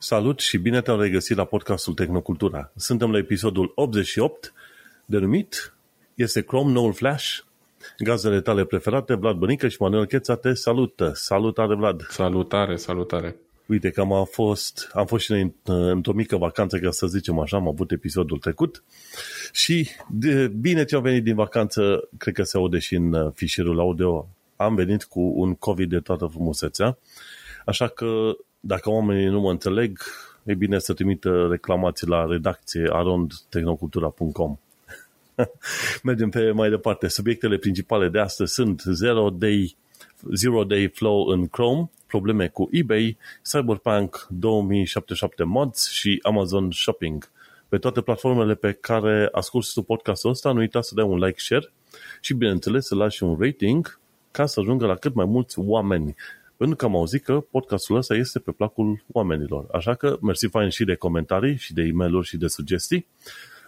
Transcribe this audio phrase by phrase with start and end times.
[0.00, 2.72] Salut și bine te-am regăsit la podcastul Tehnocultura.
[2.76, 4.52] Suntem la episodul 88,
[5.04, 5.74] denumit
[6.14, 7.38] este Chrome Noul Flash.
[7.98, 11.12] Gazele tale preferate, Vlad Bănică și Manuel Cheța te salută.
[11.14, 12.06] Salutare, Vlad!
[12.10, 13.36] Salutare, salutare!
[13.66, 17.56] Uite că am fost, am fost și noi într-o mică vacanță, ca să zicem așa,
[17.56, 18.82] am avut episodul trecut
[19.52, 23.32] și de, bine ce am venit din vacanță, cred că se aude și în uh,
[23.34, 26.98] fișierul audio, am venit cu un COVID de toată frumusețea,
[27.64, 29.98] așa că dacă oamenii nu mă înțeleg,
[30.44, 34.58] e bine să trimită reclamații la redacție arondtehnocultura.com
[36.02, 37.08] Mergem pe mai departe.
[37.08, 39.76] Subiectele principale de astăzi sunt Zero Day,
[40.34, 47.30] Zero Day Flow în Chrome, probleme cu eBay, Cyberpunk 2077 Mods și Amazon Shopping.
[47.68, 51.38] Pe toate platformele pe care asculti tu podcastul ăsta, nu uita să dai un like,
[51.40, 51.72] share
[52.20, 56.14] și, bineînțeles, să lași un rating ca să ajungă la cât mai mulți oameni.
[56.58, 59.66] Pentru că am auzit că podcastul ăsta este pe placul oamenilor.
[59.72, 63.06] Așa că mersi fain și de comentarii și de e mail și de sugestii.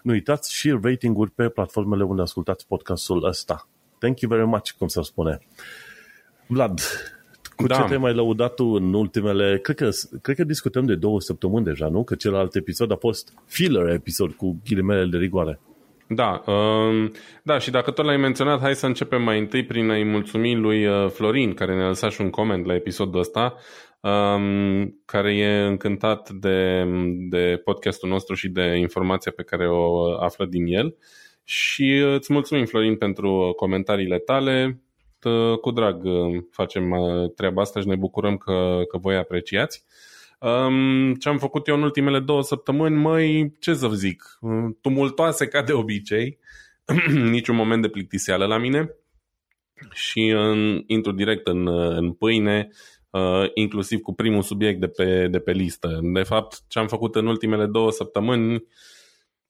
[0.02, 3.68] Nu uitați și rating-uri pe platformele unde ascultați podcastul ăsta.
[3.98, 5.38] Thank you very much, cum să spune.
[6.46, 6.80] Vlad,
[7.56, 7.74] cu da.
[7.74, 9.58] ce te-ai mai lăudat tu în ultimele...
[9.58, 9.88] Cred că,
[10.22, 12.04] cred că discutăm de două săptămâni deja, nu?
[12.04, 15.60] Că celălalt episod a fost filler episod cu ghilimele de rigoare.
[16.12, 20.04] Da, um, da, și dacă tot l-ai menționat, hai să începem mai întâi prin a-i
[20.04, 23.54] mulțumi lui uh, Florin, care ne-a lăsat și un coment la episodul ăsta,
[24.00, 26.84] um, care e încântat de,
[27.28, 30.96] de podcastul nostru și de informația pe care o află din el.
[31.44, 34.80] Și uh, îți mulțumim, Florin, pentru comentariile tale.
[35.60, 36.94] Cu drag uh, facem
[37.36, 39.84] treaba asta și ne bucurăm că, că voi apreciați.
[40.40, 44.38] Um, ce am făcut eu în ultimele două săptămâni, măi, ce să zic,
[44.80, 46.38] tumultoase ca de obicei,
[47.30, 48.94] niciun moment de plictiseală la mine
[49.92, 52.68] și în, intru direct în, în pâine,
[53.10, 56.00] uh, inclusiv cu primul subiect de pe, de pe listă.
[56.02, 58.64] De fapt, ce am făcut în ultimele două săptămâni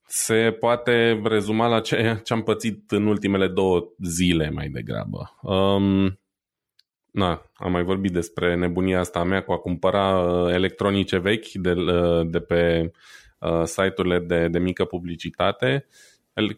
[0.06, 5.39] se poate rezuma la ce, ce am pățit în ultimele două zile mai degrabă.
[5.43, 6.19] Um,
[7.12, 11.53] na, am mai vorbit despre nebunia asta a mea cu a cumpăra uh, electronice vechi
[11.53, 12.91] de, uh, de pe
[13.38, 15.87] uh, site-urile de, de mică publicitate.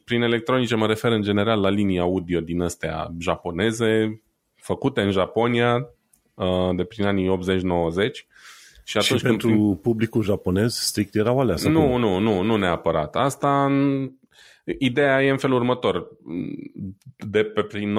[0.05, 4.23] Prin electronice mă refer în general la linii audio din astea japoneze,
[4.55, 5.89] făcute în Japonia
[6.35, 8.11] uh, de prin anii 80-90.
[8.85, 9.75] Și, atunci și pentru prin...
[9.75, 11.57] publicul japonez strict erau alea?
[11.57, 12.01] Sau nu, cum?
[12.01, 13.17] nu, nu, nu neapărat.
[13.17, 13.71] Asta
[14.65, 16.09] Ideea e în felul următor.
[17.17, 17.97] De pe prin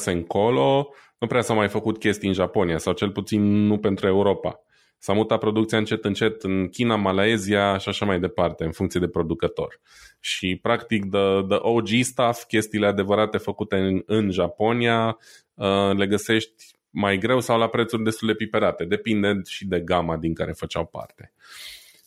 [0.00, 0.88] 95-96 încolo,
[1.22, 4.60] nu prea s-au mai făcut chestii în Japonia, sau cel puțin nu pentru Europa.
[4.98, 9.08] S-a mutat producția încet încet în China, Malaezia și așa mai departe, în funcție de
[9.08, 9.80] producător.
[10.20, 15.18] Și practic the, the OG stuff, chestiile adevărate făcute în, în Japonia,
[15.54, 20.16] uh, le găsești mai greu sau la prețuri destul de piperate, depinde și de gama
[20.16, 21.32] din care făceau parte.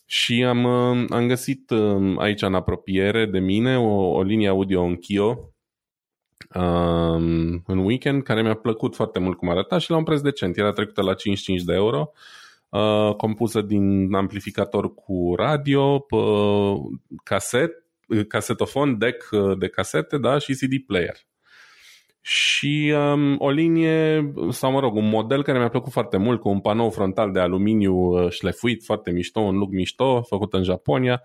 [0.05, 4.83] Și am, uh, am găsit uh, aici în apropiere de mine o, o linie audio
[4.83, 5.54] în Kio
[6.55, 10.57] um, în weekend care mi-a plăcut foarte mult cum arăta și la un preț decent.
[10.57, 12.11] Era trecută la 55 de euro,
[12.69, 16.75] uh, compusă din amplificator cu radio, uh,
[17.23, 17.71] caset,
[18.27, 21.15] casetofon, deck de casete da, și CD player
[22.27, 26.49] și um, o linie, sau mă rog, un model care mi-a plăcut foarte mult, cu
[26.49, 31.23] un panou frontal de aluminiu uh, șlefuit, foarte mișto, un look mișto, făcut în Japonia.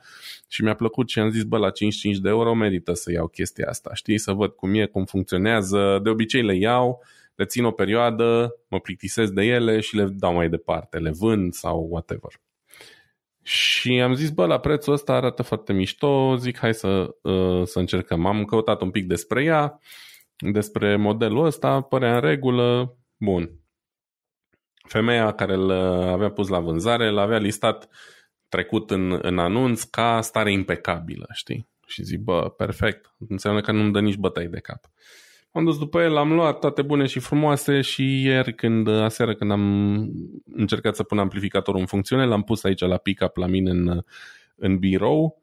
[0.48, 3.66] Și mi-a plăcut și am zis, bă, la 55 de euro merită să iau chestia
[3.68, 7.02] asta, știi, să văd cum e, cum funcționează, de obicei le iau,
[7.34, 11.52] le țin o perioadă, mă plictisesc de ele și le dau mai departe, le vând
[11.52, 12.30] sau whatever.
[13.42, 17.78] Și am zis, bă, la prețul ăsta arată foarte mișto, zic, hai să, uh, să
[17.78, 18.26] încercăm.
[18.26, 19.80] Am căutat un pic despre ea,
[20.40, 23.50] despre modelul ăsta, părea în regulă, bun.
[24.88, 25.70] Femeia care îl
[26.10, 27.88] avea pus la vânzare l-avea listat
[28.48, 31.68] trecut în, în anunț ca stare impecabilă, știi?
[31.86, 34.90] Și zic, bă, perfect, înseamnă că nu-mi dă nici bătăi de cap.
[35.52, 39.50] Am dus după el, am luat toate bune și frumoase și ieri când, aseară când
[39.50, 39.62] am
[40.44, 44.02] încercat să pun amplificatorul în funcțiune, l-am pus aici la pick-up la mine în,
[44.56, 45.42] în birou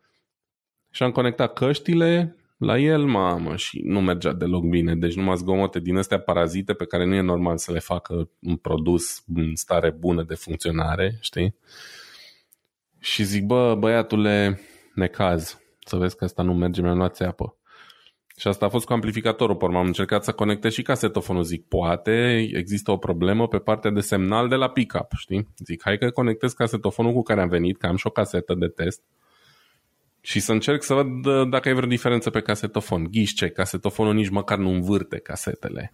[0.92, 4.96] și am conectat căștile la el, mamă, și nu mergea deloc bine.
[4.96, 8.56] Deci numai zgomote din astea parazite pe care nu e normal să le facă un
[8.56, 11.56] produs în stare bună de funcționare, știi?
[13.00, 14.60] Și zic, bă, băiatule,
[14.94, 17.58] necaz, să vezi că asta nu merge, mi-am luat apă.
[18.38, 22.48] Și asta a fost cu amplificatorul, pe am încercat să conectez și casetofonul, zic, poate
[22.54, 25.48] există o problemă pe partea de semnal de la pickup, știi?
[25.66, 28.68] Zic, hai că conectez casetofonul cu care am venit, că am și o casetă de
[28.68, 29.02] test
[30.28, 33.08] și să încerc să văd uh, dacă e vreo diferență pe casetofon.
[33.12, 35.94] Ghiși ce, casetofonul nici măcar nu învârte casetele.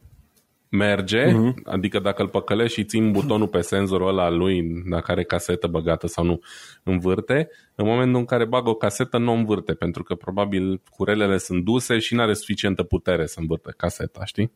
[0.69, 1.53] merge, uh-huh.
[1.63, 6.07] adică dacă îl păcălești și țin butonul pe senzorul ăla lui, dacă are casetă băgată
[6.07, 6.39] sau nu,
[6.83, 11.63] învârte, în momentul în care bag o casetă, nu învârte, pentru că probabil curelele sunt
[11.63, 14.51] duse și nu are suficientă putere să învârte caseta, știi?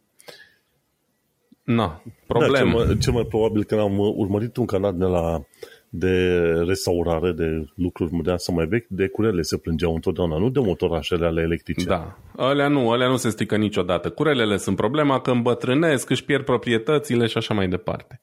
[1.68, 2.72] Na, problemă.
[2.72, 5.42] Da, cel, mai, cel mai probabil că am urmărit un canal de la
[5.90, 10.60] de restaurare, de lucruri de să mai vechi, de curele se plângeau întotdeauna, nu de
[10.60, 11.86] motorașele ale electrice.
[11.86, 14.10] Da, alea nu, alea nu se strică niciodată.
[14.10, 18.22] Curelele sunt problema că îmbătrânesc, își pierd proprietățile și așa mai departe.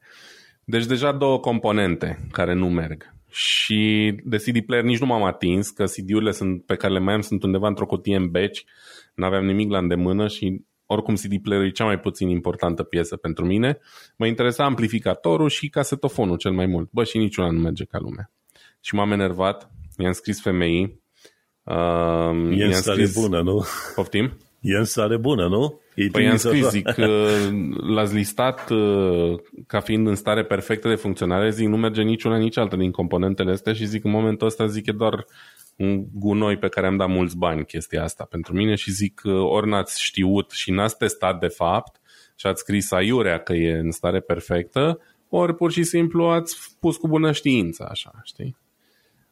[0.65, 3.15] Deci deja două componente care nu merg.
[3.31, 7.15] Și de CD player nici nu m-am atins, că CD-urile sunt, pe care le mai
[7.15, 8.65] am sunt undeva într-o cutie în beci,
[9.15, 13.45] n-aveam nimic la îndemână și oricum CD player e cea mai puțin importantă piesă pentru
[13.47, 13.79] mine.
[14.17, 16.89] Mă interesa amplificatorul și casetofonul cel mai mult.
[16.93, 18.31] Bă, și niciuna nu merge ca lumea.
[18.81, 21.03] Și m-am enervat, i-am scris femeii.
[21.63, 23.21] Uh, e i-am scris...
[23.21, 23.65] bună, nu?
[23.95, 24.39] Poftim?
[24.61, 25.81] E în stare bună, nu?
[25.95, 26.95] Ei păi i-am scris, zic,
[27.95, 32.57] l-ați listat uh, ca fiind în stare perfectă de funcționare, zic, nu merge niciuna, nici
[32.57, 35.25] alta din componentele astea și zic, în momentul ăsta, zic, e doar
[35.77, 39.69] un gunoi pe care am dat mulți bani chestia asta pentru mine și zic ori
[39.69, 42.01] n-ați știut și n-ați testat de fapt
[42.37, 46.97] și ați scris aiurea că e în stare perfectă, ori pur și simplu ați pus
[46.97, 48.57] cu bună știință, așa, știi?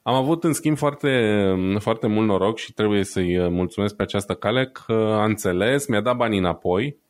[0.01, 1.43] Am avut, în schimb, foarte,
[1.79, 6.15] foarte mult noroc și trebuie să-i mulțumesc pe această cale că a înțeles, mi-a dat
[6.15, 7.01] banii înapoi,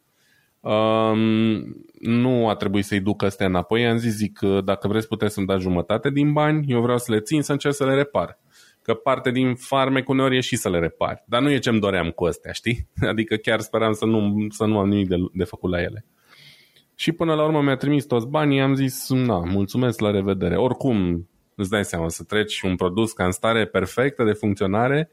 [0.64, 3.82] Um, nu a trebuit să-i duc astea înapoi.
[3.82, 7.20] I-am zis, zic, dacă vreți puteți să-mi dați jumătate din bani, eu vreau să le
[7.20, 8.40] țin, să încerc să le repar
[8.84, 11.24] că parte din farmec uneori e și să le repari.
[11.26, 12.88] Dar nu e ce-mi doream cu astea, știi?
[13.12, 16.06] Adică chiar speram să nu, să nu am nimic de, de făcut la ele.
[16.96, 20.56] Și până la urmă mi-a trimis toți banii, am zis, na, mulțumesc, la revedere.
[20.56, 25.10] Oricum, îți dai seama, să treci un produs ca în stare perfectă de funcționare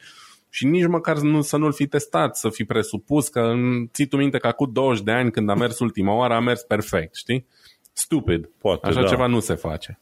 [0.49, 3.55] și nici măcar nu, să nu-l fi testat, să fi presupus că
[3.93, 6.63] ții tu minte că acum 20 de ani când a mers ultima oară a mers
[6.63, 7.47] perfect, știi?
[7.93, 8.51] Stupid.
[8.59, 9.07] Poate, Așa da.
[9.07, 10.01] ceva nu se face.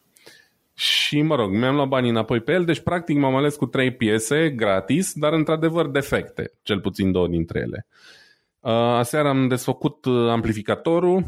[0.78, 3.94] Și, mă rog, mi-am luat banii înapoi pe el, deci practic m-am ales cu trei
[3.94, 7.86] piese gratis, dar într-adevăr defecte, cel puțin două dintre ele.
[8.60, 11.24] Uh, aseară am desfăcut uh, amplificatorul,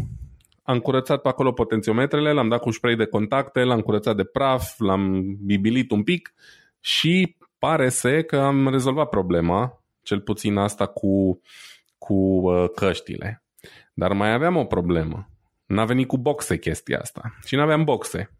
[0.63, 4.79] am curățat pe acolo potențiometrele, l-am dat cu spray de contacte, l-am curățat de praf,
[4.79, 6.35] l-am bibilit un pic
[6.81, 11.41] și pare să că am rezolvat problema, cel puțin asta cu,
[11.99, 13.43] cu uh, căștile.
[13.95, 15.29] Dar mai aveam o problemă.
[15.67, 18.31] N-a venit cu boxe chestia asta și n-aveam boxe.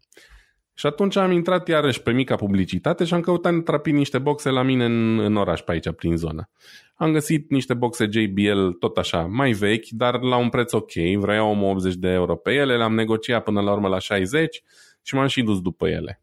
[0.73, 4.61] Și atunci am intrat iarăși pe mica publicitate și am căutat trapi niște boxe la
[4.61, 6.49] mine în, în oraș, pe aici, prin zonă.
[6.95, 11.69] Am găsit niște boxe JBL tot așa, mai vechi, dar la un preț ok, vreau
[11.69, 14.61] 80 de euro pe ele, le-am negociat până la urmă la 60
[15.01, 16.21] și m-am și dus după ele.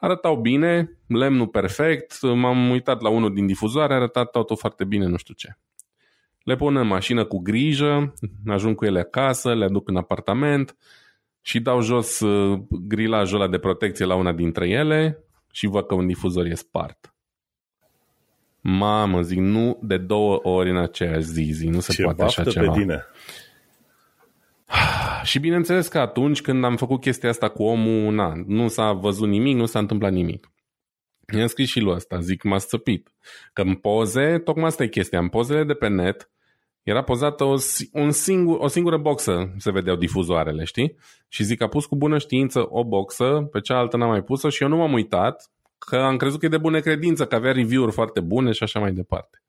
[0.00, 5.16] Arătau bine, lemnul perfect, m-am uitat la unul din difuzoare, arăta totul foarte bine, nu
[5.16, 5.56] știu ce.
[6.42, 8.14] Le pun în mașină cu grijă,
[8.46, 10.76] ajung cu ele acasă, le aduc în apartament,
[11.42, 15.94] și dau jos uh, grilajul ăla de protecție la una dintre ele și văd că
[15.94, 17.14] un difuzor e spart.
[18.60, 22.44] Mamă, zic, nu de două ori în aceeași zi, zi nu se Ce poate așa
[22.44, 22.72] ceva.
[22.72, 23.04] Pe tine.
[25.22, 29.28] Și bineînțeles că atunci când am făcut chestia asta cu omul, na, nu s-a văzut
[29.28, 30.50] nimic, nu s-a întâmplat nimic.
[31.36, 33.12] I-am scris și lui ăsta, zic, m-a stăpit.
[33.52, 36.30] Că în poze, tocmai asta e chestia, în pozele de pe net,
[36.82, 37.56] era pozată o,
[37.92, 40.96] un singur, o singură boxă, se vedeau difuzoarele, știi?
[41.28, 44.62] Și zic, a pus cu bună știință o boxă, pe cealaltă n-a mai pus-o și
[44.62, 47.92] eu nu m-am uitat, că am crezut că e de bună credință, că avea review-uri
[47.92, 49.42] foarte bune și așa mai departe.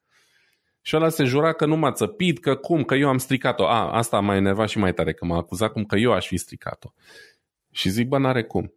[0.82, 3.68] Și ăla se jura că nu m-a țăpit, că cum, că eu am stricat-o.
[3.68, 6.38] A, asta m-a enervat și mai tare, că m-a acuzat cum că eu aș fi
[6.38, 6.94] stricat-o.
[7.72, 8.74] Și zic, bă, n-are cum.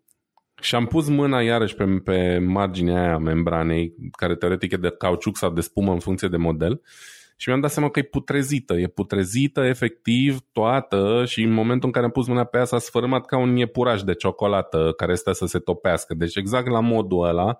[0.60, 5.36] Și am pus mâna iarăși pe, pe marginea aia membranei, care teoretic e de cauciuc
[5.36, 6.80] sau de spumă în funcție de model,
[7.36, 11.92] și mi-am dat seama că e putrezită, e putrezită efectiv toată și în momentul în
[11.92, 15.32] care am pus mâna pe ea s-a sfărâmat ca un iepuraș de ciocolată care stă
[15.32, 16.14] să se topească.
[16.14, 17.58] Deci exact la modul ăla,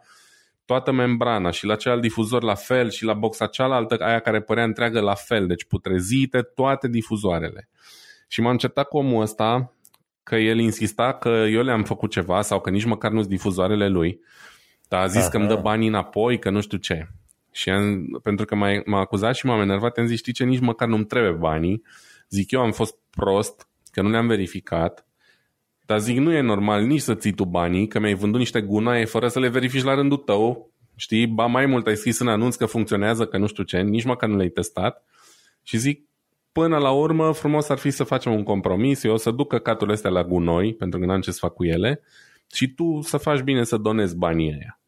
[0.65, 4.65] toată membrana și la celălalt difuzor la fel și la boxa cealaltă, aia care părea
[4.65, 7.69] întreagă la fel, deci putrezite toate difuzoarele.
[8.29, 9.73] Și m-am certat cu omul ăsta
[10.23, 13.89] că el insista că eu le-am făcut ceva sau că nici măcar nu sunt difuzoarele
[13.89, 14.21] lui,
[14.89, 15.29] dar a zis Aha.
[15.29, 17.09] că îmi dă banii înapoi, că nu știu ce.
[17.57, 20.61] Și am, pentru că m-a, m-a acuzat și m-am enervat, am zis, știi ce, nici
[20.61, 21.83] măcar nu-mi trebuie banii.
[22.29, 25.07] Zic, eu am fost prost, că nu le-am verificat,
[25.81, 29.05] dar zic, nu e normal nici să ții tu banii, că mi-ai vândut niște gunoaie
[29.05, 32.57] fără să le verifici la rândul tău, știi, ba mai mult ai scris în anunț
[32.57, 35.05] că funcționează, că nu știu ce, nici măcar nu le-ai testat.
[35.63, 36.09] Și zic,
[36.53, 39.95] până la urmă, frumos ar fi să facem un compromis, eu o să duc căcaturile
[39.95, 42.01] astea la gunoi, pentru că n-am ce să fac cu ele,
[42.55, 44.81] și tu să faci bine să donezi banii aia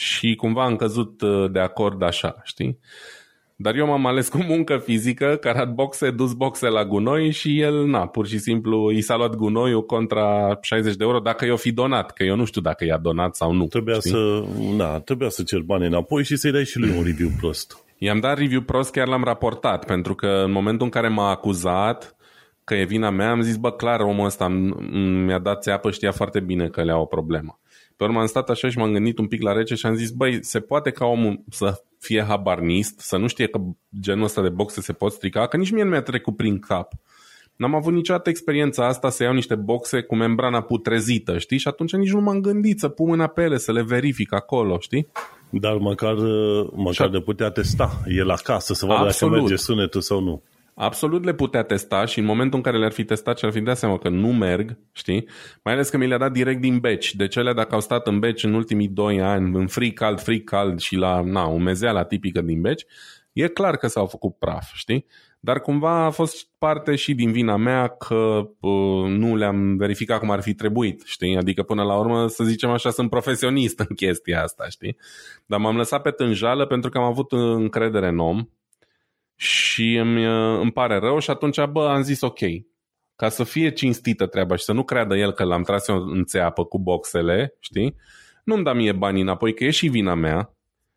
[0.00, 2.78] și cumva am căzut uh, de acord așa, știi?
[3.56, 7.86] Dar eu m-am ales cu muncă fizică, carat boxe, dus boxe la gunoi și el,
[7.86, 11.72] na, pur și simplu i s-a luat gunoiul contra 60 de euro dacă i-o fi
[11.72, 13.66] donat, că eu nu știu dacă i-a donat sau nu.
[13.66, 14.10] Trebuia știi?
[14.10, 14.44] să,
[14.76, 17.84] na, trebuia să cer bani înapoi și să-i dai și lui un review prost.
[17.98, 22.16] I-am dat review prost, chiar l-am raportat, pentru că în momentul în care m-a acuzat
[22.64, 24.48] că e vina mea, am zis, bă, clar, omul ăsta
[25.26, 27.60] mi-a dat țeapă, știa foarte bine că le-a o problemă.
[28.00, 30.10] Pe urmă am stat așa și m-am gândit un pic la rece și am zis,
[30.10, 33.60] băi, se poate ca omul să fie habarnist, să nu știe că
[34.00, 36.92] genul ăsta de boxe se pot strica, că nici mie nu mi-a trecut prin cap.
[37.56, 41.58] N-am avut niciodată experiența asta să iau niște boxe cu membrana putrezită, știi?
[41.58, 44.78] Și atunci nici nu m-am gândit să pun mâna pe ele, să le verific acolo,
[44.78, 45.08] știi?
[45.50, 46.14] Dar măcar,
[46.74, 49.32] măcar de putea testa el acasă, să vadă Absolut.
[49.32, 50.42] dacă merge sunetul sau nu.
[50.74, 53.60] Absolut le putea testa și în momentul în care le-ar fi testat și ar fi
[53.60, 55.28] dat seama că nu merg, știi?
[55.64, 57.14] Mai ales că mi le-a dat direct din beci.
[57.14, 60.44] De cele dacă au stat în beci în ultimii 2 ani, în frig cald, frig
[60.44, 62.84] cald și la na, umezeala tipică din beci,
[63.32, 65.06] e clar că s-au făcut praf, știi?
[65.40, 70.30] Dar cumva a fost parte și din vina mea că uh, nu le-am verificat cum
[70.30, 71.36] ar fi trebuit, știi?
[71.36, 74.96] Adică până la urmă, să zicem așa, sunt profesionist în chestia asta, știi?
[75.46, 78.48] Dar m-am lăsat pe tânjală pentru că am avut încredere în om
[79.40, 82.38] și îmi, uh, îmi pare rău și atunci, bă, am zis ok,
[83.16, 86.24] ca să fie cinstită treaba și să nu creadă el că l-am tras eu în
[86.24, 87.96] țeapă cu boxele, știi?
[88.44, 90.54] Nu-mi da mie banii înapoi, că e și vina mea,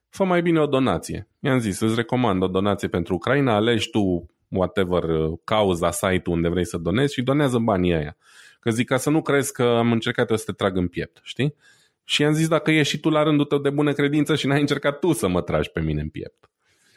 [0.10, 1.28] fă mai bine o donație.
[1.40, 6.50] I-am zis, îți recomand o donație pentru Ucraina, alegi tu whatever uh, cauza, site-ul unde
[6.50, 8.18] vrei să donezi și donează banii aia.
[8.60, 11.20] Că zic, ca să nu crezi că am încercat eu să te trag în piept,
[11.24, 11.56] știi?
[12.04, 14.60] Și i-am zis, dacă ești și tu la rândul tău de bună credință și n-ai
[14.60, 16.48] încercat tu să mă tragi pe mine în piept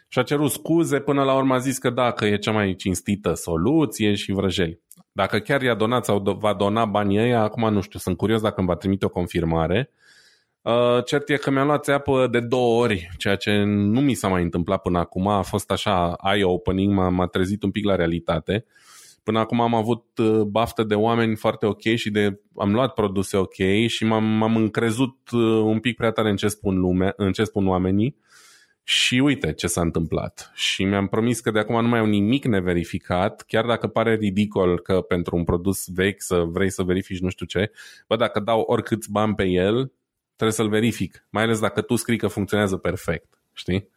[0.09, 2.75] și a cerut scuze, până la urmă a zis că da, că e cea mai
[2.75, 4.81] cinstită soluție și vrăjeli.
[5.13, 8.55] Dacă chiar i-a donat sau va dona banii ăia, acum nu știu, sunt curios dacă
[8.57, 9.91] îmi va trimite o confirmare.
[10.63, 14.29] Uh, cert e că mi-am luat țeapă de două ori, ceea ce nu mi s-a
[14.29, 18.65] mai întâmplat până acum, a fost așa eye-opening, m-a, m-a trezit un pic la realitate.
[19.23, 23.37] Până acum am avut uh, baftă de oameni foarte ok și de, am luat produse
[23.37, 27.33] ok și m-am, m-am încrezut uh, un pic prea tare în ce spun, lume, în
[27.33, 28.17] ce spun oamenii
[28.89, 30.51] și uite ce s-a întâmplat.
[30.55, 34.81] Și mi-am promis că de acum nu mai au nimic neverificat, chiar dacă pare ridicol
[34.81, 37.71] că pentru un produs vechi să vrei să verifici nu știu ce,
[38.09, 39.93] bă, dacă dau oricâți bani pe el,
[40.37, 41.27] trebuie să-l verific.
[41.31, 43.89] Mai ales dacă tu scrii că funcționează perfect, știi?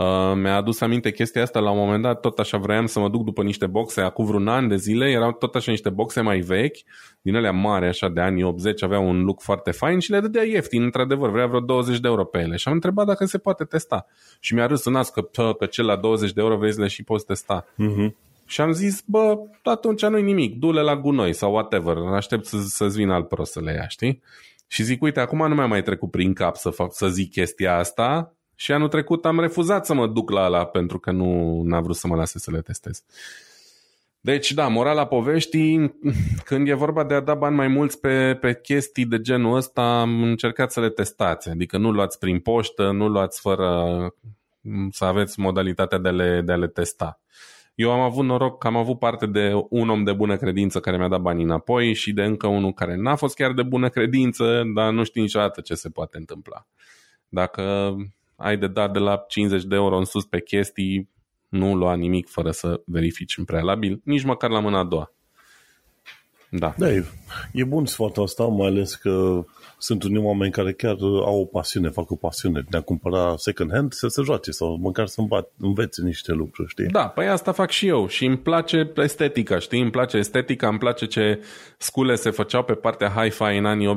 [0.00, 3.08] Uh, mi-a adus aminte chestia asta la un moment dat, tot așa vreau să mă
[3.08, 6.38] duc după niște boxe, acum vreun an de zile, erau tot așa niște boxe mai
[6.38, 6.76] vechi,
[7.22, 10.42] din alea mari, așa de anii 80, aveau un look foarte fain și le dădea
[10.42, 12.56] ieftin, într-adevăr, vrea vreo 20 de euro pe ele.
[12.56, 14.06] Și am întrebat dacă se poate testa.
[14.40, 16.86] Și mi-a râs în nas că, pă, că cel la 20 de euro vezi le
[16.86, 17.64] și poți testa.
[17.64, 18.10] Uh-huh.
[18.46, 22.96] Și am zis, bă, atunci nu-i nimic, du-le la gunoi sau whatever, aștept să, să-ți
[22.96, 24.22] vină alt prost să le ia, știi?
[24.66, 27.76] Și zic, uite, acum nu mi-a mai trecut prin cap să, fac, să zic chestia
[27.76, 31.80] asta, și anul trecut am refuzat să mă duc la ala pentru că nu n-a
[31.80, 33.04] vrut să mă lase să le testez.
[34.20, 35.94] Deci, da, morala poveștii,
[36.44, 40.00] când e vorba de a da bani mai mulți pe, pe chestii de genul ăsta,
[40.00, 41.48] am încercat să le testați.
[41.48, 43.86] Adică nu luați prin poștă, nu luați fără
[44.90, 47.20] să aveți modalitatea de a le, de a le testa.
[47.74, 50.96] Eu am avut noroc că am avut parte de un om de bună credință care
[50.96, 54.62] mi-a dat banii înapoi și de încă unul care n-a fost chiar de bună credință,
[54.74, 56.66] dar nu știu niciodată ce se poate întâmpla.
[57.28, 57.94] Dacă
[58.40, 61.08] ai de dat de la 50 de euro în sus pe chestii,
[61.48, 65.12] nu lua nimic fără să verifici în prealabil, nici măcar la mâna a doua.
[66.52, 66.74] Da.
[66.78, 67.04] Da, e,
[67.52, 69.44] e bun sfatul ăsta, mai ales că
[69.78, 73.72] sunt unii oameni care chiar au o pasiune, fac o pasiune de a cumpăra second
[73.72, 75.22] hand să se joace sau măcar să
[75.58, 76.86] învețe niște lucruri, știi?
[76.86, 79.80] Da, păi asta fac și eu și îmi place estetica, știi?
[79.80, 81.42] Îmi place estetica, îmi place ce
[81.78, 83.94] scule se făceau pe partea hi-fi în anii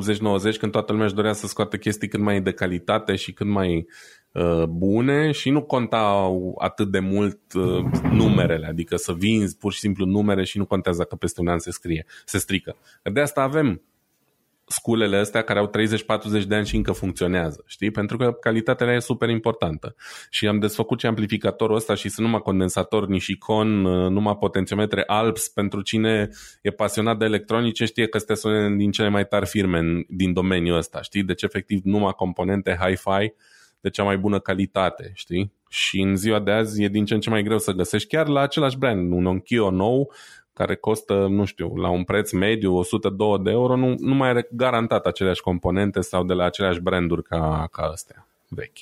[0.53, 3.47] 80-90 când toată lumea își dorea să scoată chestii cât mai de calitate și cât
[3.47, 4.22] mai Uh,
[4.69, 10.05] bune și nu contau atât de mult uh, numerele, adică să vinzi pur și simplu
[10.05, 12.75] numere și nu contează că peste un an se scrie, se strică.
[13.03, 13.81] De asta avem
[14.67, 15.71] sculele astea care au
[16.41, 17.91] 30-40 de ani și încă funcționează, știi?
[17.91, 19.95] Pentru că calitatea e super importantă.
[20.29, 25.47] Și am desfăcut și amplificatorul ăsta și sunt numai condensator Nishikon, uh, numai potențiometre Alps.
[25.47, 26.29] Pentru cine
[26.61, 30.77] e pasionat de electronice știe că este sunt din cele mai tari firme din domeniul
[30.77, 31.23] ăsta, știi?
[31.23, 33.33] Deci efectiv numai componente hi-fi
[33.83, 35.51] de cea mai bună calitate, știi?
[35.69, 38.27] Și în ziua de azi e din ce în ce mai greu să găsești chiar
[38.27, 40.11] la același brand, un Onkyo nou
[40.53, 44.47] care costă, nu știu, la un preț mediu 102 de euro, nu, nu mai are
[44.51, 48.77] garantat aceleași componente sau de la aceleași branduri ca, ca astea vechi.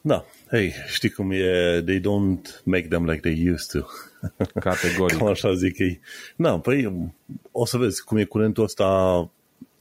[0.00, 3.88] Da, hei, știi cum e, they don't make them like they used to.
[4.60, 5.16] Categoric.
[5.18, 6.00] Cam așa zic ei.
[6.36, 7.10] Da, păi
[7.52, 9.30] o să vezi cum e curentul ăsta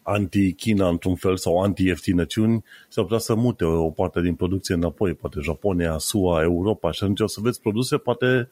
[0.10, 5.40] anti-China într-un fel sau anti-ieftinăciuni, s-ar putea să mute o parte din producție înapoi, poate
[5.42, 8.50] Japonia, SUA, Europa și atunci o să vezi produse poate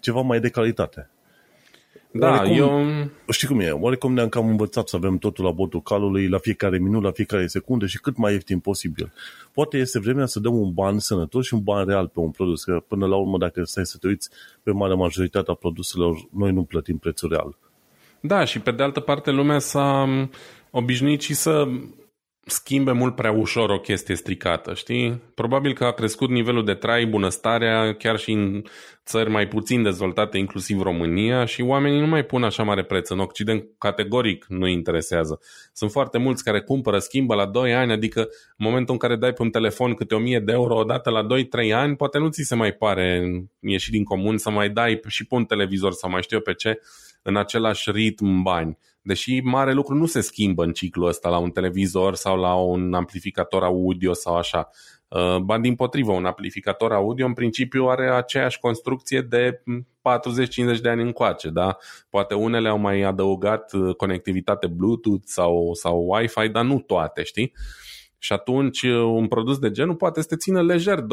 [0.00, 1.10] ceva mai de calitate.
[2.10, 3.10] Da, oarecum, eu...
[3.30, 3.70] Știi cum e?
[3.70, 7.46] Oarecum ne-am cam învățat să avem totul la botul calului, la fiecare minut, la fiecare
[7.46, 9.12] secundă și cât mai ieftin posibil.
[9.52, 12.64] Poate este vremea să dăm un ban sănătos și un ban real pe un produs,
[12.64, 14.30] că până la urmă, dacă stai să te uiți,
[14.62, 17.56] pe mare majoritatea produselor, noi nu plătim prețul real.
[18.20, 20.08] Da, și pe de altă parte lumea s-a
[20.70, 21.68] obișnuit și să
[22.50, 25.22] schimbe mult prea ușor o chestie stricată, știi?
[25.34, 28.62] Probabil că a crescut nivelul de trai, bunăstarea, chiar și în
[29.04, 33.08] țări mai puțin dezvoltate, inclusiv România, și oamenii nu mai pun așa mare preț.
[33.08, 35.40] În Occident, categoric, nu interesează.
[35.72, 39.32] Sunt foarte mulți care cumpără, schimbă la 2 ani, adică în momentul în care dai
[39.32, 41.26] pe un telefon câte 1000 de euro odată la
[41.68, 43.22] 2-3 ani, poate nu ți se mai pare
[43.60, 46.54] ieși din comun să mai dai și pe un televizor sau mai știu eu pe
[46.54, 46.80] ce,
[47.22, 48.78] în același ritm bani.
[49.08, 52.94] Deși mare lucru nu se schimbă în ciclul ăsta la un televizor sau la un
[52.94, 54.68] amplificator audio sau așa.
[55.08, 59.62] Uh, ba din potrivă, un amplificator audio în principiu are aceeași construcție de
[60.76, 61.76] 40-50 de ani încoace, da?
[62.10, 67.52] Poate unele au mai adăugat uh, conectivitate Bluetooth sau, sau Wi-Fi, dar nu toate, știi?
[68.18, 71.04] Și atunci uh, un produs de genul poate să te țină lejer 20-30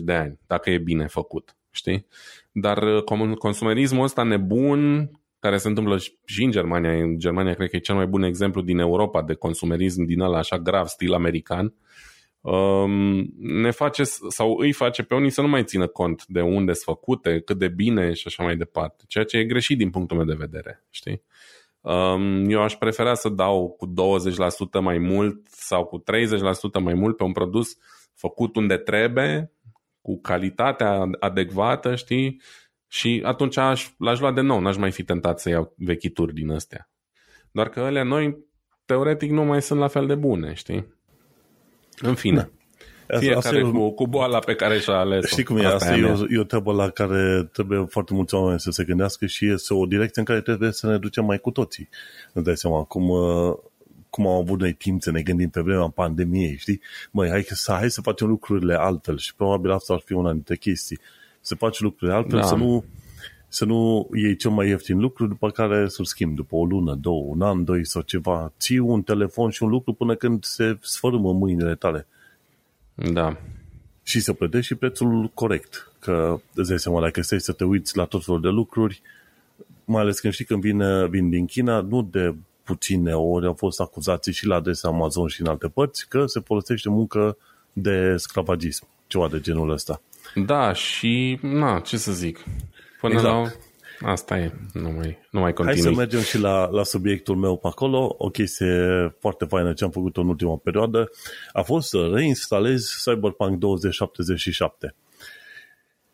[0.00, 2.06] de ani, dacă e bine făcut, știi?
[2.52, 3.02] Dar
[3.38, 5.10] consumerismul ăsta nebun
[5.40, 6.92] care se întâmplă și în Germania.
[6.92, 10.38] În Germania cred că e cel mai bun exemplu din Europa de consumerism din ăla
[10.38, 11.74] așa grav, stil american.
[12.40, 16.72] Um, ne face sau îi face pe unii să nu mai țină cont de unde
[16.72, 20.16] sunt făcute, cât de bine și așa mai departe, ceea ce e greșit din punctul
[20.16, 21.22] meu de vedere, știi?
[21.80, 23.90] Um, eu aș prefera să dau cu 20%
[24.80, 26.02] mai mult sau cu 30%
[26.82, 27.76] mai mult pe un produs
[28.14, 29.52] făcut unde trebuie,
[30.00, 32.40] cu calitatea adecvată, știi,
[32.92, 36.50] și atunci aș, l-aș lua de nou, n-aș mai fi tentat să iau vechituri din
[36.50, 36.88] astea.
[37.50, 38.36] Doar că ele noi,
[38.84, 40.94] teoretic, nu mai sunt la fel de bune, știi?
[41.98, 42.50] În fine.
[43.06, 43.18] Da.
[43.18, 45.64] Fiecare asta cu, cu boala pe care și-a ales Știi cum e?
[45.64, 48.84] Asta, asta e, o, e o treabă la care trebuie foarte mulți oameni să se
[48.84, 51.88] gândească și este o direcție în care trebuie să ne ducem mai cu toții.
[52.32, 53.54] Îți dai seama cum, uh,
[54.10, 56.80] cum am avut noi timp să ne gândim pe vremea pandemiei, știi?
[57.10, 60.56] Măi, hai, să, hai să facem lucrurile altfel și probabil asta ar fi una dintre
[60.56, 60.98] chestii
[61.40, 62.46] să faci lucrurile altfel, da.
[62.46, 62.84] să, nu,
[63.48, 67.24] să nu iei cel mai ieftin lucru, după care să-l schimbi după o lună, două,
[67.26, 68.52] un an, doi sau ceva.
[68.58, 72.06] Ții un telefon și un lucru până când se sfărâmă mâinile tale.
[72.94, 73.36] Da.
[74.02, 75.92] Și să plătești și prețul corect.
[75.98, 79.02] Că îți dai seama, dacă stai să te uiți la tot felul de lucruri,
[79.84, 83.80] mai ales când știi când vine, vin din China, nu de puține ori au fost
[83.80, 87.36] acuzații și la adresa Amazon și în alte părți că se folosește muncă
[87.72, 90.00] de sclavagism, ceva de genul ăsta.
[90.34, 92.44] Da, și, na, ce să zic,
[93.00, 93.34] până exact.
[93.34, 93.50] la...
[94.02, 95.82] Asta e, nu mai, nu mai continui.
[95.82, 98.14] Hai să mergem și la, la subiectul meu pe acolo.
[98.18, 101.10] O chestie foarte faină ce am făcut în ultima perioadă
[101.52, 104.94] a fost să reinstalez Cyberpunk 2077.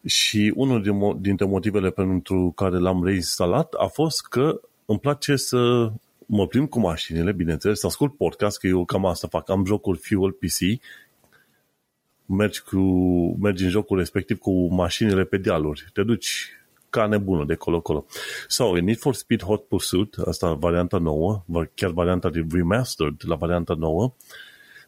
[0.06, 5.90] Și unul dintre motivele pentru care l-am reinstalat a fost că îmi place să
[6.26, 9.50] mă plimb cu mașinile, bineînțeles, să ascult podcast, că eu cam asta fac.
[9.50, 10.82] Am jocul Fuel PC
[12.26, 12.78] mergi, cu,
[13.40, 15.84] mergi în jocul respectiv cu mașinile pe dealuri.
[15.92, 16.50] Te duci
[16.90, 18.06] ca nebună de colo-colo.
[18.48, 23.34] Sau so, Need for Speed Hot Pursuit, asta varianta nouă, chiar varianta de remastered la
[23.34, 24.14] varianta nouă,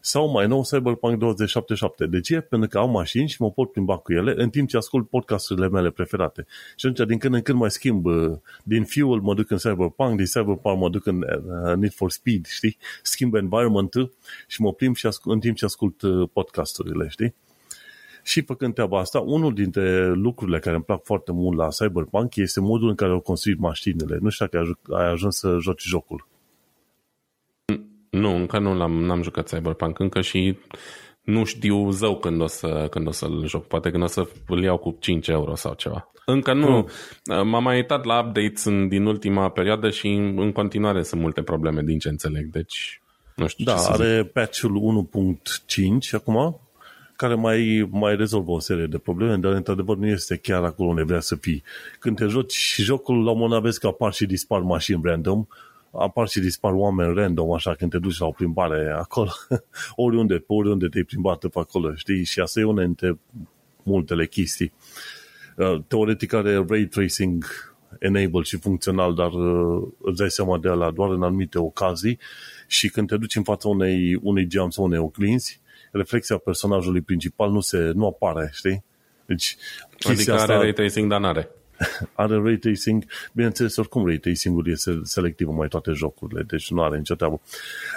[0.01, 2.05] sau mai nou Cyberpunk 2077.
[2.05, 2.39] De ce?
[2.39, 5.69] Pentru că am mașini și mă pot plimba cu ele în timp ce ascult podcasturile
[5.69, 6.45] mele preferate.
[6.75, 8.31] Și atunci, din când în când mai schimb uh,
[8.63, 12.45] din Fuel mă duc în Cyberpunk, din Cyberpunk mă duc în uh, Need for Speed,
[12.45, 12.77] știi?
[13.01, 13.93] Schimb environment
[14.47, 17.35] și mă plimb și ascult, în timp ce ascult uh, podcasturile, știi?
[18.23, 22.59] Și făcând treaba asta, unul dintre lucrurile care îmi plac foarte mult la Cyberpunk este
[22.59, 24.17] modul în care au construit mașinile.
[24.21, 26.27] Nu știu dacă ai ajuns să joci jocul.
[28.19, 30.57] Nu, încă nu l-am, n-am jucat Cyberpunk încă și
[31.23, 33.67] nu știu zău când o, să, când o să-l joc.
[33.67, 36.11] Poate când o să îl iau cu 5 euro sau ceva.
[36.25, 36.87] Încă nu.
[37.25, 37.47] Mm.
[37.47, 41.41] M-am mai uitat la updates în, din ultima perioadă și în, în continuare sunt multe
[41.41, 42.45] probleme din ce înțeleg.
[42.51, 43.01] Deci
[43.35, 44.31] nu știu da, ce să are zic.
[44.31, 46.59] patch-ul 1.5 acum,
[47.15, 51.03] care mai, mai rezolvă o serie de probleme, dar într-adevăr nu este chiar acolo unde
[51.03, 51.63] vrea să fii.
[51.99, 55.45] Când te joci și jocul, la un moment vezi că apar și dispar mașini random,
[55.91, 59.29] apar și dispar oameni random, așa, când te duci la o plimbare acolo,
[59.95, 62.23] oriunde, pe oriunde te-ai plimbat pe acolo, știi?
[62.23, 63.19] Și asta e una dintre
[63.83, 64.73] multele chestii.
[65.55, 67.45] Uh, teoretic are ray tracing
[67.99, 72.19] enable și funcțional, dar uh, îți dai seama de la doar în anumite ocazii
[72.67, 77.51] și când te duci în fața unei, unei geam sau unei oglinzi, reflexia personajului principal
[77.51, 78.83] nu se nu apare, știi?
[79.25, 79.57] Deci,
[80.09, 80.53] adică asta...
[80.53, 81.49] are ray tracing, dar n-are.
[82.13, 86.83] are ray tracing, bineînțeles, oricum ray tracing-ul este selectiv în mai toate jocurile, deci nu
[86.83, 87.41] are nicio treabă.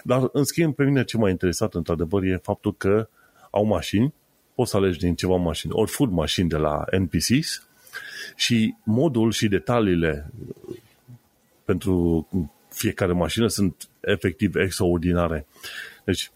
[0.05, 3.09] Dar, în schimb, pe mine ce m-a interesat, într-adevăr, e faptul că
[3.51, 4.15] au mașini,
[4.55, 7.67] poți să alegi din ceva mașini, ori food mașini de la NPCs
[8.37, 10.31] și modul și detaliile
[11.65, 12.29] pentru
[12.69, 15.47] fiecare mașină sunt efectiv extraordinare.
[16.05, 16.31] Deci,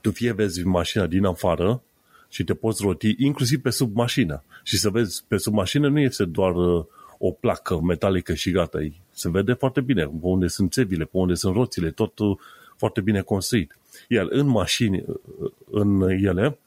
[0.00, 1.82] tu fie vezi mașina din afară
[2.28, 4.42] și te poți roti inclusiv pe sub mașină.
[4.62, 6.84] Și să vezi, pe sub mașină nu este doar uh,
[7.18, 8.78] o placă metalică și gata.
[9.10, 12.40] Se vede foarte bine pe unde sunt țevile, pe unde sunt roțile, totul
[12.76, 13.78] foarte bine construit.
[14.08, 16.58] Iar în mașini, uh, în ele,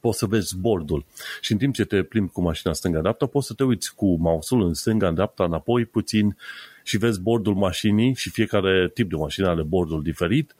[0.00, 1.04] poți să vezi bordul.
[1.40, 4.62] Și în timp ce te plimbi cu mașina stânga-dreapta, poți să te uiți cu mouse-ul
[4.62, 6.36] în stânga-dreapta, înapoi puțin
[6.82, 10.54] și vezi bordul mașinii și fiecare tip de mașină are bordul diferit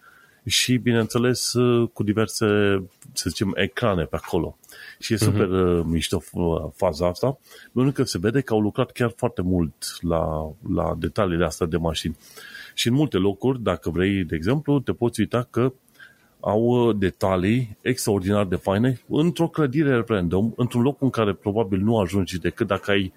[0.47, 1.53] și, bineînțeles,
[1.93, 2.47] cu diverse,
[3.13, 4.59] să zicem, ecrane pe acolo.
[4.99, 5.85] Și e super uh-huh.
[5.85, 6.23] mișto
[6.75, 7.39] faza asta,
[7.73, 11.77] pentru că se vede că au lucrat chiar foarte mult la, la detaliile astea de
[11.77, 12.17] mașini.
[12.75, 15.73] Și în multe locuri, dacă vrei, de exemplu, te poți uita că
[16.41, 21.99] au uh, detalii extraordinar de faine într-o clădire random, într-un loc în care probabil nu
[21.99, 23.13] ajungi decât dacă ai,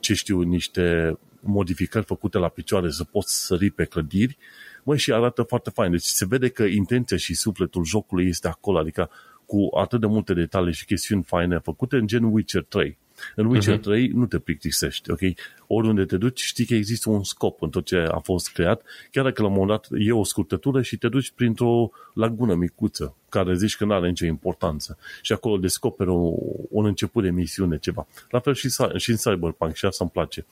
[0.00, 4.36] ce știu, niște modificări făcute la picioare să poți sări pe clădiri,
[4.82, 5.90] măi, și arată foarte fain.
[5.90, 9.10] Deci se vede că intenția și sufletul jocului este acolo, adică
[9.46, 12.98] cu atât de multe detalii și chestiuni faine făcute în gen Witcher 3.
[13.36, 13.82] În Witcher uh-huh.
[13.82, 15.20] 3 nu te plictisești, ok?
[15.66, 19.24] Oriunde te duci, știi că există un scop în tot ce a fost creat, chiar
[19.24, 23.54] dacă la un moment dat e o scurtătură și te duci printr-o lagună micuță, care
[23.54, 24.98] zici că nu are nicio importanță.
[25.22, 26.34] Și acolo descoperi un,
[26.70, 28.06] un început de misiune, ceva.
[28.30, 30.46] La fel și, și în Cyberpunk și asta îmi place.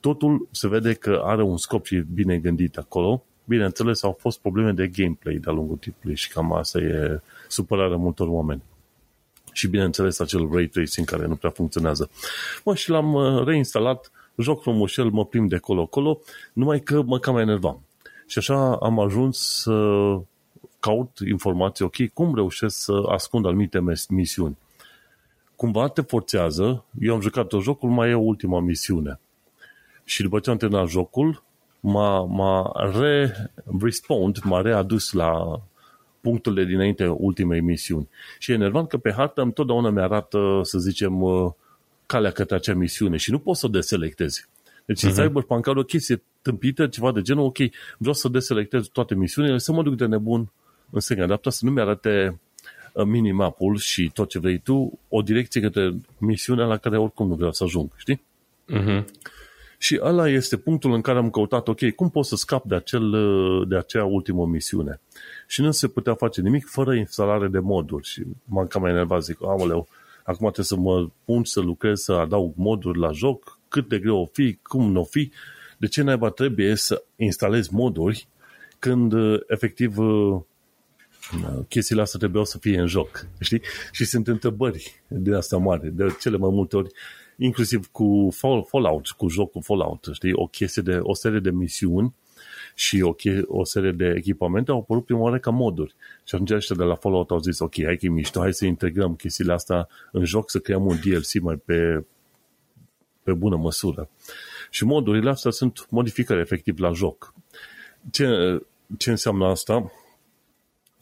[0.00, 3.24] Totul se vede că are un scop și e bine gândit acolo.
[3.50, 8.28] Bineînțeles, au fost probleme de gameplay de-a lungul timpului și cam asta e supărarea multor
[8.28, 8.62] oameni
[9.52, 12.10] și bineînțeles acel ray tracing care nu prea funcționează.
[12.64, 16.20] Mă, și l-am uh, reinstalat, joc frumușel, mă prim de colo-colo,
[16.52, 17.80] numai că mă cam enervam.
[18.26, 19.72] Și așa am ajuns să
[20.80, 24.58] caut informații, ok, cum reușesc să ascund anumite misiuni.
[25.56, 29.20] Cumva te forțează, eu am jucat o jocul, mai e ultima misiune.
[30.04, 31.42] Și după ce am terminat jocul,
[31.80, 35.60] m-a, m-a re-respond, m-a readus la
[36.20, 38.08] punctele dinainte ultimei misiuni.
[38.38, 41.52] Și e enervant că pe hartă întotdeauna mi-arată, să zicem, uh,
[42.06, 44.48] calea către acea misiune și nu poți să o deselectezi.
[44.84, 45.08] Deci uh-huh.
[45.08, 45.22] în mhm.
[45.22, 47.56] Cyberpunk are o chestie tâmpită, ceva de genul, ok,
[47.98, 50.52] vreau să deselectez toate misiunile, să mă duc de nebun
[50.90, 52.40] în stânga dreapta, să nu mi-arate
[52.92, 57.34] uh, minimapul și tot ce vrei tu, o direcție către misiunea la care oricum nu
[57.34, 58.22] vreau să ajung, știi?
[58.72, 59.04] Uh-huh.
[59.82, 63.12] Și ăla este punctul în care am căutat, ok, cum pot să scap de, acel,
[63.12, 65.00] uh, de acea ultimă misiune?
[65.50, 68.06] și nu se putea face nimic fără instalare de moduri.
[68.06, 69.88] Și m-am cam enervat, zic, aoleu,
[70.18, 74.16] acum trebuie să mă pun să lucrez, să adaug moduri la joc, cât de greu
[74.16, 75.32] o fi, cum nu o fi,
[75.78, 78.28] de ce naiba trebuie să instalez moduri
[78.78, 79.12] când
[79.46, 79.96] efectiv
[81.68, 83.62] chestiile astea trebuiau să fie în joc, știi?
[83.92, 86.90] Și sunt întrebări de asta mari, de cele mai multe ori,
[87.42, 88.28] inclusiv cu
[88.66, 90.32] Fallout, cu jocul Fallout, știi?
[90.32, 92.14] O chestie de, o serie de misiuni
[92.74, 93.14] și o,
[93.46, 95.94] o serie de echipamente au apărut prima oară ca moduri.
[96.24, 98.64] Și atunci ăștia de la Fallout au zis, ok, hai că e mișto, hai să
[98.64, 102.04] integrăm chestiile astea în joc, să creăm un DLC mai pe,
[103.22, 104.08] pe bună măsură.
[104.70, 107.34] Și modurile astea sunt modificări efectiv la joc.
[108.10, 108.26] Ce,
[108.98, 109.92] ce înseamnă asta?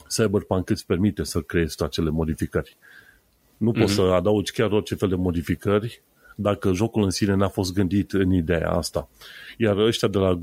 [0.08, 2.76] Cyberpunk îți permite să creezi acele modificări.
[3.56, 3.80] Nu mm-hmm.
[3.80, 6.02] poți să adaugi chiar orice fel de modificări
[6.40, 9.08] dacă jocul în sine n-a fost gândit în ideea asta.
[9.56, 10.34] Iar ăștia de la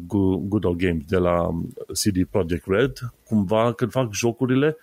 [0.47, 1.49] Good Old Games, de la
[1.87, 4.77] CD Projekt Red, cumva când fac jocurile,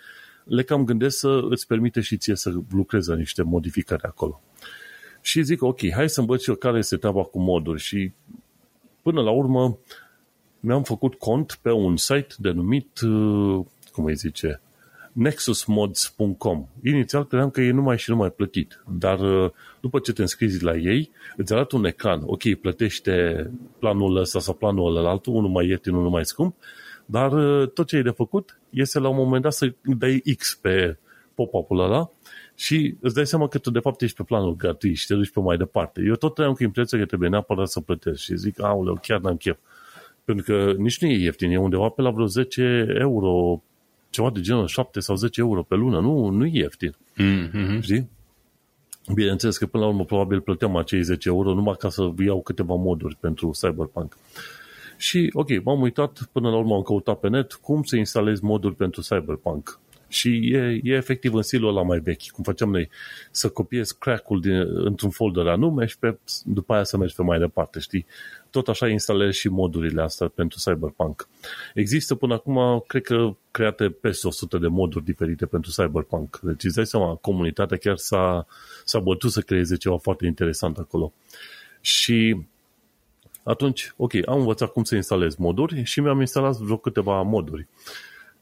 [0.44, 4.40] le cam gândesc să îți permite și ție să lucrezi la niște modificări acolo.
[5.20, 8.12] Și zic, ok, hai să învăț eu care este treaba cu moduri și
[9.03, 9.79] până la urmă
[10.61, 14.61] mi-am făcut cont pe un site denumit, uh, cum îi zice,
[15.12, 16.68] nexusmods.com.
[16.85, 20.77] Inițial credeam că e numai și numai plătit, dar uh, după ce te înscrizi la
[20.77, 22.22] ei, îți arată un ecran.
[22.25, 26.57] Ok, plătește planul ăsta sau planul ăla altul, unul mai ieftin, unul mai scump,
[27.07, 30.59] dar uh, tot ce ai de făcut este la un moment dat să dai X
[30.62, 30.96] pe
[31.35, 32.11] pop-up-ul ăla
[32.55, 35.31] și îți dai seama că tu de fapt ești pe planul gratuit și te duci
[35.31, 36.03] pe mai departe.
[36.07, 39.37] Eu tot trăiam cu impresia că trebuie neapărat să plătesc și zic, aoleu, chiar n-am
[39.37, 39.57] chef.
[40.25, 43.62] Pentru că nici nu e ieftin, e undeva pe la vreo 10 euro
[44.12, 46.96] ceva de genul 7 sau 10 euro pe lună, nu, nu e ieftin.
[47.16, 47.81] Mm-hmm.
[47.81, 48.11] Știi?
[49.14, 52.75] Bineînțeles că până la urmă probabil plăteam acei 10 euro numai ca să iau câteva
[52.75, 54.16] moduri pentru Cyberpunk.
[54.96, 58.75] Și ok, m-am uitat, până la urmă am căutat pe net cum să instalez moduri
[58.75, 59.81] pentru Cyberpunk.
[60.12, 62.88] Și e, e efectiv în stilul ăla mai vechi, cum facem noi,
[63.31, 67.38] să copiezi crack-ul din, într-un folder anume și pe, după aia să mergi pe mai
[67.38, 68.07] departe, știi?
[68.51, 71.29] Tot așa instalezi și modurile astea pentru Cyberpunk.
[71.75, 76.38] Există până acum, cred că create peste 100 de moduri diferite pentru Cyberpunk.
[76.42, 78.46] Deci îți dai seama, comunitatea chiar s-a,
[78.85, 81.12] s-a bătut să creeze ceva foarte interesant acolo.
[81.81, 82.46] Și
[83.42, 87.66] atunci, ok, am învățat cum să instalez moduri și mi-am instalat vreo câteva moduri.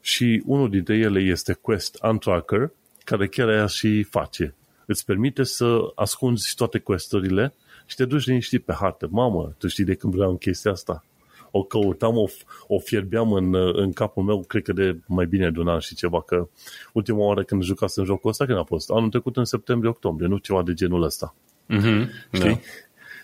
[0.01, 2.71] Și unul dintre ele este Quest Untracker,
[3.03, 4.55] care chiar aia și face.
[4.85, 7.53] Îți permite să ascunzi toate questurile
[7.85, 9.07] și te duci liniștit pe hartă.
[9.11, 11.05] Mamă, tu știi de când vreau chestia asta?
[11.51, 12.25] O căutam, o,
[12.67, 15.95] o fierbeam în, în capul meu, cred că de mai bine de un an și
[15.95, 16.47] ceva, că
[16.93, 18.89] ultima oară când jucasem jocul ăsta, când a fost?
[18.89, 21.35] Anul trecut în septembrie-octombrie, nu ceva de genul ăsta.
[21.69, 22.49] Mm-hmm, Știi?
[22.49, 22.59] Da.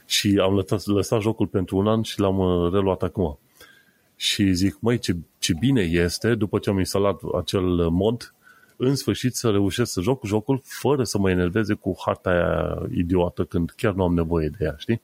[0.06, 3.40] Și am lăsat, lăsat jocul pentru un an și l-am uh, reluat acum.
[4.18, 8.34] Și zic, măi, ce, ce bine este, după ce am instalat acel mod,
[8.78, 13.44] în sfârșit să reușesc să joc jocul fără să mă enerveze cu harta aia idiotă
[13.44, 15.02] când chiar nu am nevoie de ea, știi?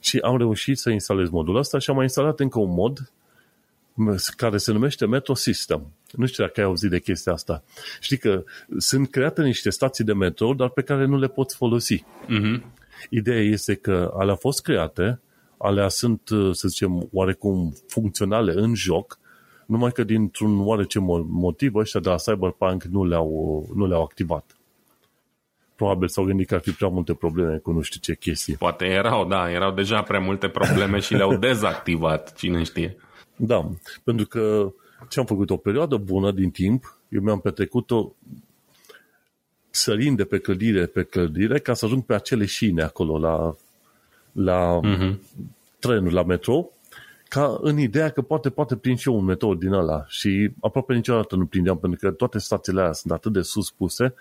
[0.00, 3.12] Și am reușit să instalez modul ăsta și am mai instalat încă un mod
[4.36, 5.92] care se numește Metro System.
[6.10, 7.62] Nu știu dacă ai auzit de chestia asta.
[8.00, 8.44] Știi că
[8.78, 12.04] sunt create niște stații de metro, dar pe care nu le poți folosi.
[12.04, 12.62] Mm-hmm.
[13.10, 15.20] Ideea este că alea au fost create,
[15.62, 16.20] alea sunt,
[16.52, 19.18] să zicem, oarecum funcționale în joc,
[19.66, 20.98] numai că dintr-un oarece
[21.28, 24.56] motiv ăștia de la Cyberpunk nu le-au, nu le-au activat.
[25.74, 28.56] Probabil s-au gândit că ar fi prea multe probleme cu nu știu ce chestii.
[28.56, 32.96] Poate erau, da, erau deja prea multe probleme și le-au dezactivat, cine știe.
[33.36, 33.70] Da,
[34.04, 34.72] pentru că
[35.08, 38.14] ce am făcut o perioadă bună din timp, eu mi-am petrecut-o
[39.70, 43.54] sărind de pe clădire pe clădire ca să ajung pe acele șine acolo la,
[44.32, 45.14] la uh-huh.
[45.78, 46.72] trenul, la metrou,
[47.28, 50.94] ca în ideea că poate, poate prind și eu un metrou din ăla și aproape
[50.94, 54.14] niciodată nu prindeam pentru că toate stațiile alea sunt atât de sus puse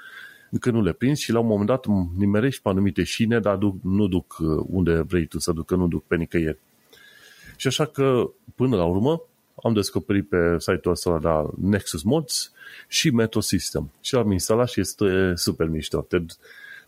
[0.51, 1.85] încât nu le prind și la un moment dat
[2.17, 5.87] nimerești pe anumite șine, dar duc, nu duc uh, unde vrei tu să ducă, nu
[5.87, 6.57] duc pe nicăieri.
[7.55, 9.21] Și așa că, până la urmă,
[9.63, 12.51] am descoperit pe site-ul ăsta la Nexus Mods
[12.87, 13.91] și Metro System.
[14.01, 16.01] Și am instalat și este super mișto.
[16.01, 16.17] Te,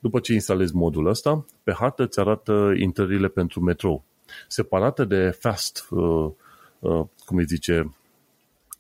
[0.04, 4.04] după ce instalezi modul ăsta, pe hartă îți arată intrările pentru metrou.
[4.48, 6.32] Separate de fast, uh,
[6.80, 7.96] uh, cum îi zice,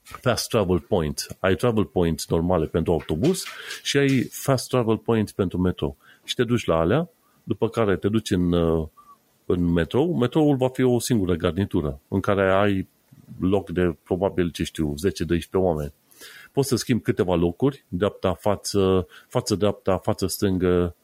[0.01, 1.27] fast travel point.
[1.39, 3.43] Ai travel points normale pentru autobuz
[3.83, 5.95] și ai fast travel points pentru metro.
[6.23, 7.09] Și te duci la alea,
[7.43, 8.87] după care te duci în, uh,
[9.45, 10.13] în metrou.
[10.13, 12.87] Metroul va fi o singură garnitură în care ai
[13.39, 15.93] loc de probabil, ce știu, 10-12 oameni.
[16.51, 21.01] Poți să schimbi câteva locuri, dreapta, față, față dreapta, față stângă, spa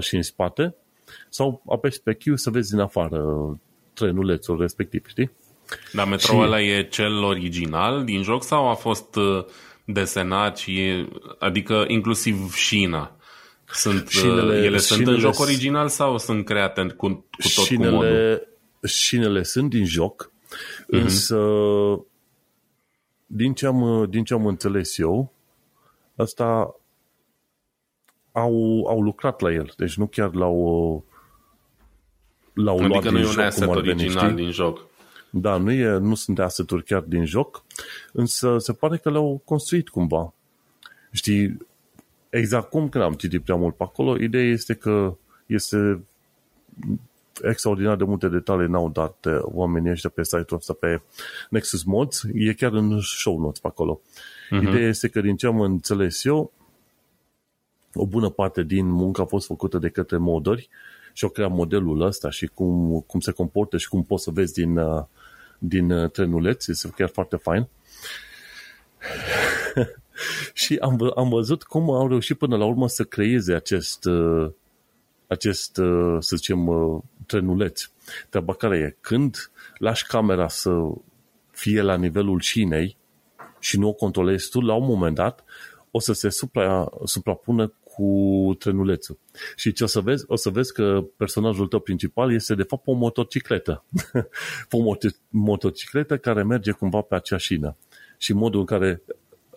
[0.00, 0.74] și în spate,
[1.28, 3.24] sau apeși pe Q să vezi din afară
[3.92, 5.30] trenulețul respectiv, știi?
[5.92, 6.46] Dar metroul și...
[6.46, 9.44] ăla e cel original din joc sau a fost uh,
[9.84, 13.16] desenat și e, adică inclusiv șina?
[13.72, 17.64] Sunt, uh, șinele, ele sunt șinele, în joc original sau sunt create cu, cu tot
[17.64, 18.48] șinele, cu modul?
[18.82, 21.00] Șinele sunt din joc, Uh-huh.
[21.02, 21.38] Însă,
[23.26, 25.32] din ce, am, din ce am înțeles eu,
[26.16, 26.77] asta
[28.38, 29.72] au, au lucrat la el.
[29.76, 31.04] Deci nu chiar l-au,
[32.52, 34.86] l-au adică luat nu din e un joc, asset original veni, din joc.
[35.30, 37.64] Da, nu, e, nu sunt asset chiar din joc,
[38.12, 40.32] însă se pare că le-au construit cumva.
[41.10, 41.56] Știi,
[42.30, 46.00] exact cum când am citit prea mult pe acolo, ideea este că este
[47.42, 51.00] extraordinar de multe detalii n-au dat uh, oamenii ăștia pe site-ul ăsta, pe
[51.50, 52.22] Nexus Mods.
[52.34, 54.00] E chiar în show notes pe acolo.
[54.00, 54.62] Uh-huh.
[54.62, 56.52] Ideea este că din ce am înțeles eu,
[57.94, 60.68] o bună parte din muncă a fost făcută de către modări
[61.12, 64.52] și au creat modelul ăsta și cum, cum se comportă și cum poți să vezi
[64.52, 65.04] din, uh,
[65.58, 66.66] din uh, trenuleț.
[66.66, 67.68] Este chiar foarte fain.
[70.52, 74.04] și am, am văzut cum au reușit până la urmă să creeze acest,
[75.26, 75.74] acest
[76.18, 76.68] să zicem,
[77.26, 77.90] trenuleț.
[78.28, 80.70] Treaba care e, când lași camera să
[81.50, 82.96] fie la nivelul șinei
[83.58, 85.44] și nu o controlezi tu, la un moment dat
[85.90, 89.18] o să se supra, suprapună cu trenulețul.
[89.56, 90.24] Și ce o să vezi?
[90.26, 93.84] O să vezi că personajul tău principal este de fapt o motocicletă.
[94.70, 94.96] o
[95.28, 97.76] motocicletă care merge cumva pe acea șină.
[98.18, 99.02] Și modul în care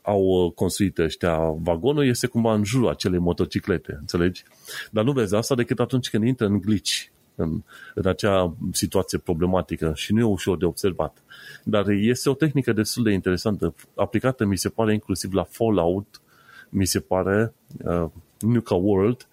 [0.01, 4.43] au construit ăștia vagonul este cumva în jurul acelei motociclete, înțelegi?
[4.91, 7.63] Dar nu vezi asta decât atunci când intră în glitch, în,
[7.95, 11.23] în acea situație problematică și nu e ușor de observat.
[11.63, 16.21] Dar este o tehnică destul de interesantă, aplicată, mi se pare, inclusiv la Fallout,
[16.69, 18.05] mi se pare, uh,
[18.39, 19.27] Nuka World,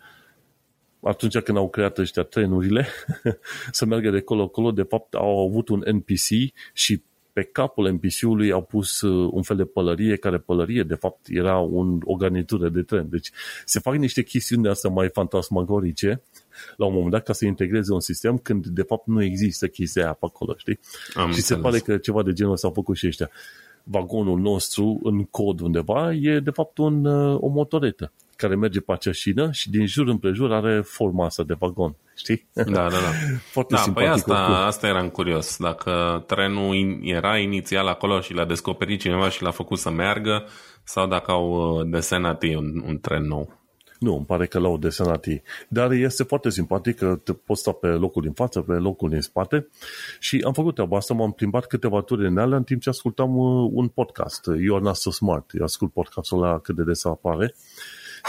[1.01, 2.87] atunci când au creat ăștia trenurile,
[3.71, 8.63] să meargă de acolo-acolo, de fapt au avut un NPC și pe capul NPC-ului au
[8.63, 12.83] pus uh, un fel de pălărie, care pălărie, de fapt, era un, o garnitură de
[12.83, 13.09] tren.
[13.09, 13.31] Deci
[13.65, 16.23] se fac niște chestiuni de astea mai fantasmagorice
[16.77, 20.03] la un moment dat ca să integreze un sistem când de fapt nu există chestia
[20.03, 20.79] aia pe acolo, știi?
[21.14, 21.44] Am și înțeles.
[21.47, 23.31] se pare că ceva de genul s-au făcut și ăștia.
[23.83, 28.92] Vagonul nostru în cod undeva e de fapt un, uh, o motoretă care merge pe
[28.92, 31.97] acea șină și din jur împrejur are forma asta de vagon.
[32.16, 32.47] Știi?
[32.53, 33.12] Da, da, da.
[33.55, 34.35] Foarte da, păi asta,
[34.66, 35.57] asta eram curios.
[35.57, 40.44] Dacă trenul era inițial acolo și l-a descoperit cineva și l-a făcut să meargă
[40.85, 43.58] sau dacă au uh, desenat ei un, un tren nou.
[43.99, 45.43] Nu, îmi pare că l-au desenat ei.
[45.69, 49.21] Dar este foarte simpatic că te poți sta pe locul din față, pe locul din
[49.21, 49.69] spate
[50.21, 53.37] și am făcut treaba asta, m-am plimbat câteva turi în alea în timp ce ascultam
[53.37, 55.51] uh, un podcast, You're Not So Smart.
[55.55, 57.55] Eu ascult podcastul ăla cât de des apare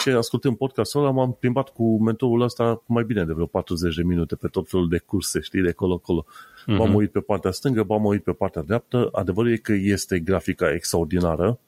[0.01, 4.03] și ascultând podcastul ăla m-am plimbat cu mentorul ăsta mai bine de vreo 40 de
[4.03, 6.25] minute pe tot felul de curse, știi, de colo-colo.
[6.25, 6.77] Uh-huh.
[6.77, 9.09] M-am uit pe partea stângă, m-am uit pe partea dreaptă.
[9.11, 11.59] Adevărul e că este grafica extraordinară,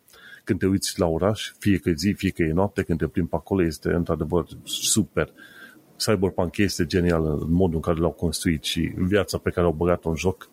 [0.43, 3.07] când te uiți la oraș, fie că e zi, fie că e noapte, când te
[3.07, 5.33] plimbi pe acolo, este într-adevăr super.
[5.95, 10.09] Cyberpunk este genial în modul în care l-au construit și viața pe care au băgat-o
[10.09, 10.49] în joc.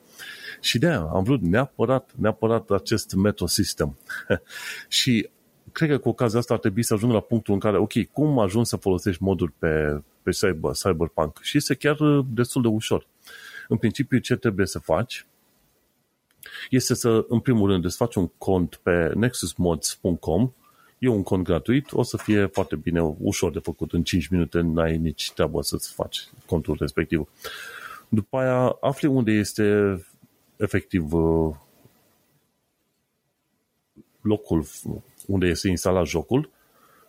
[0.61, 3.99] Și de aia am vrut neapărat, neapărat acest metro system.
[4.89, 5.29] și
[5.73, 8.39] cred că cu ocazia asta ar trebui să ajung la punctul în care, ok, cum
[8.39, 11.39] ajungi să folosești moduri pe, pe cyber, Cyberpunk?
[11.43, 11.97] Și este chiar
[12.31, 13.07] destul de ușor.
[13.69, 15.27] În principiu, ce trebuie să faci
[16.71, 20.53] este să, în primul rând, îți faci un cont pe nexusmods.com
[20.99, 24.61] E un cont gratuit, o să fie foarte bine, ușor de făcut, în 5 minute
[24.61, 27.29] n-ai nici treabă să-ți faci contul respectiv.
[28.09, 29.97] După aia afli unde este
[30.57, 31.55] efectiv uh,
[34.21, 34.67] locul
[35.27, 36.51] unde este instalat jocul.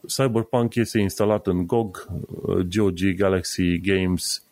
[0.05, 4.43] Cyberpunk este instalat în GOG, uh, GOG Galaxy Games.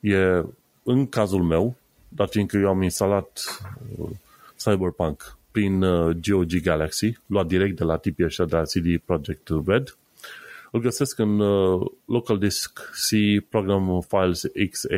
[0.00, 0.42] E,
[0.82, 1.74] în cazul meu,
[2.14, 3.60] dar fiindcă eu am instalat
[3.96, 4.10] uh,
[4.56, 5.80] Cyberpunk prin
[6.28, 9.96] GOG uh, Galaxy, luat direct de la tipii ăștia de la CD Projekt Red,
[10.74, 14.96] îl găsesc în uh, local disk C program files XA,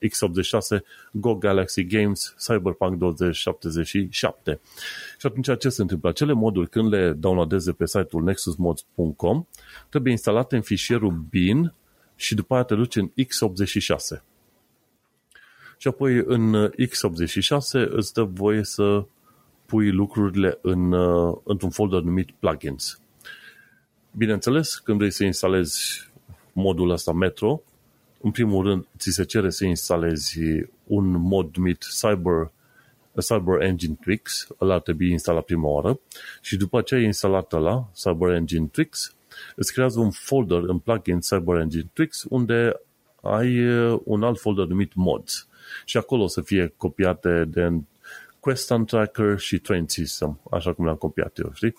[0.00, 4.60] x86 Go Galaxy Games Cyberpunk 2077.
[5.18, 6.08] Și atunci ce se întâmplă?
[6.08, 9.46] Acele moduri când le downloadeze pe site-ul nexusmods.com
[9.88, 11.72] trebuie instalate în fișierul bin
[12.16, 14.22] și după aia te duci în x86.
[15.76, 19.04] Și apoi în x86 îți dă voie să
[19.66, 23.00] pui lucrurile în, uh, într-un folder numit plugins.
[24.16, 26.10] Bineînțeles, când vrei să instalezi
[26.52, 27.62] modul ăsta Metro,
[28.20, 30.38] în primul rând ți se cere să instalezi
[30.86, 32.50] un mod numit Cyber,
[33.28, 36.00] Cyber Engine Twix, ăla ar trebui instalat prima oară.
[36.40, 39.14] Și după ce ai instalat la Cyber Engine Twix,
[39.56, 42.80] îți creează un folder în plugin Cyber Engine Twix unde
[43.22, 45.48] ai uh, un alt folder numit Mods
[45.84, 47.72] și acolo o să fie copiate de
[48.40, 51.74] Quest Tracker și Train System, așa cum le-am copiat eu, știi?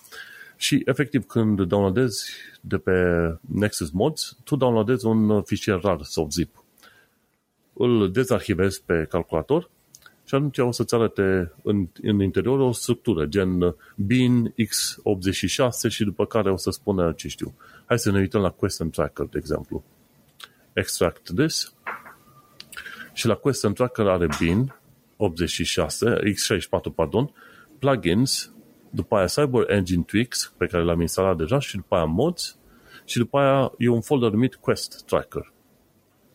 [0.55, 2.93] Și efectiv când downloadezi de pe
[3.41, 6.63] Nexus Mods, tu downloadezi un fișier rar sau zip.
[7.73, 9.69] Îl dezarhivezi pe calculator
[10.27, 16.25] și atunci o să-ți arate în, în interior o structură, gen bin x86 și după
[16.25, 17.53] care o să spună ce știu.
[17.85, 19.83] Hai să ne uităm la Question Tracker, de exemplu.
[20.73, 21.73] Extract this
[23.17, 24.75] și la Question Tracker are bin
[25.15, 27.33] 86, x64, pardon,
[27.79, 28.53] plugins
[28.89, 32.57] după aia Cyber Engine Tweaks, pe care l-am instalat deja, și după aia Mods,
[33.05, 35.53] și după aia e un folder numit Quest Tracker.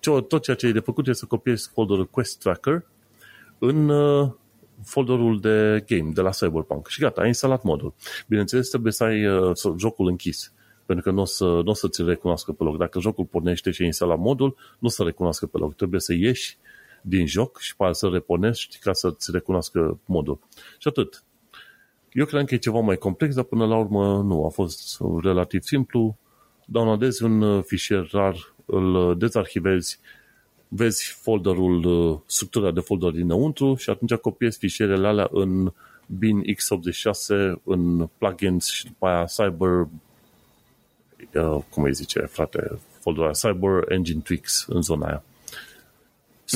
[0.00, 2.86] Tot ceea ce e de făcut este să copiezi folderul Quest Tracker
[3.58, 4.30] în uh,
[4.84, 6.88] folderul de game de la Cyberpunk.
[6.88, 7.94] Și gata, ai instalat modul.
[8.28, 10.52] Bineînțeles, trebuie să ai uh, jocul închis,
[10.86, 12.76] pentru că nu o să, n-o să ți recunoască pe loc.
[12.76, 15.74] Dacă jocul pornește și ai instalat modul, nu o să recunoască pe loc.
[15.74, 16.58] Trebuie să ieși
[17.02, 20.38] din joc și pe să repornești ca să-ți recunoască modul.
[20.78, 21.24] Și atât.
[22.12, 25.62] Eu cred că e ceva mai complex, dar până la urmă nu, a fost relativ
[25.62, 26.16] simplu.
[26.64, 29.98] Downloadezi un uh, fișier rar, îl uh, dezarhivezi,
[30.68, 35.72] vezi folderul, uh, structura de folder dinăuntru și atunci copiezi fișierele alea în
[36.06, 39.88] bin x86, în plugins și după aia Cyber,
[41.70, 45.22] cum îi zice, frate, folderul Cyber Engine Tweaks în zona aia.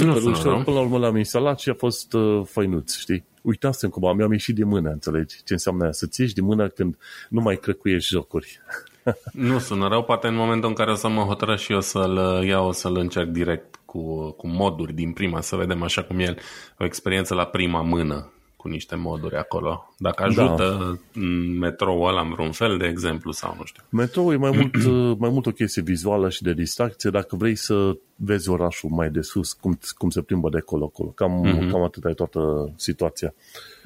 [0.01, 3.25] Super nu ușor, până la urmă l-am instalat și a fost uh, făinuț, știi?
[3.43, 5.37] Uitasem cum mi-am ieșit din mână, înțelegi?
[5.45, 5.93] Ce înseamnă aia?
[5.93, 6.97] Să-ți ieși din mână când
[7.29, 8.61] nu mai crăcuiești jocuri.
[9.33, 12.45] nu sună rău, poate în momentul în care o să mă hotărăs și eu să-l
[12.45, 16.35] iau, să-l încerc direct cu, cu moduri din prima, să vedem așa cum e
[16.79, 19.95] o experiență la prima mână, cu niște moduri acolo.
[19.99, 21.21] Dacă ajută da.
[21.59, 23.83] metroul ăla în vreun fel, de exemplu, sau nu știu.
[23.89, 24.75] Metroul e mai mult,
[25.25, 29.21] mai mult o chestie vizuală și de distracție dacă vrei să vezi orașul mai de
[29.21, 31.09] sus, cum, cum se plimbă de acolo-acolo.
[31.09, 31.71] Cam, mm-hmm.
[31.71, 33.35] cam atât e toată situația.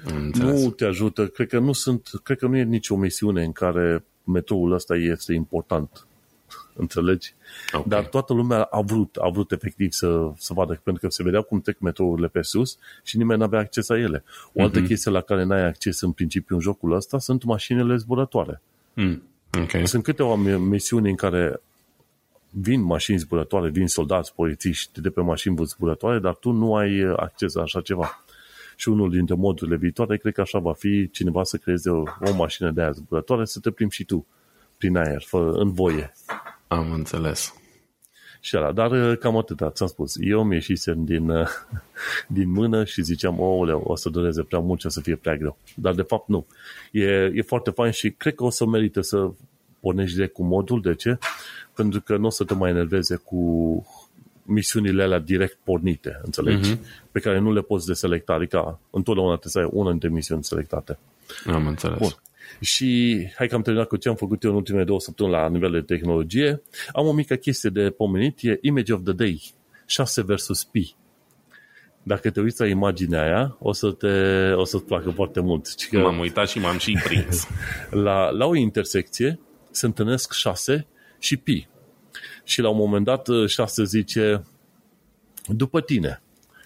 [0.04, 0.62] Înțeles.
[0.62, 4.04] Nu te ajută, cred că nu sunt, cred că nu e nicio misiune în care
[4.24, 6.06] metroul ăsta este important.
[6.80, 7.34] Înțelegi?
[7.72, 7.84] Okay.
[7.86, 11.42] Dar toată lumea a vrut, a vrut efectiv să, să vadă, pentru că se vedeau
[11.42, 14.24] cum trec metrourile pe sus și nimeni nu avea acces la ele.
[14.52, 14.86] O altă mm-hmm.
[14.86, 18.60] chestie la care n-ai acces în principiu în jocul ăsta sunt mașinile zburătoare.
[18.94, 19.22] Mm.
[19.62, 19.86] Okay.
[19.86, 21.60] Sunt câteva misiuni în care
[22.50, 27.54] vin mașini zburătoare, vin soldați, polițiști de pe mașini zburătoare, dar tu nu ai acces
[27.54, 28.24] la așa ceva.
[28.76, 32.34] Și unul dintre modurile viitoare, cred că așa va fi cineva să creeze o, o
[32.36, 34.26] mașină de aia zburătoare, să te plimbi și tu
[34.80, 36.12] prin aer, fă, în voie.
[36.70, 37.54] Am înțeles.
[38.40, 40.14] Și ala, dar uh, cam atâta, ți-am spus.
[40.20, 41.48] Eu mi ieșisem din, uh,
[42.38, 45.36] din mână și ziceam, oh, o să dureze prea mult și o să fie prea
[45.36, 45.58] greu.
[45.74, 46.46] Dar de fapt nu.
[46.92, 49.30] E, e foarte fain și cred că o să merită să
[49.80, 50.80] pornești direct cu modul.
[50.80, 51.18] De ce?
[51.74, 53.86] Pentru că nu o să te mai enerveze cu
[54.42, 56.74] misiunile alea direct pornite, înțelegi?
[56.74, 57.10] Uh-huh.
[57.12, 58.32] Pe care nu le poți deselecta.
[58.32, 60.98] Adică întotdeauna trebuie să ai una dintre misiuni selectate.
[61.46, 61.98] Am înțeles.
[61.98, 62.14] Bun.
[62.60, 65.48] Și hai că am terminat cu ce am făcut eu în ultimele două săptămâni la
[65.48, 66.62] nivel de tehnologie.
[66.92, 69.54] Am o mică chestie de pomenit, e Image of the Day,
[69.86, 70.94] 6 versus pi.
[72.02, 74.06] Dacă te uiți la imaginea aia, o, să te,
[74.52, 75.66] o să-ți placă foarte mult.
[75.90, 77.46] Că m-am uitat și m-am și prins.
[78.06, 79.40] la, la o intersecție
[79.70, 80.86] se întâlnesc 6
[81.18, 81.68] și pi.
[82.44, 84.44] Și la un moment dat 6 zice,
[85.46, 86.22] după tine,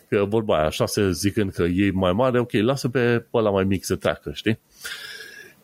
[0.08, 3.84] că vorba aia, 6 zicând că e mai mare, ok, lasă pe ăla mai mic
[3.84, 4.58] să treacă, știi?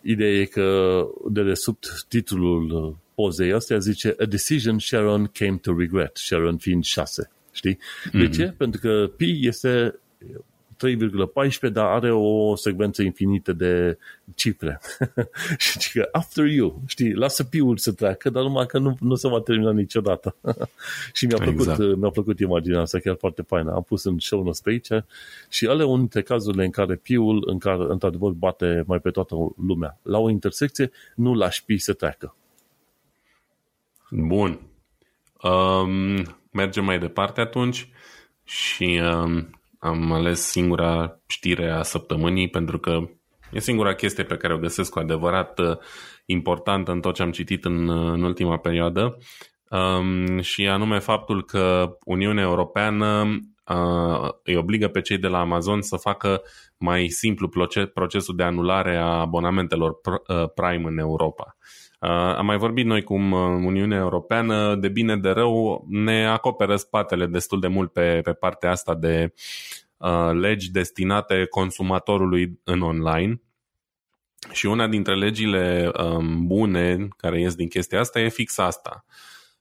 [0.02, 6.16] Ideea e că de desubt titlul pozei astea zice A decision Sharon came to regret,
[6.16, 7.30] Sharon fiind 6.
[7.52, 7.78] Știi?
[8.12, 8.32] De mm-hmm.
[8.32, 8.54] ce?
[8.56, 10.00] Pentru că pi este
[10.86, 13.98] 3,14, dar are o secvență infinită de
[14.34, 14.80] cifre.
[15.80, 19.28] și că after you, știi, lasă piul să treacă, dar numai că nu, nu se
[19.28, 20.36] va termina niciodată.
[21.12, 21.96] și mi-a plăcut, exact.
[21.96, 23.72] mi-a plăcut imaginea asta, chiar foarte faină.
[23.72, 25.04] Am pus în show notes pe aici
[25.48, 29.34] și ale unul dintre cazurile în care piul, în care într-adevăr bate mai pe toată
[29.66, 29.98] lumea.
[30.02, 32.34] La o intersecție, nu lași pi să treacă.
[34.10, 34.60] Bun.
[35.42, 37.88] Um, mergem mai departe atunci
[38.44, 42.98] și um, am ales singura știre a săptămânii pentru că
[43.52, 45.76] e singura chestie pe care o găsesc cu adevărat uh,
[46.24, 49.18] importantă în tot ce am citit în, uh, în ultima perioadă
[49.70, 55.82] um, și anume faptul că Uniunea Europeană uh, îi obligă pe cei de la Amazon
[55.82, 56.42] să facă
[56.76, 57.48] mai simplu
[57.94, 61.56] procesul de anulare a abonamentelor uh, Prime în Europa.
[62.00, 63.32] Uh, am mai vorbit noi cum
[63.64, 68.70] Uniunea Europeană, de bine de rău, ne acoperă spatele destul de mult pe, pe partea
[68.70, 69.32] asta de
[69.96, 73.40] uh, legi destinate consumatorului în online.
[74.50, 79.04] Și una dintre legile um, bune care ies din chestia asta e fix asta.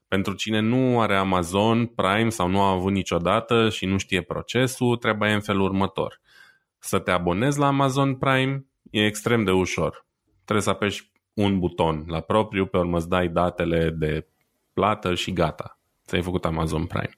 [0.08, 4.96] Pentru cine nu are Amazon Prime sau nu a avut niciodată și nu știe procesul,
[4.96, 6.20] trebuie în felul următor.
[6.78, 10.06] Să te abonezi la Amazon Prime e extrem de ușor.
[10.44, 14.26] Trebuie să apeși un buton la propriu, pe urmă îți dai datele de
[14.72, 15.78] plată și gata.
[16.06, 17.16] Ți-ai făcut Amazon Prime.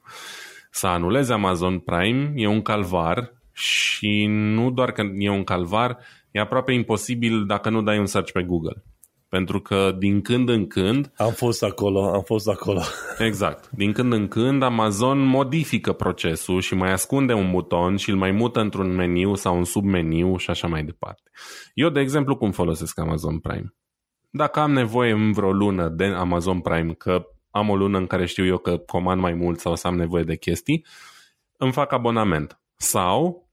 [0.70, 5.98] Să anulezi Amazon Prime e un calvar și nu doar că e un calvar,
[6.30, 8.84] e aproape imposibil dacă nu dai un search pe Google.
[9.28, 11.12] Pentru că din când în când...
[11.16, 12.80] Am fost acolo, am fost acolo.
[13.18, 13.70] Exact.
[13.70, 18.30] Din când în când Amazon modifică procesul și mai ascunde un buton și îl mai
[18.30, 21.30] mută într-un meniu sau un submeniu și așa mai departe.
[21.74, 23.74] Eu, de exemplu, cum folosesc Amazon Prime?
[24.34, 28.26] Dacă am nevoie în vreo lună de Amazon Prime, că am o lună în care
[28.26, 30.86] știu eu că comand mai mult sau să am nevoie de chestii,
[31.56, 32.60] îmi fac abonament.
[32.76, 33.48] Sau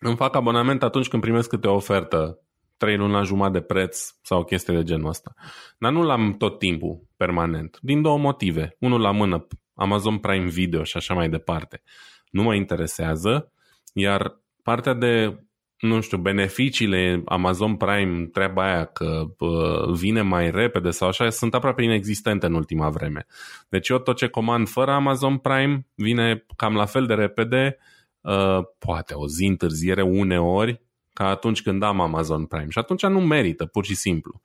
[0.00, 2.38] îmi fac abonament atunci când primesc câte o ofertă,
[2.76, 5.34] trei luni la jumătate de preț sau o chestie de genul ăsta.
[5.78, 8.76] Dar nu l-am tot timpul, permanent, din două motive.
[8.78, 11.82] Unul la mână, Amazon Prime Video și așa mai departe.
[12.30, 13.52] Nu mă interesează,
[13.92, 15.42] iar partea de
[15.80, 21.54] nu știu, beneficiile Amazon Prime, treaba aia că uh, vine mai repede sau așa, sunt
[21.54, 23.26] aproape inexistente în ultima vreme.
[23.68, 27.76] Deci eu tot ce comand fără Amazon Prime vine cam la fel de repede,
[28.20, 30.80] uh, poate o zi întârziere uneori,
[31.12, 32.68] ca atunci când am Amazon Prime.
[32.68, 34.40] Și atunci nu merită, pur și simplu.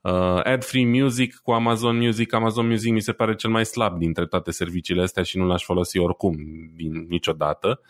[0.00, 2.32] Uh, Ad-free music cu Amazon Music.
[2.32, 5.64] Amazon Music mi se pare cel mai slab dintre toate serviciile astea și nu l-aș
[5.64, 6.36] folosi oricum,
[6.74, 7.80] din, niciodată.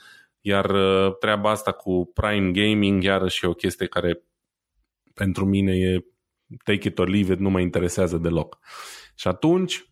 [0.41, 4.22] Iar uh, treaba asta cu Prime Gaming iarăși e o chestie care
[5.14, 6.05] pentru mine e
[6.64, 8.59] take it or leave it, nu mă interesează deloc.
[9.14, 9.84] Și atunci,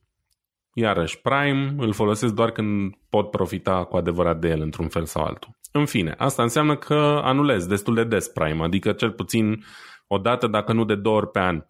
[0.74, 5.24] iarăși, Prime îl folosesc doar când pot profita cu adevărat de el într-un fel sau
[5.24, 5.59] altul.
[5.72, 9.64] În fine, asta înseamnă că anulezi destul de des Prime, adică cel puțin
[10.07, 11.64] o dată, dacă nu de două ori pe an.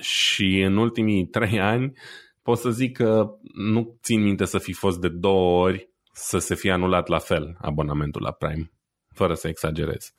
[0.00, 1.92] Și în ultimii trei ani
[2.42, 6.54] pot să zic că nu țin minte să fi fost de două ori să se
[6.54, 8.70] fie anulat la fel abonamentul la Prime
[9.16, 10.14] fără să exagerez.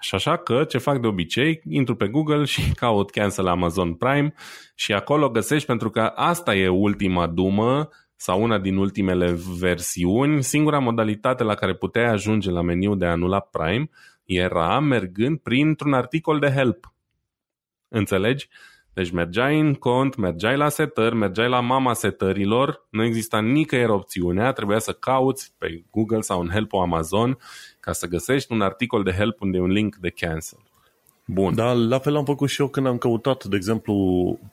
[0.00, 4.34] Și așa că ce fac de obicei, intru pe Google și caut cancel Amazon Prime
[4.74, 10.78] și acolo găsești pentru că asta e ultima dumă sau una din ultimele versiuni, singura
[10.78, 13.90] modalitate la care puteai ajunge la meniu de a anula Prime
[14.24, 16.94] era mergând printr-un articol de help.
[17.88, 18.48] Înțelegi?
[18.94, 24.52] Deci mergeai în cont, mergeai la setări, mergeai la mama setărilor, nu exista nicăieri opțiunea,
[24.52, 27.38] trebuia să cauți pe Google sau în help Amazon
[27.80, 30.58] ca să găsești un articol de help unde e un link de cancel.
[31.26, 31.54] Bun.
[31.54, 33.94] Dar la fel am făcut și eu când am căutat, de exemplu,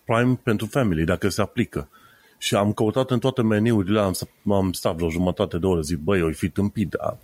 [0.05, 1.89] Prime pentru Family, dacă se aplică.
[2.37, 4.13] Și am căutat în toate meniurile, am,
[4.51, 6.89] am stat vreo jumătate de oră, zic, băi, o fi tâmpit.
[6.89, 7.17] Dar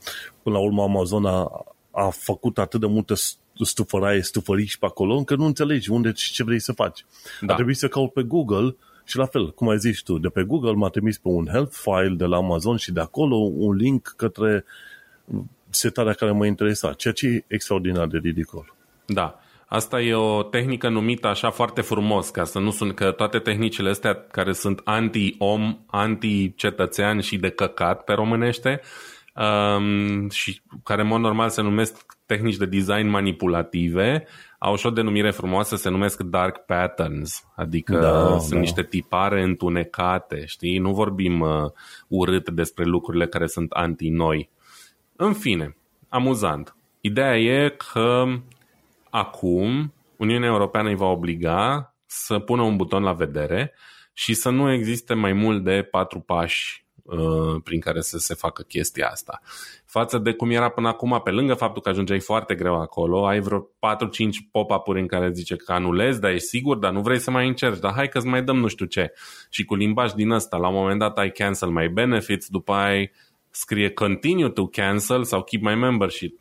[0.43, 3.13] până la urmă Amazon a, a făcut atât de multe
[3.61, 7.05] stufăraie, stufăriși pe acolo, încă nu înțelegi unde și ce vrei să faci.
[7.41, 7.53] Da.
[7.53, 8.75] A trebuit să caut pe Google
[9.05, 11.71] și la fel, cum ai zis tu, de pe Google m-a trimis pe un help
[11.71, 14.65] file de la Amazon și de acolo un link către
[15.69, 18.75] setarea care mă interesa, ceea ce e extraordinar de ridicol.
[19.05, 19.39] Da.
[19.67, 23.89] Asta e o tehnică numită așa foarte frumos, ca să nu sunt că toate tehnicile
[23.89, 28.81] astea care sunt anti-om, anti-cetățean și de căcat pe românește,
[29.35, 34.27] um, și care în mod normal se numesc tehnici de design manipulative,
[34.59, 38.59] au și o denumire frumoasă, se numesc dark patterns, adică da, sunt da.
[38.59, 40.77] niște tipare întunecate, știi?
[40.77, 41.71] Nu vorbim uh,
[42.07, 44.49] urât despre lucrurile care sunt anti-noi.
[45.15, 45.75] În fine,
[46.09, 46.75] amuzant.
[47.01, 48.23] Ideea e că
[49.09, 53.73] acum Uniunea Europeană îi va obliga să pună un buton la vedere
[54.13, 58.61] și să nu existe mai mult de patru pași uh, prin care să se facă
[58.61, 59.41] chestia asta.
[59.85, 63.39] Față de cum era până acum, pe lângă faptul că ajungeai foarte greu acolo, ai
[63.39, 63.67] vreo 4-5
[64.51, 67.79] pop-up-uri în care zice că anulezi, dar ești sigur, dar nu vrei să mai încerci,
[67.79, 69.13] dar hai că-ți mai dăm nu știu ce.
[69.49, 73.11] Și cu limbaj din ăsta, la un moment dat ai cancel my benefits, după ai
[73.49, 76.39] scrie continue to cancel sau keep my membership.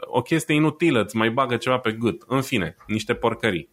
[0.00, 2.22] O chestie inutilă, îți mai bagă ceva pe gât.
[2.26, 3.68] În fine, niște porcării.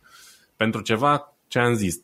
[0.55, 2.01] Pentru ceva ce am zis,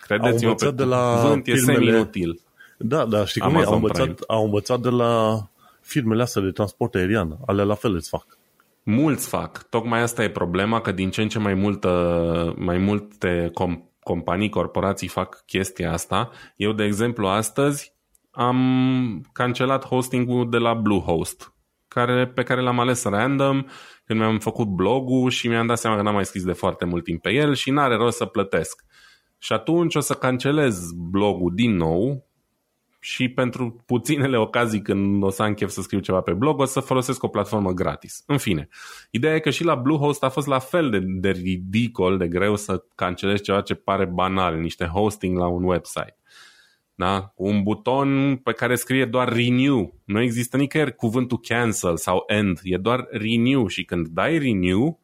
[0.00, 2.40] credeți-mă pe de la cuvânt, e semi-inutil.
[2.78, 3.64] Da, da, știi cum e?
[3.64, 5.42] Au învățat, au învățat de la
[5.80, 7.38] firmele astea de transport aerian.
[7.46, 8.26] Ale la fel îți fac.
[8.82, 9.68] Mulți fac.
[9.68, 14.48] Tocmai asta e problema, că din ce în ce mai, multă, mai multe com- companii,
[14.48, 16.30] corporații fac chestia asta.
[16.56, 17.92] Eu, de exemplu, astăzi
[18.30, 21.54] am cancelat hostingul de la Bluehost,
[21.88, 23.64] care, pe care l-am ales random
[24.04, 27.04] când mi-am făcut blogul și mi-am dat seama că n-am mai scris de foarte mult
[27.04, 28.84] timp pe el și n-are rost să plătesc.
[29.38, 32.27] Și atunci o să cancelez blogul din nou
[33.00, 36.64] și pentru puținele ocazii când o să am chef să scriu ceva pe blog, o
[36.64, 38.22] să folosesc o platformă gratis.
[38.26, 38.68] În fine,
[39.10, 42.56] ideea e că și la Bluehost a fost la fel de, de ridicol, de greu
[42.56, 46.18] să cancelezi ceva ce pare banal, niște hosting la un website
[46.98, 47.32] da?
[47.36, 49.94] un buton pe care scrie doar renew.
[50.04, 55.00] Nu există nicăieri cuvântul cancel sau end, e doar renew și când dai renew,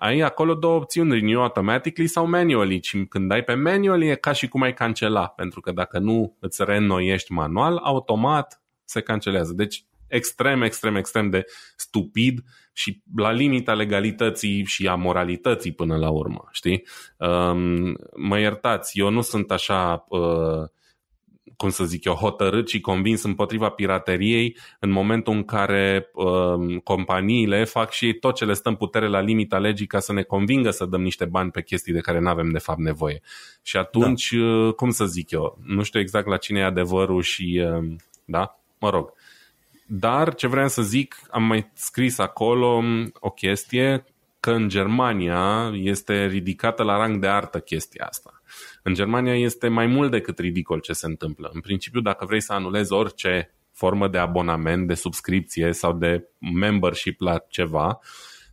[0.00, 4.32] ai acolo două opțiuni, renew automatically sau manually și când dai pe manually e ca
[4.32, 9.52] și cum ai cancela, pentru că dacă nu îți reînnoiești manual, automat se cancelează.
[9.52, 11.44] Deci extrem, extrem, extrem de
[11.76, 12.42] stupid
[12.72, 16.86] și la limita legalității și a moralității până la urmă, știi?
[17.16, 20.68] Um, mă iertați, eu nu sunt așa uh,
[21.60, 27.64] cum să zic eu, hotărât și convins împotriva pirateriei în momentul în care uh, companiile
[27.64, 30.70] fac și tot ce le stă în putere la limita legii ca să ne convingă
[30.70, 33.20] să dăm niște bani pe chestii de care nu avem de fapt nevoie.
[33.62, 34.44] Și atunci, da.
[34.44, 37.92] uh, cum să zic eu, nu știu exact la cine e adevărul și, uh,
[38.24, 39.12] da, mă rog.
[39.86, 44.04] Dar ce vreau să zic, am mai scris acolo um, o chestie
[44.40, 48.42] că în Germania este ridicată la rang de artă chestia asta.
[48.82, 51.50] În Germania este mai mult decât ridicol ce se întâmplă.
[51.52, 57.20] În principiu, dacă vrei să anulezi orice formă de abonament, de subscripție sau de membership
[57.20, 57.98] la ceva,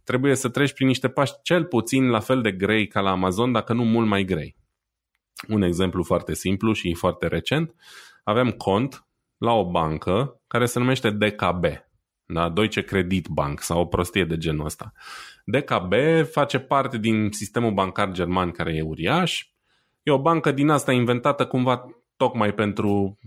[0.04, 3.52] trebuie să treci prin niște pași cel puțin la fel de grei ca la Amazon,
[3.52, 4.56] dacă nu mult mai grei.
[5.48, 7.76] Un exemplu foarte simplu și foarte recent,
[8.24, 9.06] avem cont
[9.38, 11.66] la o bancă care se numește DKB,
[12.26, 12.50] da?
[12.50, 14.92] Deutsche Kreditbank sau o prostie de genul ăsta.
[15.50, 15.94] DKB
[16.32, 19.46] face parte din sistemul bancar german care e uriaș,
[20.08, 21.86] E o bancă din asta inventată cumva
[22.18, 23.20] tocmai pentru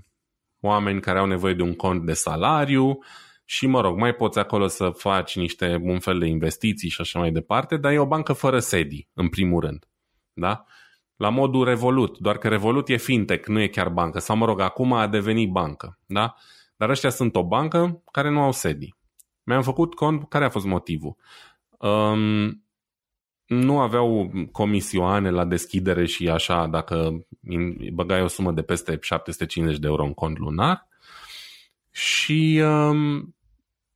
[0.60, 2.98] oameni care au nevoie de un cont de salariu
[3.44, 7.18] și, mă rog, mai poți acolo să faci niște un fel de investiții și așa
[7.18, 9.88] mai departe, dar e o bancă fără sedii, în primul rând.
[10.32, 10.64] Da?
[11.16, 14.60] La modul Revolut, doar că Revolut e fintech, nu e chiar bancă, sau mă rog,
[14.60, 15.98] acum a devenit bancă.
[16.06, 16.34] Da?
[16.76, 18.94] Dar ăștia sunt o bancă care nu au sedii.
[19.42, 21.16] Mi-am făcut cont, care a fost motivul?
[21.80, 22.64] Um,
[23.46, 27.26] nu aveau comisioane la deschidere și așa, dacă
[27.92, 30.88] băgai o sumă de peste 750 de euro în cont lunar
[31.90, 33.34] și um,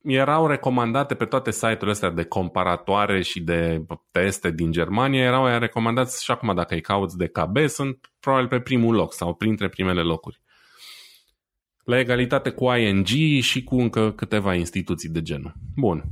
[0.03, 6.23] erau recomandate pe toate site-urile astea de comparatoare și de teste din Germania, erau recomandați
[6.23, 10.01] și acum dacă îi cauți de KB, sunt probabil pe primul loc sau printre primele
[10.01, 10.41] locuri.
[11.83, 13.07] La egalitate cu ING
[13.41, 15.53] și cu încă câteva instituții de genul.
[15.75, 16.03] Bun.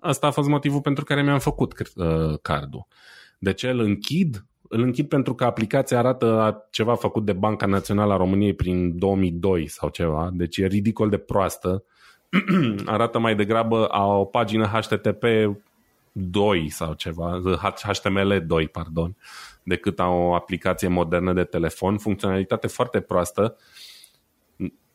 [0.00, 2.86] Asta a fost motivul pentru care mi-am făcut uh, cardul.
[3.38, 4.44] De ce îl închid?
[4.68, 9.66] Îl închid pentru că aplicația arată ceva făcut de Banca Națională a României prin 2002
[9.66, 11.84] sau ceva, deci e ridicol de proastă.
[12.84, 15.24] arată mai degrabă a o pagină HTTP
[16.12, 17.40] 2 sau ceva,
[17.82, 19.16] HTML 2, pardon,
[19.62, 23.56] decât a o aplicație modernă de telefon, funcționalitate foarte proastă.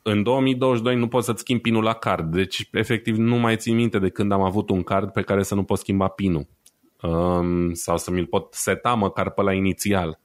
[0.07, 3.99] În 2022 nu poți să-ți schimbi pinul la card, deci efectiv nu mai țin minte
[3.99, 6.47] de când am avut un card pe care să nu pot schimba pinul
[7.01, 10.19] um, sau să mi-l pot seta măcar pe la inițial.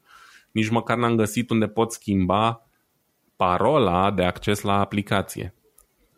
[0.53, 2.67] Nici măcar n-am găsit unde pot schimba
[3.37, 5.55] parola de acces la aplicație.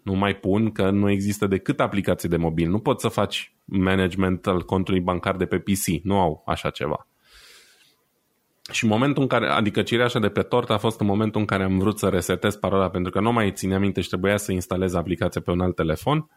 [0.03, 2.71] Nu mai pun că nu există decât aplicații de mobil.
[2.71, 6.03] Nu poți să faci management al contului bancar de pe PC.
[6.03, 7.07] Nu au așa ceva.
[8.73, 11.63] Și momentul în care, adică cireașa de pe tort a fost în momentul în care
[11.63, 14.95] am vrut să resetez parola pentru că nu mai țineam minte și trebuia să instalez
[14.95, 16.29] aplicația pe un alt telefon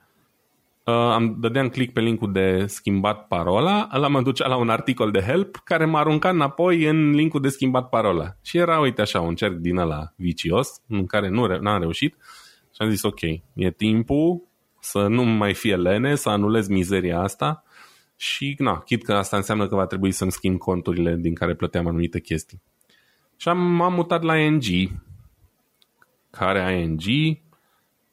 [0.86, 5.12] uh, am dădeam click pe linkul de schimbat parola, ăla mă ducea la un articol
[5.12, 8.36] de help care m-a aruncat înapoi în linkul de schimbat parola.
[8.42, 12.16] Și era, uite așa, un cerc din ăla vicios, în care nu re- n-am reușit.
[12.74, 13.22] Și am zis, ok,
[13.54, 14.42] e timpul
[14.80, 17.64] să nu mai fie lene, să anulez mizeria asta
[18.16, 21.88] și, na, chit că asta înseamnă că va trebui să-mi schimb conturile din care plăteam
[21.88, 22.62] anumite chestii.
[23.38, 24.64] Și am, m-am mutat la ING,
[26.30, 27.38] care ING,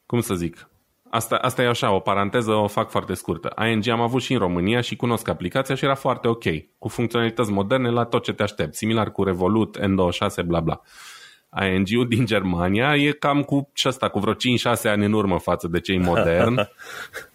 [0.05, 0.67] cum să zic,
[1.13, 3.53] Asta, asta e așa, o paranteză, o fac foarte scurtă.
[3.69, 6.43] ING am avut și în România și cunosc aplicația și era foarte ok,
[6.77, 10.81] cu funcționalități moderne la tot ce te aștept, similar cu Revolut, N26, bla bla.
[11.67, 14.35] ING-ul din Germania e cam cu și asta, cu vreo 5-6
[14.83, 16.55] ani în urmă față de cei moderni,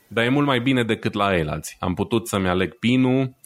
[0.09, 1.77] dar e mult mai bine decât la ei alții.
[1.81, 3.37] Am putut să-mi aleg PIN-ul,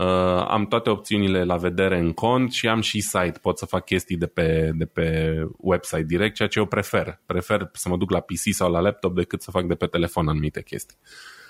[0.00, 3.84] Uh, am toate opțiunile la vedere în cont și am și site, pot să fac
[3.84, 7.20] chestii de pe, de pe website direct, ceea ce eu prefer.
[7.26, 10.28] Prefer să mă duc la PC sau la laptop decât să fac de pe telefon
[10.28, 10.96] anumite chestii.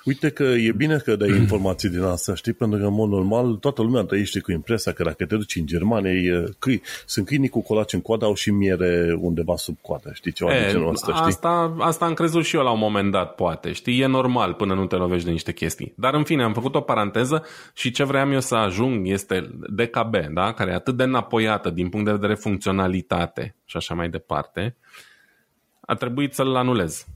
[0.05, 2.53] Uite că e bine că dai informații din asta, știi?
[2.53, 5.66] Pentru că, în mod normal, toată lumea trăiește cu impresia că dacă te duci în
[5.66, 10.11] Germania, e, câi, sunt câinii cu colaci în coadă, au și miere undeva sub coadă,
[10.12, 10.32] știi?
[10.32, 11.26] Ceva e, de genul ăsta, știi?
[11.26, 14.01] Asta, asta am crezut și eu la un moment dat, poate, știi?
[14.01, 15.92] E normal până nu te lovești de niște chestii.
[15.96, 17.44] Dar, în fine, am făcut o paranteză
[17.74, 20.53] și ce vreau eu să ajung este DKB, da?
[20.53, 24.76] Care e atât de înapoiată din punct de vedere funcționalitate și așa mai departe.
[25.80, 27.07] A trebuit să-l anulez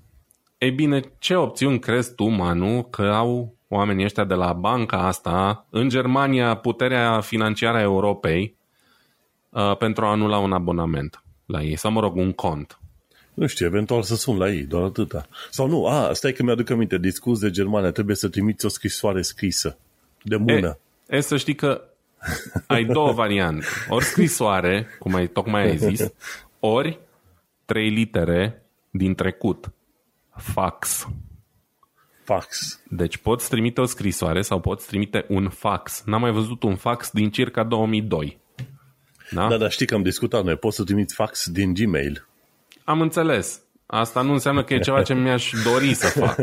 [0.59, 5.67] ei bine, ce opțiuni crezi tu, Manu, că au oamenii ăștia de la banca asta,
[5.71, 8.57] în Germania, puterea financiară a Europei,
[9.51, 12.79] uh, pentru a anula un abonament la ei, sau mă rog, un cont?
[13.35, 15.27] Nu știu, eventual să sun la ei, doar atâta.
[15.51, 19.23] Sau nu, a, stai că mi-aduc aminte, discurs de Germania, trebuie să trimiți o scrisoare
[19.23, 19.79] scrisă,
[20.23, 20.79] de mână.
[21.09, 21.83] E, e să știi că
[22.67, 23.67] ai două variante.
[23.89, 26.13] Ori scrisoare, cum ai, tocmai ai zis,
[26.61, 26.99] ori
[27.65, 29.73] trei litere din trecut
[30.37, 31.09] fax.
[32.25, 32.81] Fax.
[32.89, 36.03] Deci poți trimite o scrisoare sau poți trimite un fax.
[36.07, 38.39] N-am mai văzut un fax din circa 2002.
[39.31, 40.57] Da, da, dar știi că am discutat noi.
[40.57, 42.27] Poți să trimiți fax din Gmail.
[42.85, 43.63] Am înțeles.
[43.87, 46.37] Asta nu înseamnă că e ceva ce mi-aș dori să fac.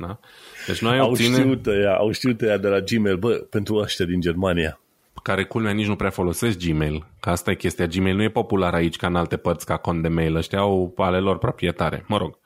[0.00, 0.18] Da?
[0.66, 1.36] Deci noi au obține...
[1.36, 4.80] Știut ea, au știut ea de la Gmail, bă, pentru ăștia din Germania.
[5.22, 7.06] Care culmea nici nu prea folosesc Gmail.
[7.20, 7.86] Că asta e chestia.
[7.86, 10.36] Gmail nu e popular aici ca în alte părți ca cont de mail.
[10.36, 12.04] Ăștia au ale lor proprietare.
[12.06, 12.38] Mă rog.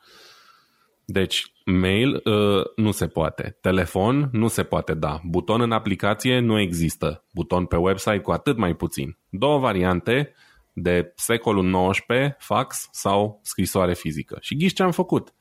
[1.09, 3.57] Deci, mail uh, nu se poate.
[3.61, 5.19] Telefon nu se poate da.
[5.23, 7.25] Buton în aplicație nu există.
[7.33, 9.17] Buton pe website cu atât mai puțin.
[9.29, 10.33] Două variante
[10.73, 14.37] de secolul XIX, fax sau scrisoare fizică.
[14.41, 15.33] Și ghiși ce am făcut?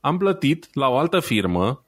[0.00, 1.84] Am plătit la o altă firmă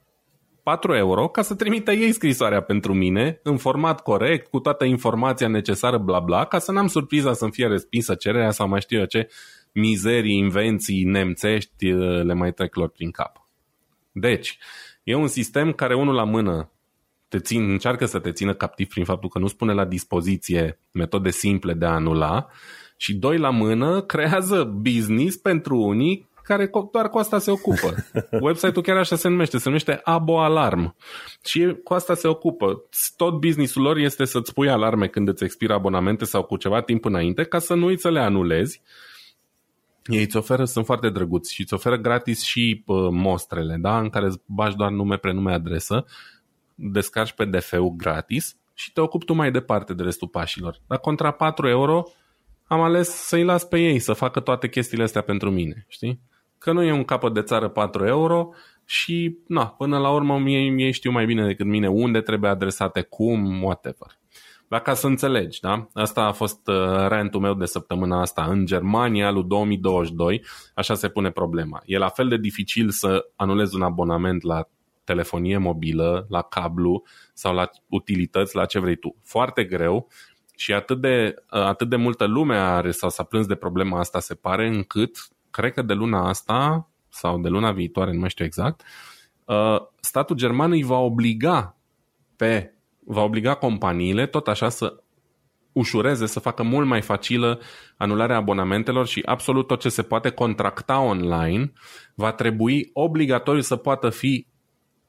[0.62, 5.48] 4 euro ca să trimită ei scrisoarea pentru mine în format corect, cu toată informația
[5.48, 9.04] necesară, bla bla, ca să n-am surpriza să-mi fie respinsă cererea sau mai știu eu
[9.04, 9.28] ce
[9.76, 13.48] mizerii, invenții nemțești uh, le mai trec lor prin cap.
[14.12, 14.58] Deci,
[15.02, 16.70] e un sistem care unul la mână
[17.28, 21.30] te țin, încearcă să te țină captiv prin faptul că nu spune la dispoziție metode
[21.30, 22.46] simple de a anula
[22.96, 27.94] și doi la mână creează business pentru unii care doar cu asta se ocupă.
[28.46, 30.96] Website-ul chiar așa se numește, se numește Abo Alarm.
[31.44, 32.84] Și cu asta se ocupă.
[33.16, 37.04] Tot businessul lor este să-ți pui alarme când îți expiră abonamente sau cu ceva timp
[37.04, 38.82] înainte ca să nu uiți să le anulezi
[40.06, 43.98] ei îți oferă, sunt foarte drăguți și îți oferă gratis și uh, mostrele, da?
[43.98, 46.04] în care îți bagi doar nume, prenume, adresă,
[46.74, 50.80] descarci PDF-ul gratis și te ocupi tu mai departe de restul pașilor.
[50.86, 52.02] Dar contra 4 euro
[52.64, 56.20] am ales să-i las pe ei să facă toate chestiile astea pentru mine, știi?
[56.58, 58.48] Că nu e un capăt de țară 4 euro
[58.84, 63.02] și, na, până la urmă mie, mie știu mai bine decât mine unde trebuie adresate,
[63.02, 64.18] cum, whatever.
[64.68, 65.88] Dar ca să înțelegi, da?
[65.92, 68.44] Asta a fost uh, rentul meu de săptămâna asta.
[68.44, 70.44] În Germania, lui 2022,
[70.74, 71.82] așa se pune problema.
[71.84, 74.68] E la fel de dificil să anulezi un abonament la
[75.04, 77.02] telefonie mobilă, la cablu
[77.34, 79.16] sau la utilități, la ce vrei tu.
[79.22, 80.08] Foarte greu
[80.56, 84.20] și atât de, uh, atât de multă lume are sau s-a plâns de problema asta,
[84.20, 88.44] se pare, încât cred că de luna asta sau de luna viitoare, nu mai știu
[88.44, 88.82] exact,
[89.44, 91.76] uh, statul german îi va obliga
[92.36, 92.75] pe
[93.06, 95.00] va obliga companiile tot așa să
[95.72, 97.60] ușureze, să facă mult mai facilă
[97.96, 101.72] anularea abonamentelor și absolut tot ce se poate contracta online
[102.14, 104.46] va trebui obligatoriu să poată fi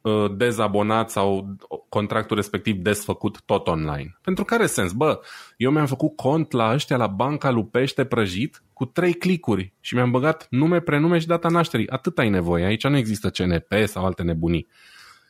[0.02, 1.56] uh, dezabonat sau
[1.90, 4.18] contractul respectiv desfăcut tot online.
[4.22, 4.92] Pentru care sens?
[4.92, 5.20] Bă,
[5.58, 10.12] eu mi-am făcut cont la ăștia la banca Lupește Prăjit cu trei clicuri și mi-am
[10.12, 11.90] băgat nume, prenume și data nașterii.
[11.90, 12.66] Atât ai nevoie.
[12.66, 14.68] Aici nu există CNP sau alte nebunii.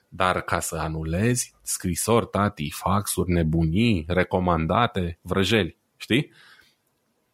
[0.08, 6.32] Dar ca să anulezi scrisori, tati, faxuri, nebunii, recomandate, vrăjeli, știi?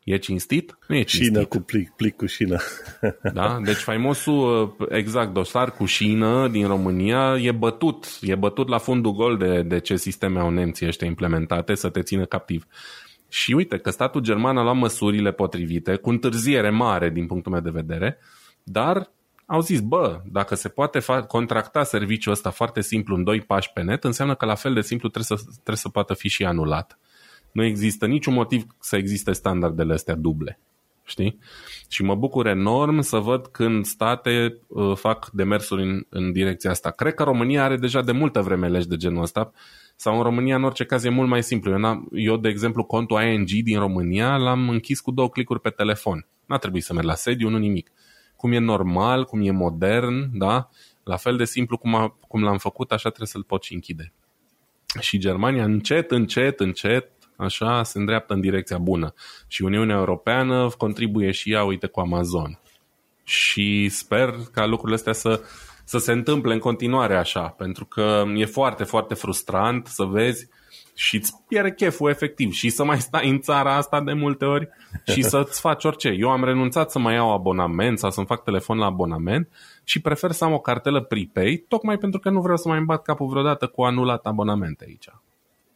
[0.03, 0.77] E cinstit?
[0.87, 1.33] Nu e cinstit.
[1.33, 2.59] Șină cu plic, plic cu șină.
[3.33, 3.59] Da?
[3.63, 8.05] Deci faimosul, exact, dosar cu șină din România e bătut.
[8.21, 12.01] E bătut la fundul gol de, de ce sisteme au nemții ăștia implementate să te
[12.01, 12.67] țină captiv.
[13.29, 17.61] Și uite că statul german a luat măsurile potrivite, cu întârziere mare din punctul meu
[17.61, 18.17] de vedere,
[18.63, 19.11] dar
[19.53, 23.71] au zis, bă, dacă se poate fa- contracta serviciul ăsta foarte simplu în doi pași
[23.73, 26.45] pe net, înseamnă că la fel de simplu trebuie să, trebuie să poată fi și
[26.45, 26.99] anulat.
[27.51, 30.59] Nu există niciun motiv să existe standardele astea duble.
[31.03, 31.39] Știi?
[31.89, 36.91] Și mă bucur enorm să văd când state uh, fac demersuri în, în direcția asta.
[36.91, 39.51] Cred că România are deja de multă vreme legi de genul ăsta
[39.95, 41.71] sau în România în orice caz e mult mai simplu.
[41.71, 46.27] Eu, eu de exemplu, contul ING din România l-am închis cu două clicuri pe telefon.
[46.45, 47.91] N-a trebuit să merg la sediu, nu nimic
[48.43, 50.69] cum e normal, cum e modern, da?
[51.03, 54.13] La fel de simplu cum, a, cum l-am făcut, așa trebuie să-l poți închide.
[54.99, 59.13] Și Germania încet, încet, încet, așa se îndreaptă în direcția bună.
[59.47, 62.59] Și Uniunea Europeană contribuie și ea, uite, cu Amazon.
[63.23, 65.41] Și sper ca lucrurile astea să,
[65.83, 70.47] să se întâmple în continuare așa, pentru că e foarte, foarte frustrant să vezi
[70.95, 74.69] și îți pierde cheful efectiv și să mai stai în țara asta de multe ori
[75.05, 76.09] și să-ți faci orice.
[76.09, 79.49] Eu am renunțat să mai iau abonament sau să-mi fac telefon la abonament
[79.83, 82.85] și prefer să am o cartelă prepay tocmai pentru că nu vreau să mai îmi
[82.85, 85.07] bat capul vreodată cu anulat abonamente aici.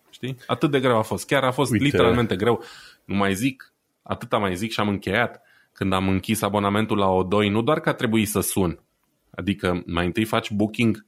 [0.10, 0.38] Știi?
[0.48, 1.26] Atât de greu a fost.
[1.26, 1.84] Chiar a fost Uite.
[1.84, 2.64] literalmente greu.
[3.06, 5.42] Nu mai zic, atâta mai zic și am încheiat.
[5.72, 8.80] Când am închis abonamentul la O2, nu doar că a trebuit să sun,
[9.30, 11.06] adică mai întâi faci booking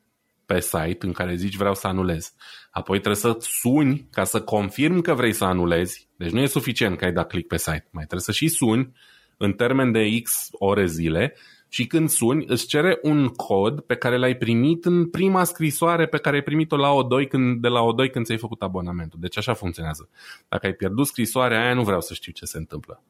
[0.49, 2.33] pe site în care zici vreau să anulez.
[2.71, 6.07] Apoi trebuie să suni ca să confirm că vrei să anulezi.
[6.15, 7.87] Deci nu e suficient că ai dat click pe site.
[7.91, 8.91] Mai trebuie să și suni
[9.37, 11.35] în termen de X ore zile
[11.67, 16.17] și când suni îți cere un cod pe care l-ai primit în prima scrisoare pe
[16.17, 19.19] care ai primit-o la O2 când, de la O2 când ți-ai făcut abonamentul.
[19.21, 20.09] Deci așa funcționează.
[20.47, 23.03] Dacă ai pierdut scrisoarea aia, nu vreau să știu ce se întâmplă.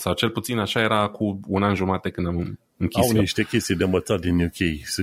[0.00, 3.10] Sau cel puțin așa era cu un an jumate când am închis.
[3.10, 4.56] Au niște chestii de învățat din UK.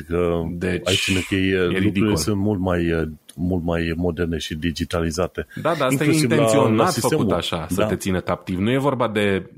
[0.07, 2.15] Că deci, aici în UK lucrurile ridicol.
[2.15, 5.47] sunt mult mai, mult mai moderne și digitalizate.
[5.55, 7.85] Da, dar asta Inclusiv e intenționat la, la făcut așa, să da.
[7.85, 8.59] te țină captiv.
[8.59, 9.49] Nu e vorba de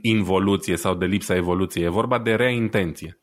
[0.00, 3.18] involuție sau de lipsa evoluției, e vorba de rea intenție.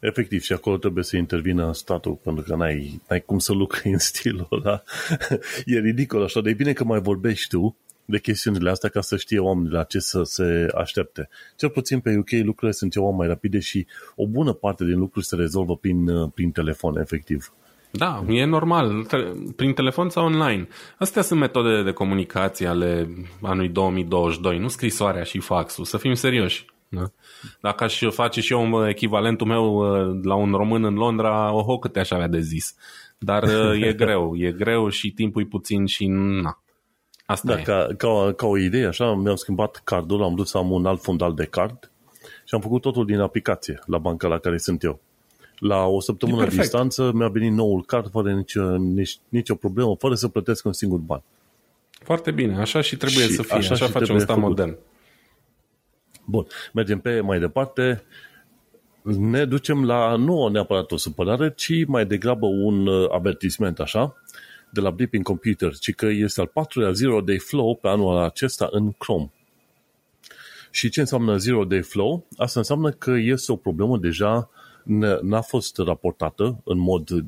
[0.00, 3.98] Efectiv, și acolo trebuie să intervină statul, pentru că n-ai, n-ai cum să lucrezi în
[3.98, 4.82] stilul ăla.
[5.64, 7.76] e ridicol așa, de bine că mai vorbești tu,
[8.10, 11.28] de chestiunile astea ca să știe oamenii la ce să se aștepte.
[11.56, 15.26] Cel puțin pe UK lucrurile sunt ceva mai rapide și o bună parte din lucruri
[15.26, 17.52] se rezolvă prin, uh, prin telefon, efectiv.
[17.90, 19.06] Da, e normal,
[19.56, 20.68] prin telefon sau online.
[20.98, 23.08] Astea sunt metodele de comunicație ale
[23.42, 26.64] anului 2022, nu scrisoarea și faxul, să fim serioși.
[26.88, 27.10] Da?
[27.60, 31.98] Dacă aș face și eu echivalentul meu uh, la un român în Londra, oho, câte
[31.98, 32.74] aș avea de zis.
[33.18, 36.62] Dar uh, e greu, e greu și timpul e puțin și na,
[37.30, 37.62] Asta da, e.
[37.62, 41.02] Ca, ca, ca o idee, așa, mi-am schimbat cardul, am dus să am un alt
[41.02, 41.90] fundal de card
[42.44, 45.00] și am făcut totul din aplicație la banca la care sunt eu.
[45.58, 50.28] La o săptămână distanță mi-a venit noul card fără nicio, nici, nicio problemă, fără să
[50.28, 51.22] plătesc un singur ban.
[51.90, 54.48] Foarte bine, așa și trebuie și să fie, așa, așa face un stat făcut.
[54.48, 54.76] modern.
[56.24, 58.02] Bun, mergem pe mai departe.
[59.02, 64.16] Ne ducem la nu neapărat o supărare, ci mai degrabă un uh, avertisment, așa
[64.72, 68.68] de la Blipping Computer, ci că este al patrulea Zero Day Flow pe anul acesta
[68.70, 69.32] în Chrome.
[70.70, 72.26] Și ce înseamnă Zero Day Flow?
[72.36, 74.50] Asta înseamnă că este o problemă deja
[75.22, 77.24] n-a fost raportată în mod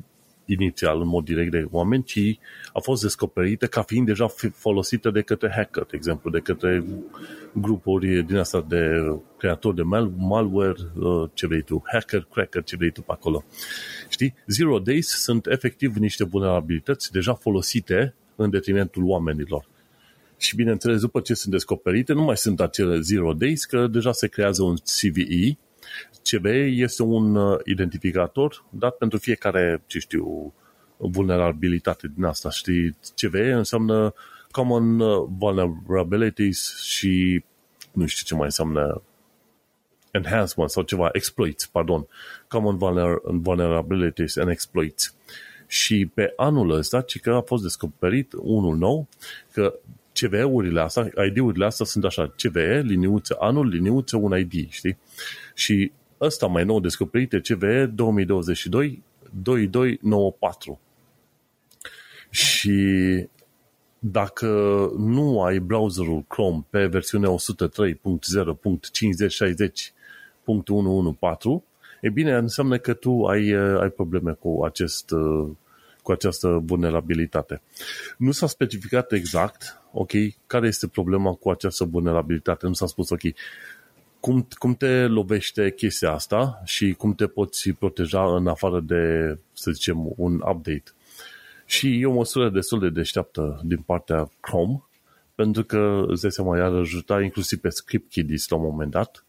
[0.59, 2.39] inițial, în mod direct de oameni, ci
[2.73, 6.83] a fost descoperită ca fiind deja folosită de către hacker, de exemplu, de către
[7.53, 12.75] grupuri din asta de creatori de mal- malware, uh, ce vrei tu, hacker, cracker, ce
[12.75, 13.43] vrei tu pe acolo.
[14.09, 14.33] Știi?
[14.47, 19.65] Zero Days sunt efectiv niște vulnerabilități deja folosite în detrimentul oamenilor.
[20.37, 24.27] Și bineînțeles, după ce sunt descoperite, nu mai sunt acele zero days, că deja se
[24.27, 25.57] creează un CVE.
[26.31, 30.53] CVE este un uh, identificator dat pentru fiecare, ce știu,
[30.97, 32.49] vulnerabilitate din asta.
[32.49, 34.13] Știi, CVE înseamnă
[34.51, 37.43] Common uh, Vulnerabilities și
[37.91, 39.01] nu știu ce mai înseamnă
[40.11, 42.07] enhancement sau ceva, exploits, pardon.
[42.47, 42.77] Common
[43.41, 45.15] Vulnerabilities and Exploits.
[45.67, 49.07] Și pe anul ăsta, ci că a fost descoperit unul nou,
[49.51, 49.73] că
[50.13, 54.97] CVE-urile astea, ID-urile astea sunt așa, CVE, liniuță anul, liniuță un ID, știi?
[55.55, 55.91] Și
[56.21, 59.03] ăsta mai nou descoperite, CVE 2022
[59.43, 60.79] 2294.
[62.29, 62.79] Și
[63.99, 64.47] dacă
[64.97, 67.35] nu ai browserul Chrome pe versiunea 103.0.5060.114,
[72.01, 73.49] e bine, înseamnă că tu ai,
[73.79, 75.13] ai probleme cu acest
[76.01, 77.61] cu această vulnerabilitate.
[78.17, 80.11] Nu s-a specificat exact, ok,
[80.47, 82.67] care este problema cu această vulnerabilitate.
[82.67, 83.21] Nu s-a spus, ok,
[84.19, 89.71] cum, cum te lovește chestia asta și cum te poți proteja în afară de, să
[89.71, 90.83] zicem, un update.
[91.65, 94.83] Și e o măsură destul de deșteaptă din partea Chrome,
[95.35, 99.25] pentru că, îți dai seama, iar ajuta inclusiv pe script kiddies la un moment dat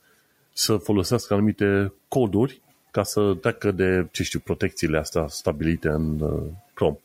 [0.53, 2.61] să folosească anumite coduri
[2.91, 6.43] ca să treacă de, ce știu, protecțiile astea stabilite în uh,
[6.75, 6.99] Chrome.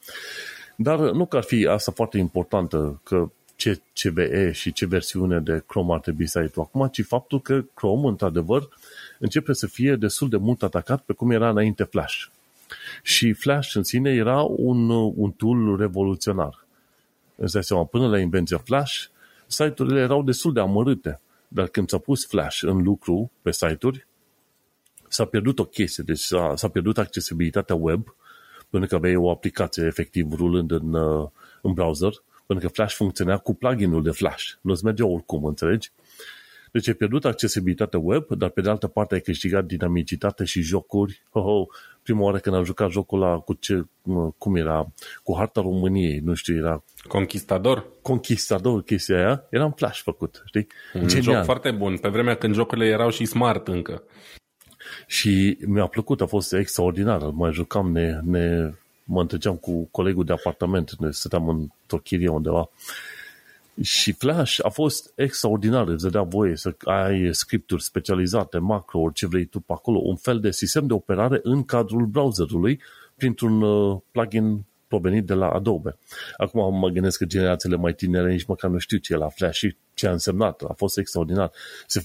[0.75, 5.63] Dar nu că ar fi asta foarte importantă, că ce CVE și ce versiune de
[5.67, 8.69] Chrome ar trebui să ai tu acum, ci faptul că Chrome, într-adevăr,
[9.19, 12.25] începe să fie destul de mult atacat pe cum era înainte Flash.
[13.03, 16.65] Și Flash în sine era un, un tool revoluționar.
[17.35, 19.05] Îți dai seama, până la invenția Flash,
[19.47, 21.19] site-urile erau destul de amărâte.
[21.47, 24.07] Dar când s-a pus Flash în lucru pe site-uri,
[25.07, 28.15] s-a pierdut o chestie, deci s-a, s-a pierdut accesibilitatea web,
[28.69, 31.29] pentru că aveai o aplicație efectiv rulând în, uh,
[31.61, 32.11] în browser,
[32.47, 34.45] pentru că Flash funcționa cu pluginul de Flash.
[34.61, 35.91] Nu-ți merge oricum, înțelegi?
[36.71, 41.21] Deci ai pierdut accesibilitatea web, dar pe de altă parte ai câștigat dinamicitate și jocuri.
[41.31, 41.65] Ho, ho,
[42.03, 43.85] prima oară când am jucat jocul ăla cu ce,
[44.37, 44.87] cum era,
[45.23, 46.83] cu harta României, nu știu, era...
[47.07, 47.85] Conquistador?
[48.01, 50.67] Conquistador, chestia aia, era în Flash făcut, știi?
[50.93, 51.33] Un Genial.
[51.33, 54.03] joc foarte bun, pe vremea când jocurile erau și smart încă.
[55.07, 57.21] Și mi-a plăcut, a fost extraordinar.
[57.21, 58.71] Mai jucam, ne, ne,
[59.07, 62.69] mă întregeam cu colegul de apartament, ne stăteam într-o chirie undeva.
[63.81, 69.45] Și Flash a fost extraordinar, îți dădea voie să ai scripturi specializate, macro, ce vrei
[69.45, 72.81] tu pe acolo, un fel de sistem de operare în cadrul browserului
[73.15, 75.97] printr-un uh, plugin provenit de la Adobe.
[76.37, 79.57] Acum mă gândesc că generațiile mai tinere nici măcar nu știu ce e la Flash
[79.57, 80.61] și ce a însemnat.
[80.61, 81.51] A fost extraordinar.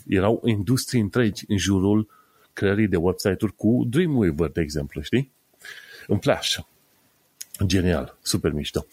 [0.07, 2.09] Erau industrii întregi în jurul
[2.53, 5.33] creării de website-uri cu Dreamweaver, de exemplu, știi?
[6.07, 6.59] În Flash.
[7.67, 8.87] Genial, super mișto.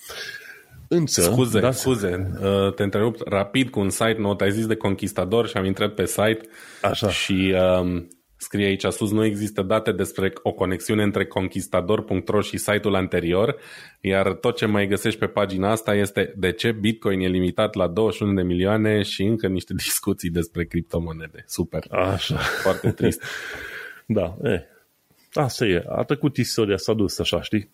[0.87, 4.75] Însă, scuze, da, scuze, uh, te întrerup rapid cu un site nou, ai zis de
[4.75, 6.41] Conquistador și am intrat pe site
[6.81, 7.09] Așa.
[7.09, 8.07] și um,
[8.37, 13.55] scrie aici sus, nu există date despre o conexiune între conquistador.ro și site-ul anterior,
[14.01, 17.87] iar tot ce mai găsești pe pagina asta este de ce Bitcoin e limitat la
[17.87, 21.43] 21 de milioane și încă niște discuții despre criptomonede.
[21.47, 21.85] Super.
[21.89, 22.37] Așa.
[22.37, 23.23] Foarte trist.
[24.05, 24.63] da, e.
[25.33, 25.83] Asta e.
[25.87, 27.69] A trecut istoria, s-a dus așa, știi?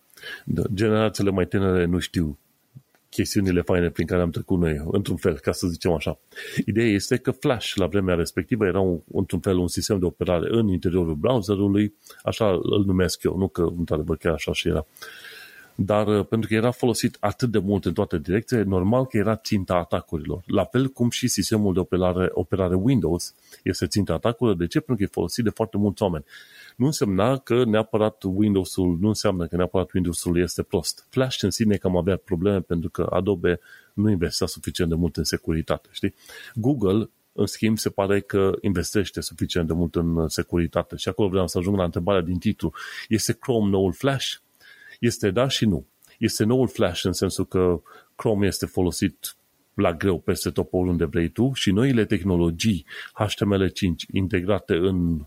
[0.74, 2.38] Generațiile mai tinere nu știu
[3.16, 6.18] chestiunile faine prin care am trecut noi, într-un fel, ca să zicem așa.
[6.66, 10.46] Ideea este că Flash, la vremea respectivă, era un, într-un fel un sistem de operare
[10.50, 14.86] în interiorul browserului, așa îl numesc eu, nu că, într-adevăr, chiar așa și era.
[15.74, 19.36] Dar uh, pentru că era folosit atât de mult în toate direcțiile, normal că era
[19.36, 20.42] ținta atacurilor.
[20.46, 24.58] La fel cum și sistemul de operare, operare Windows este ținta atacurilor.
[24.58, 24.78] De ce?
[24.78, 26.24] Pentru că e folosit de foarte mulți oameni
[26.76, 31.06] nu însemna că neapărat Windows-ul, nu înseamnă că neapărat Windows-ul este prost.
[31.10, 33.60] Flash în sine cam avea probleme pentru că Adobe
[33.94, 36.14] nu investea suficient de mult în securitate, știi?
[36.54, 40.96] Google, în schimb, se pare că investește suficient de mult în securitate.
[40.96, 42.72] Și acolo vreau să ajung la întrebarea din titlu.
[43.08, 44.34] Este Chrome noul Flash?
[45.00, 45.86] Este da și nu.
[46.18, 47.80] Este noul Flash în sensul că
[48.14, 49.36] Chrome este folosit
[49.74, 55.26] la greu peste tot oriunde vrei tu și noile tehnologii HTML5 integrate în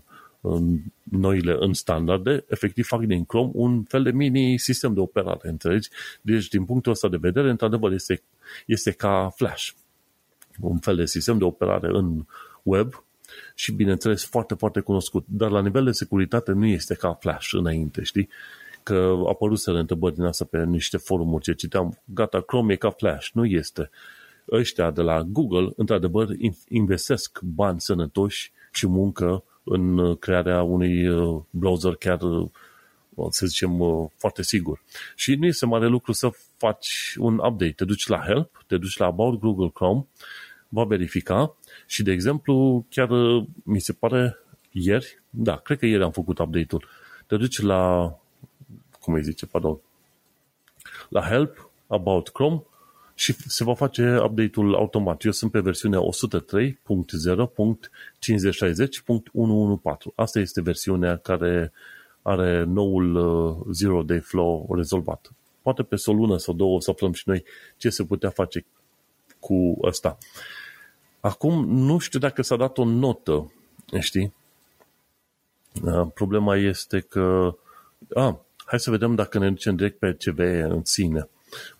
[1.02, 5.88] noile în standarde, efectiv fac din Chrome un fel de mini-sistem de operare, înțelegi?
[6.20, 8.22] Deci, din punctul ăsta de vedere, într-adevăr, este,
[8.66, 9.70] este ca Flash.
[10.60, 12.24] Un fel de sistem de operare în
[12.62, 13.04] web
[13.54, 15.24] și, bineînțeles, foarte, foarte cunoscut.
[15.28, 18.28] Dar la nivel de securitate nu este ca Flash înainte, știi?
[18.82, 22.76] Că a apărut să întrebări din asta pe niște forumuri ce citeam, gata, Chrome e
[22.76, 23.28] ca Flash.
[23.32, 23.90] Nu este.
[24.50, 26.28] Ăștia de la Google, într-adevăr,
[26.68, 32.48] investesc bani sănătoși și muncă în crearea unui uh, browser chiar, uh,
[33.30, 34.82] să zicem, uh, foarte sigur.
[35.14, 37.72] Și nu este mare lucru să faci un update.
[37.72, 40.06] Te duci la Help, te duci la About Google Chrome,
[40.68, 41.56] va verifica
[41.86, 43.08] și, de exemplu, chiar
[43.64, 44.36] mi se pare
[44.70, 46.88] ieri, da, cred că ieri am făcut update-ul,
[47.26, 48.14] te duci la,
[49.00, 49.80] cum îi zice, pardon,
[51.08, 52.62] la Help, About Chrome
[53.20, 55.24] și se va face update-ul automat.
[55.24, 56.04] Eu sunt pe versiunea 103.0.5060.114.
[60.14, 61.72] Asta este versiunea care
[62.22, 65.32] are noul uh, Zero Day Flow rezolvat.
[65.62, 67.44] Poate pe o lună sau două să aflăm și noi
[67.76, 68.66] ce se putea face
[69.40, 70.18] cu ăsta.
[71.20, 73.52] Acum, nu știu dacă s-a dat o notă,
[74.00, 74.34] știi?
[75.82, 77.54] Uh, problema este că...
[78.14, 80.38] A, hai să vedem dacă ne ducem direct pe CV
[80.70, 81.28] în sine.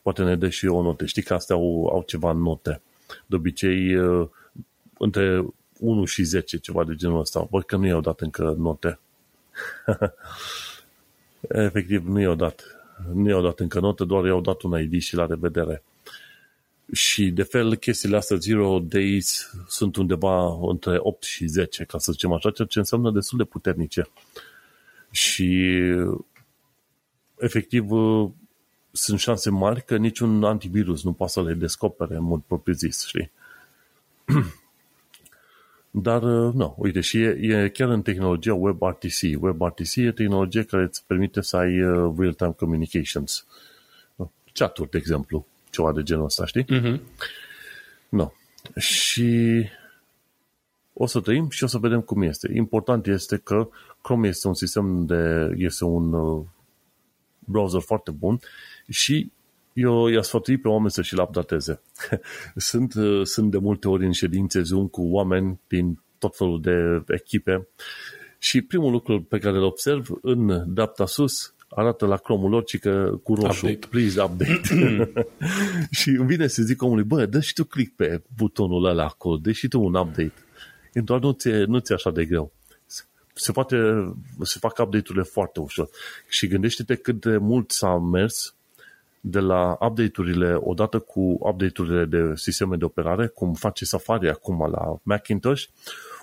[0.02, 1.04] Poate ne dă și o notă.
[1.04, 2.80] Știi că astea au, au ceva note.
[3.26, 4.28] De obicei, uh,
[4.98, 5.46] între
[5.78, 7.46] 1 și 10, ceva de genul ăsta.
[7.50, 8.98] Văd că nu i-au dat încă note.
[11.40, 12.62] Efectiv, nu i-au dat.
[13.12, 15.82] Nu i-au dat încă note, doar i-au dat un ID și la revedere.
[16.92, 22.12] Și de fel, chestiile astea Zero Days sunt undeva între 8 și 10, ca să
[22.12, 24.08] zicem așa, ceea ce înseamnă destul de puternice.
[25.10, 25.78] Și
[27.38, 27.86] efectiv
[28.92, 33.30] sunt șanse mari că niciun antivirus nu poate să le descopere în mod propriu-zis, știi?
[35.90, 39.40] Dar, nu, uite, și e, e chiar în tehnologia WebRTC.
[39.40, 41.76] WebRTC e tehnologie care îți permite să ai
[42.18, 43.46] real-time communications.
[44.52, 46.64] Chat-uri, de exemplu ceva de genul ăsta, știi?
[46.64, 47.00] Uh-huh.
[48.08, 48.30] No.
[48.76, 49.64] Și
[50.92, 52.50] o să trăim și o să vedem cum este.
[52.54, 53.68] Important este că
[54.02, 56.44] Chrome este un sistem de, este un uh,
[57.50, 58.40] browser foarte bun
[58.88, 59.30] și
[59.72, 61.80] eu i-aș sfătuit pe oameni să și-l updateze.
[62.56, 67.02] sunt, uh, sunt de multe ori în ședințe Zoom cu oameni din tot felul de
[67.14, 67.68] echipe
[68.38, 72.78] și primul lucru pe care îl observ în dreapta sus arată la cromul lor, ci
[72.78, 73.86] că cu roșu, update.
[73.90, 74.60] please update.
[76.00, 79.36] și îmi vine să zic omului, bă, dă și tu click pe butonul ăla acolo,
[79.36, 80.32] dă și tu un update.
[80.92, 82.52] E doar nu ți-e, nu ți așa de greu.
[83.40, 83.76] Se poate,
[84.42, 85.88] se fac update-urile foarte ușor.
[86.28, 88.54] Și gândește-te cât de mult s-a mers
[89.20, 94.98] de la update-urile, odată cu update-urile de sisteme de operare, cum face Safari acum la
[95.02, 95.64] Macintosh,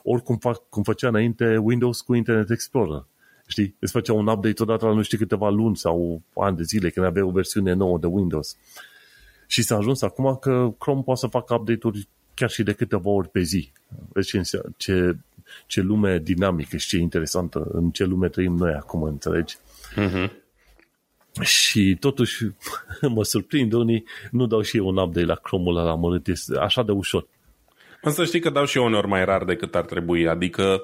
[0.03, 3.05] ori cum, fac, cum făcea înainte Windows cu Internet Explorer
[3.47, 6.89] știi, îți făcea un update odată la nu știu câteva luni sau ani de zile
[6.89, 8.57] când avea o versiune nouă de Windows.
[9.47, 13.30] Și s-a ajuns acum că Chrome poate să facă update-uri chiar și de câteva ori
[13.30, 13.72] pe zi.
[14.09, 15.18] Vezi ce, ce,
[15.67, 19.55] ce lume dinamică și ce interesantă, în ce lume trăim noi acum, înțelegi?
[19.95, 20.29] Uh-huh.
[21.41, 22.43] Și totuși
[23.15, 26.83] mă surprind, unii nu dau și eu un update la Chrome-ul ăla mărât, este așa
[26.83, 27.27] de ușor.
[28.01, 30.83] Însă știi că dau și eu uneori mai rar decât ar trebui, adică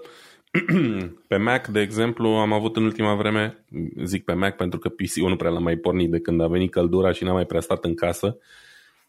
[1.27, 3.65] pe Mac, de exemplu, am avut în ultima vreme,
[4.03, 6.71] zic pe Mac pentru că PC-ul nu prea l-am mai pornit de când a venit
[6.71, 8.37] căldura și n-am mai prea stat în casă,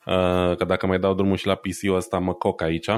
[0.06, 2.88] uh, că dacă mai dau drumul și la PC-ul ăsta mă coc aici.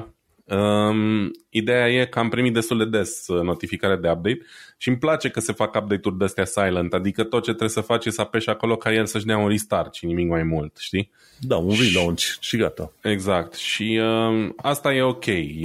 [0.48, 4.38] Um, ideea e că am primit destul de des uh, notificare de update
[4.76, 8.06] și îmi place că se fac update-uri de-astea silent, adică tot ce trebuie să faci
[8.06, 11.10] e să apeși acolo ca el să-și dea un restart și nimic mai mult, știi?
[11.40, 12.92] Da, un relaunch și, și gata.
[13.02, 13.54] Exact.
[13.54, 15.62] Și uh, asta e ok, e,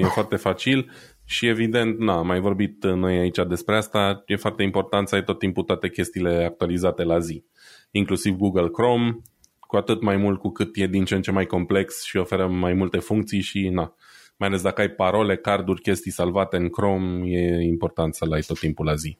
[0.00, 0.90] e foarte facil.
[1.26, 5.24] Și evident, na, am mai vorbit noi aici despre asta, e foarte important să ai
[5.24, 7.44] tot timpul toate chestiile actualizate la zi.
[7.90, 9.16] Inclusiv Google Chrome,
[9.60, 12.46] cu atât mai mult cu cât e din ce în ce mai complex și oferă
[12.46, 13.94] mai multe funcții și na,
[14.36, 18.58] mai ales dacă ai parole, carduri, chestii salvate în Chrome, e important să-l ai tot
[18.58, 19.16] timpul la zi.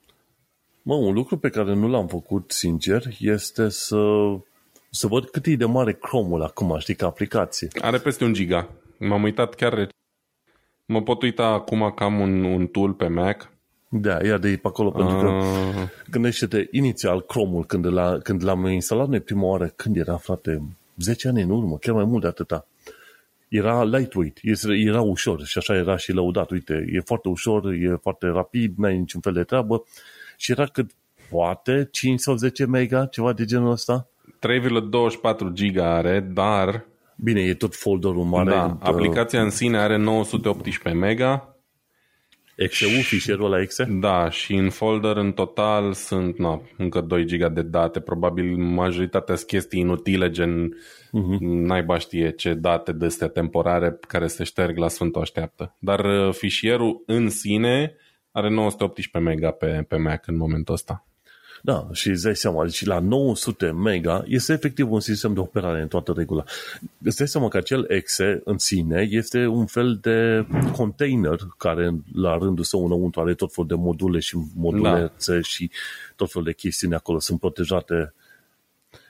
[0.82, 3.96] Mă, un lucru pe care nu l-am făcut, sincer, este să,
[4.90, 7.68] să văd cât e de mare Chrome-ul acum, știi, ca aplicație.
[7.80, 8.70] Are peste un giga.
[8.98, 9.88] M-am uitat chiar
[10.86, 13.52] Mă pot uita acum că am un, un tool pe Mac.
[13.88, 15.88] Da, ia de pe acolo, pentru că ah.
[16.10, 20.62] gândește-te, inițial Chrome-ul, când, l când l-am instalat noi prima oară, când era, frate,
[20.98, 22.66] 10 ani în urmă, chiar mai mult de atâta,
[23.48, 24.38] era lightweight,
[24.86, 26.50] era ușor și așa era și lăudat.
[26.50, 29.84] Uite, e foarte ușor, e foarte rapid, n-ai niciun fel de treabă
[30.36, 30.90] și era cât
[31.30, 34.08] poate 5 sau 10 mega, ceva de genul ăsta.
[35.48, 36.84] 3,24 giga are, dar
[37.16, 38.50] Bine, e tot folderul mare.
[38.50, 41.53] Da, aplicația în sine are 918 mega
[42.56, 43.84] Exe-ul, fișierul la exe?
[43.90, 49.34] Da, și în folder în total sunt na, încă 2 giga de date, probabil majoritatea
[49.34, 51.38] sunt chestii inutile, gen uh-huh.
[51.40, 55.76] naiba știe ce date de astea temporare care se șterg la Sfântul Așteaptă.
[55.78, 57.96] Dar uh, fișierul în sine
[58.30, 61.06] are 918 mega pe, pe Mac în momentul ăsta.
[61.66, 65.80] Da, și îți dai seama, deci la 900 mega este efectiv un sistem de operare
[65.80, 66.44] în toată regula.
[67.02, 70.46] Îți dai seama că acel exe în sine este un fel de
[70.76, 75.40] container care la rândul său înăuntru are tot felul de module și module da.
[75.40, 75.70] și
[76.16, 78.14] tot felul de chestiuni acolo sunt protejate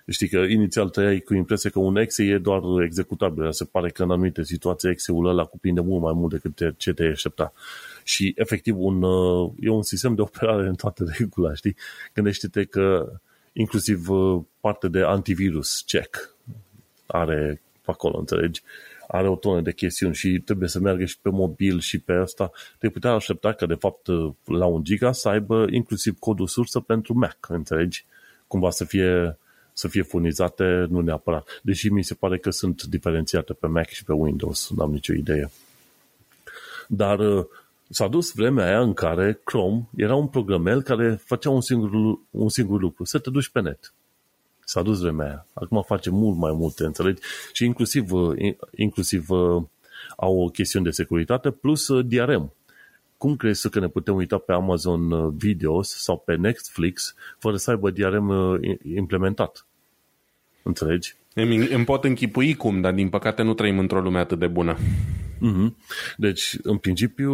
[0.06, 3.52] Știi că inițial tăiai cu impresia că un exe e doar executabil.
[3.52, 7.04] Se pare că în anumite situații exe-ul ăla cuprinde mult mai mult decât ce te
[7.04, 7.52] aștepta
[8.04, 11.76] și efectiv un, uh, e un sistem de operare în toată regula, știi?
[12.14, 13.12] Gândește-te că
[13.52, 16.34] inclusiv uh, parte de antivirus check
[17.06, 18.62] are acolo, înțelegi?
[19.08, 22.50] Are o tonă de chestiuni și trebuie să meargă și pe mobil și pe asta.
[22.78, 26.80] Te putea aștepta că, de fapt, uh, la un giga să aibă inclusiv codul sursă
[26.80, 28.04] pentru Mac, înțelegi?
[28.46, 29.38] Cumva să fie,
[29.72, 31.60] să fie furnizate, nu neapărat.
[31.62, 35.12] Deși mi se pare că sunt diferențiate pe Mac și pe Windows, nu am nicio
[35.12, 35.50] idee.
[36.88, 37.46] Dar
[37.94, 42.48] s-a dus vremea aia în care Chrome era un programel care făcea un singur, un
[42.48, 43.94] singur lucru, să te duci pe net.
[44.64, 45.46] S-a dus vremea aia.
[45.52, 47.20] Acum face mult mai multe, înțelegi?
[47.52, 48.10] Și inclusiv,
[48.76, 49.26] inclusiv
[50.16, 52.52] au o chestiune de securitate plus uh, DRM.
[53.16, 57.70] Cum crezi că ne putem uita pe Amazon uh, Videos sau pe Netflix fără să
[57.70, 59.66] aibă DRM uh, implementat?
[60.62, 61.16] Înțelegi?
[61.34, 64.76] Îmi, îmi pot închipui cum, dar din păcate nu trăim într-o lume atât de bună.
[65.36, 65.74] Mm-hmm.
[66.16, 67.32] Deci, în principiu,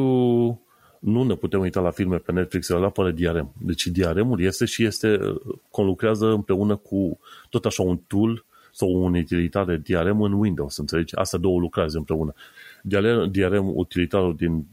[1.01, 3.55] nu ne putem uita la filme pe Netflix la fără DRM.
[3.59, 5.19] Deci DRM-ul este și este,
[5.71, 7.19] conlucrează împreună cu
[7.51, 11.17] tot așa un tool sau o utilitate DRM în Windows, înțelegi?
[11.17, 12.35] Asta două lucrează împreună.
[12.83, 14.67] DRM, DRM utilitarul din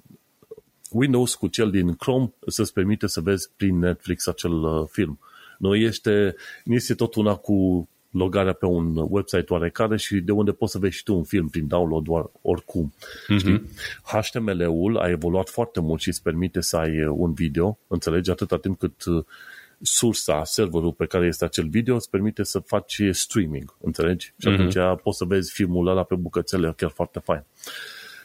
[0.92, 5.20] Windows cu cel din Chrome să-ți permite să vezi prin Netflix acel uh, film.
[5.58, 10.52] Nu este, nu este tot una cu logarea pe un website oarecare și de unde
[10.52, 12.94] poți să vezi și tu un film prin download doar oricum.
[13.34, 13.62] Mm-hmm.
[14.04, 18.80] HTML-ul a evoluat foarte mult și îți permite să ai un video, înțelegi, atâta timp
[18.80, 19.24] cât uh,
[19.82, 24.34] sursa, serverul pe care este acel video îți permite să faci streaming, înțelegi?
[24.38, 25.02] Și atunci mm-hmm.
[25.04, 27.44] poți să vezi filmul ăla pe bucățele chiar foarte fain.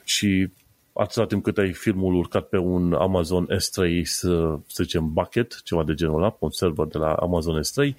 [0.05, 0.49] Și
[0.93, 5.85] atâta timp cât ai filmul urcat pe un Amazon S3, să, să zicem, bucket, ceva
[5.85, 7.95] de genul ăla, pe un server de la Amazon S3,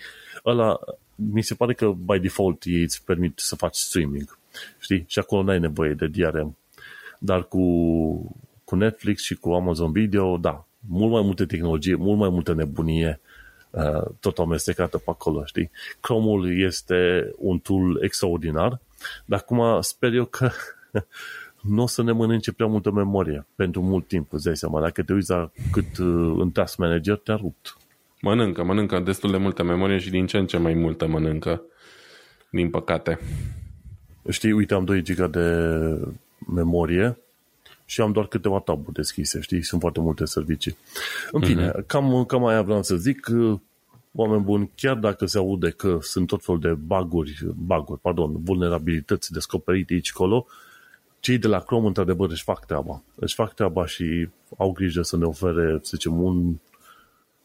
[0.46, 0.80] ăla
[1.32, 4.38] mi se pare că by default ei îți permit să faci streaming.
[4.80, 5.04] Știi?
[5.08, 6.58] Și acolo n-ai nevoie de DRM.
[7.20, 7.66] Dar cu,
[8.64, 13.20] cu Netflix și cu Amazon Video, da, mult mai multe tehnologie, mult mai multă nebunie
[13.70, 15.72] uh, tot amestecată pe acolo, știi?
[16.00, 18.80] Chrome-ul este un tool extraordinar,
[19.26, 20.50] dar acum sper eu că
[21.76, 24.82] nu o să ne mănânce prea multă memorie pentru mult timp, îți dai seama.
[24.82, 27.78] Dacă te uiți la cât uh, în Task Manager te-a rupt.
[28.24, 31.62] Mănâncă, mănâncă destul de multă memorie și din ce în ce mai multă mănâncă,
[32.50, 33.20] din păcate.
[34.30, 35.68] Știi, uite, am 2 GB de
[36.54, 37.18] memorie
[37.86, 39.64] și am doar câteva taburi deschise, știi?
[39.64, 40.78] Sunt foarte multe servicii.
[41.32, 41.86] În fine, mm-hmm.
[41.86, 43.28] cam, cam aia vreau să zic.
[44.12, 49.32] Oameni buni, chiar dacă se aude că sunt tot fel de baguri, baguri, pardon, vulnerabilități
[49.32, 50.46] descoperite aici colo,
[51.20, 53.04] cei de la Chrome, într-adevăr, își fac treaba.
[53.16, 56.56] Își fac treaba și au grijă să ne ofere, să zicem, un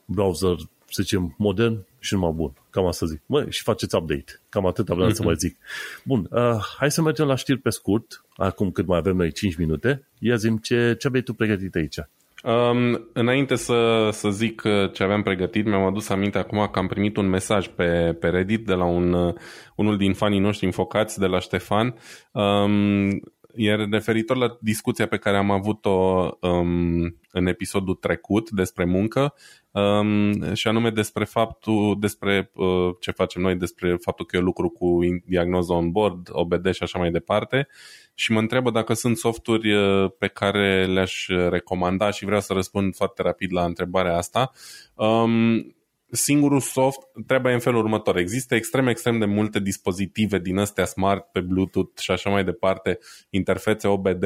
[0.08, 0.56] browser,
[0.90, 2.52] să zicem, modern și numai bun.
[2.70, 3.20] Cam asta zic.
[3.26, 4.40] Mă, și faceți update.
[4.48, 5.12] Cam atât vreau mm-hmm.
[5.12, 5.26] să mhm.
[5.26, 5.56] mai zic.
[6.04, 9.56] Bun, uh, hai să mergem la știri pe scurt, acum cât mai avem noi 5
[9.56, 10.08] minute.
[10.18, 11.98] Ia zi ce, ce aveai tu pregătit aici?
[12.42, 16.86] Um, înainte să, să zic uh, ce aveam pregătit, mi-am adus aminte acum că am
[16.86, 19.34] primit un mesaj pe, pe Reddit de la un, uh,
[19.74, 21.94] unul din fanii noștri înfocați, de la Ștefan,
[22.32, 23.08] um,
[23.54, 29.34] iar referitor la discuția pe care am avut-o um, în episodul trecut despre muncă,
[29.70, 34.68] um, și anume despre faptul, despre uh, ce facem noi, despre faptul că eu lucru
[34.68, 37.68] cu diagnoză on board, OBD și așa mai departe,
[38.14, 42.94] și mă întreabă dacă sunt softuri uh, pe care le-aș recomanda și vreau să răspund
[42.94, 44.50] foarte rapid la întrebarea asta.
[44.94, 45.76] Um,
[46.10, 48.16] singurul soft trebuie în felul următor.
[48.16, 52.98] Există extrem, extrem de multe dispozitive din astea smart pe Bluetooth și așa mai departe,
[53.30, 54.24] interfețe OBD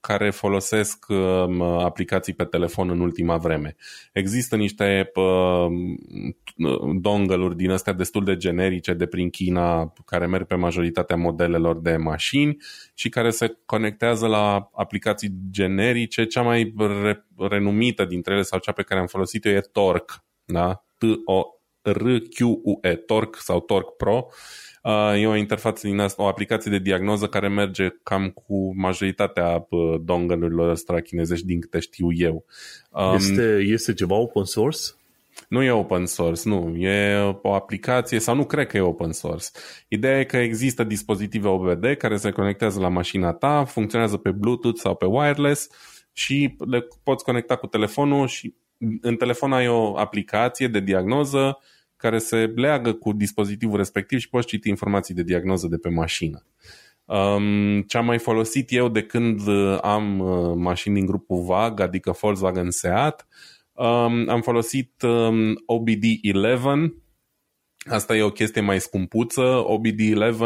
[0.00, 1.18] care folosesc uh,
[1.60, 3.76] aplicații pe telefon în ultima vreme.
[4.12, 5.66] Există niște uh,
[7.00, 11.96] dongle-uri din astea destul de generice de prin China care merg pe majoritatea modelelor de
[11.96, 12.56] mașini
[12.94, 16.24] și care se conectează la aplicații generice.
[16.24, 20.14] Cea mai re- renumită dintre ele sau cea pe care am folosit-o e Torque.
[20.44, 20.84] Da?
[20.98, 21.59] T-O
[21.92, 24.26] RQUE, Torque sau Torque Pro.
[25.16, 29.66] E o interfață din asta, o aplicație de diagnoză care merge cam cu majoritatea
[30.00, 32.44] dongle-urilor ăstora chinezești din câte știu eu.
[33.14, 34.80] Este, este ceva open source?
[35.48, 36.76] Nu e open source, nu.
[36.76, 39.46] E o aplicație sau nu cred că e open source.
[39.88, 44.78] Ideea e că există dispozitive OBD care se conectează la mașina ta, funcționează pe Bluetooth
[44.78, 45.68] sau pe wireless
[46.12, 48.54] și le poți conecta cu telefonul și
[49.00, 51.58] în telefon ai o aplicație de diagnoză
[52.00, 56.46] care se leagă cu dispozitivul respectiv și poți citi informații de diagnoză de pe mașină.
[57.04, 59.40] Um, ce am mai folosit eu de când
[59.80, 63.26] am uh, mașini din grupul VAG, adică Volkswagen Seat,
[63.72, 66.92] um, am folosit um, OBD11.
[67.78, 69.64] Asta e o chestie mai scumpuță.
[69.64, 70.38] OBD11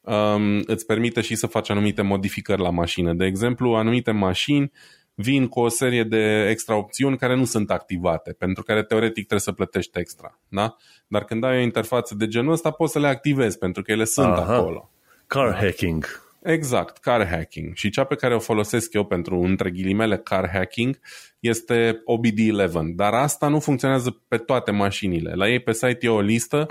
[0.00, 3.14] um, îți permite și să faci anumite modificări la mașină.
[3.14, 4.72] De exemplu, anumite mașini
[5.14, 9.40] vin cu o serie de extra opțiuni care nu sunt activate, pentru care teoretic trebuie
[9.40, 10.38] să plătești extra.
[10.48, 10.76] Da?
[11.06, 14.04] Dar când ai o interfață de genul ăsta, poți să le activezi, pentru că ele
[14.04, 14.54] sunt Aha.
[14.54, 14.90] acolo.
[15.26, 16.04] Car hacking.
[16.42, 17.74] Exact, car hacking.
[17.74, 20.98] Și cea pe care o folosesc eu pentru, între ghilimele, car hacking
[21.40, 22.94] este OBD11.
[22.94, 25.32] Dar asta nu funcționează pe toate mașinile.
[25.34, 26.68] La ei pe site e o listă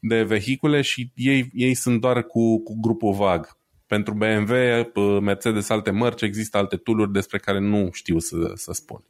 [0.00, 3.56] de vehicule și ei, ei sunt doar cu, cu grupul VAG.
[3.92, 9.04] Pentru BMW, Mercedes, alte mărci, există alte tool despre care nu știu să, să spun.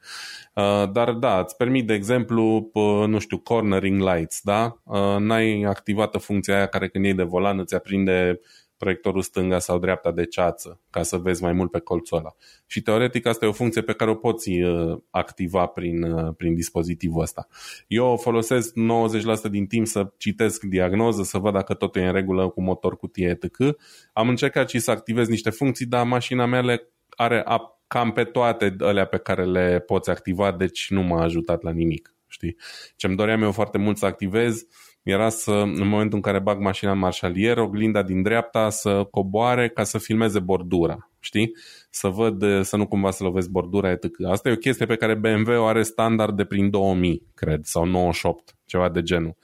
[0.54, 2.70] Uh, dar da, îți permit, de exemplu,
[3.06, 4.76] nu știu, cornering lights, da?
[4.84, 8.40] Uh, n-ai activată funcția aia care când iei de volan îți aprinde
[8.82, 12.34] proiectorul stânga sau dreapta de ceață, ca să vezi mai mult pe colțul ăla.
[12.66, 16.54] Și teoretic asta e o funcție pe care o poți uh, activa prin, uh, prin
[16.54, 17.48] dispozitivul ăsta.
[17.86, 22.12] Eu o folosesc 90% din timp să citesc diagnoză, să văd dacă totul e în
[22.12, 23.76] regulă cu motor, cutie, etc.
[24.12, 27.44] Am încercat și să activez niște funcții, dar mașina mea le are
[27.86, 32.14] cam pe toate alea pe care le poți activa, deci nu m-a ajutat la nimic.
[32.26, 32.56] Știi?
[32.96, 34.66] Ce-mi doream eu foarte mult să activez
[35.02, 39.68] era să, în momentul în care bag mașina în marșalier, oglinda din dreapta să coboare
[39.68, 41.52] ca să filmeze bordura, știi?
[41.90, 44.24] Să văd, să nu cumva să lovesc bordura, etc.
[44.30, 47.84] Asta e o chestie pe care BMW o are standard de prin 2000, cred, sau
[47.84, 49.36] 98, ceva de genul.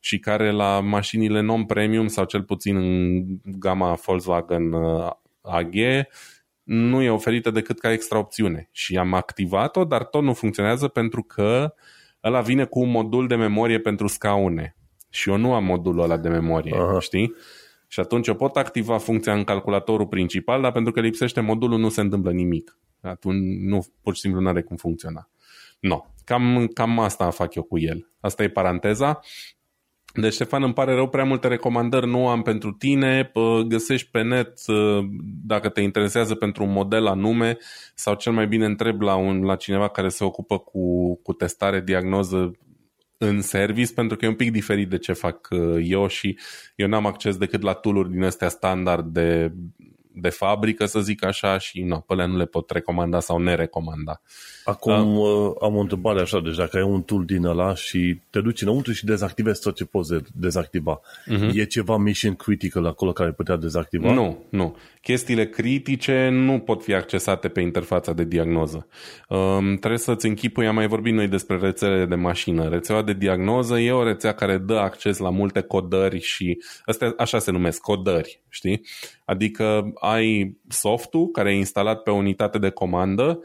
[0.00, 3.24] Și care la mașinile non-premium, sau cel puțin în
[3.58, 5.10] gama Volkswagen uh,
[5.40, 5.74] AG,
[6.62, 8.68] nu e oferită decât ca extra opțiune.
[8.72, 11.74] Și am activat-o, dar tot nu funcționează pentru că
[12.24, 14.76] ăla vine cu un modul de memorie pentru scaune
[15.14, 17.00] și eu nu am modulul ăla de memorie, Aha.
[17.00, 17.34] știi?
[17.86, 21.88] Și atunci eu pot activa funcția în calculatorul principal, dar pentru că lipsește modulul nu
[21.88, 22.78] se întâmplă nimic.
[23.00, 25.28] Atunci nu, pur și simplu nu are cum funcționa.
[25.80, 28.10] No, cam, cam asta fac eu cu el.
[28.20, 29.20] Asta e paranteza.
[30.14, 33.32] Deci, Ștefan, îmi pare rău, prea multe recomandări nu am pentru tine.
[33.66, 34.60] Găsești pe net
[35.44, 37.58] dacă te interesează pentru un model anume
[37.94, 41.80] sau cel mai bine întreb la, un, la cineva care se ocupă cu, cu testare,
[41.80, 42.52] diagnoză
[43.18, 46.38] în service pentru că e un pic diferit de ce fac uh, eu și
[46.76, 49.52] eu n-am acces decât la tool din astea standard de,
[50.12, 54.20] de fabrică, să zic așa, și no, pe nu le pot recomanda sau nerecomanda.
[54.64, 58.40] Acum uh, am o întrebare așa, deci dacă ai un tool din ăla și te
[58.40, 61.54] duci înăuntru și dezactivezi tot ce poți dezactiva, uh-huh.
[61.54, 64.12] e ceva mission critical acolo care putea dezactiva?
[64.12, 64.76] Nu, nu.
[65.04, 68.86] Chestiile critice nu pot fi accesate pe interfața de diagnoză.
[69.28, 72.68] Um, trebuie să-ți închipui, am mai vorbit noi despre rețelele de mașină.
[72.68, 77.38] Rețeaua de diagnoză e o rețea care dă acces la multe codări și astea așa
[77.38, 78.86] se numesc, codări, știi?
[79.24, 83.40] Adică ai softul care e instalat pe o unitate de comandă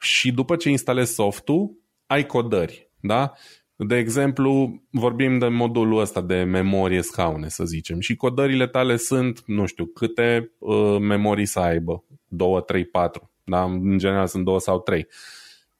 [0.00, 3.32] și după ce instalezi softul, ai codări, da?
[3.76, 9.42] De exemplu, vorbim de modulul ăsta de memorie scaune, să zicem, și codările tale sunt,
[9.46, 13.62] nu știu, câte uh, memorii să aibă, 2, 3, 4, da?
[13.62, 15.06] În general sunt 2 sau 3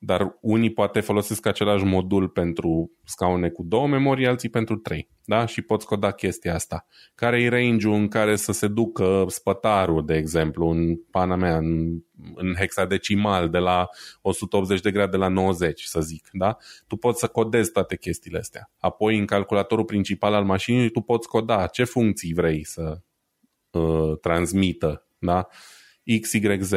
[0.05, 5.09] dar unii poate folosesc același modul pentru scaune cu două memorii, alții pentru trei.
[5.24, 5.47] Da?
[5.47, 6.86] Și poți coda chestia asta.
[7.14, 12.01] Care e range-ul în care să se ducă spătarul, de exemplu, în pana mea, în,
[12.35, 13.89] în hexadecimal, de la
[14.22, 16.28] 180 de grade la 90, să zic.
[16.32, 16.56] Da?
[16.86, 18.70] Tu poți să codezi toate chestiile astea.
[18.78, 22.98] Apoi, în calculatorul principal al mașinii, tu poți coda ce funcții vrei să
[23.70, 25.06] uh, transmită.
[25.18, 25.47] Da?
[26.20, 26.72] X, Y, Z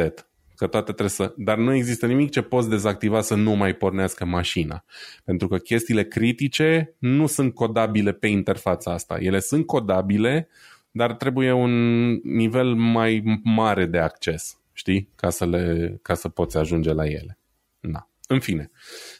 [0.58, 1.34] că toate trebuie să...
[1.36, 4.84] Dar nu există nimic ce poți dezactiva să nu mai pornească mașina.
[5.24, 9.18] Pentru că chestiile critice nu sunt codabile pe interfața asta.
[9.20, 10.48] Ele sunt codabile,
[10.90, 11.72] dar trebuie un
[12.12, 15.10] nivel mai mare de acces, știi?
[15.16, 17.38] Ca să, le, ca să poți ajunge la ele.
[17.80, 18.08] Da.
[18.28, 18.70] În fine.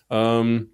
[0.06, 0.72] Um,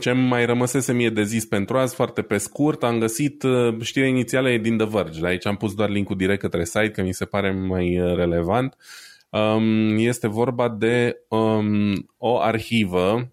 [0.00, 4.08] ce mai rămăsese mie de zis pentru azi, foarte pe scurt, am găsit uh, știrea
[4.08, 5.26] inițială e din The Verge.
[5.26, 8.76] Aici am pus doar linkul direct către site, că mi se pare mai uh, relevant.
[8.78, 13.32] Uh, Um, este vorba de um, o arhivă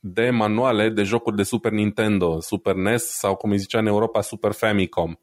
[0.00, 4.20] de manuale de jocuri de Super Nintendo, Super NES sau cum îi zicea în Europa
[4.20, 5.14] Super Famicom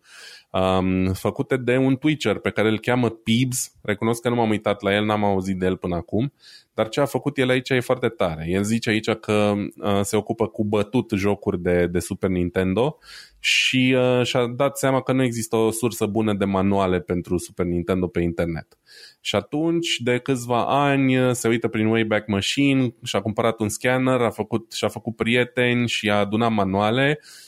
[0.56, 3.72] um, făcute de un Twitcher pe care îl cheamă Peebs.
[3.82, 6.34] Recunosc că nu m-am uitat la el, n-am auzit de el până acum,
[6.74, 8.46] dar ce a făcut el aici e foarte tare.
[8.50, 12.98] El zice aici că uh, se ocupă cu bătut jocuri de, de Super Nintendo
[13.40, 17.66] și uh, și-a dat seama că nu există o sursă bună de manuale pentru Super
[17.66, 18.78] Nintendo pe internet.
[19.22, 24.22] Și atunci, de câțiva ani, uh, se uită prin Wayback Machine și-a cumpărat un scanner,
[24.22, 27.45] a făcut, și-a făcut prieteni și a adunat manuale Uh,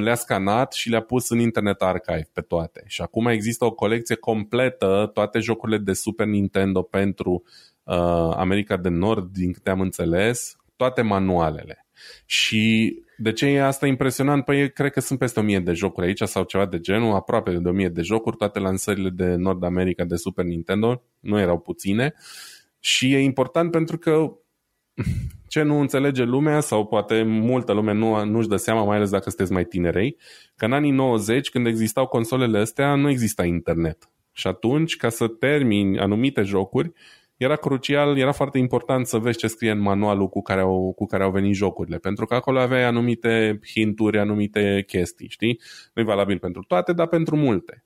[0.00, 2.82] le-a scanat și le-a pus în Internet Archive pe toate.
[2.86, 7.42] Și acum există o colecție completă, toate jocurile de Super Nintendo pentru
[7.82, 7.94] uh,
[8.36, 11.86] America de Nord, din câte am înțeles, toate manualele.
[12.26, 14.44] Și de ce e asta impresionant?
[14.44, 17.68] Păi cred că sunt peste 1000 de jocuri aici sau ceva de genul, aproape de
[17.68, 22.14] 1000 de jocuri, toate lansările de Nord America de Super Nintendo, nu erau puține.
[22.78, 24.32] Și e important pentru că
[25.58, 29.28] ce nu înțelege lumea sau poate multă lume nu, nu-și dă seama, mai ales dacă
[29.28, 30.16] sunteți mai tinerei,
[30.56, 34.10] că în anii 90, când existau consolele astea, nu exista internet.
[34.32, 36.92] Și atunci, ca să termini anumite jocuri,
[37.36, 41.06] era crucial, era foarte important să vezi ce scrie în manualul cu care au, cu
[41.06, 45.60] care au venit jocurile, pentru că acolo aveai anumite hinturi, anumite chestii, știi?
[45.94, 47.84] Nu e valabil pentru toate, dar pentru multe.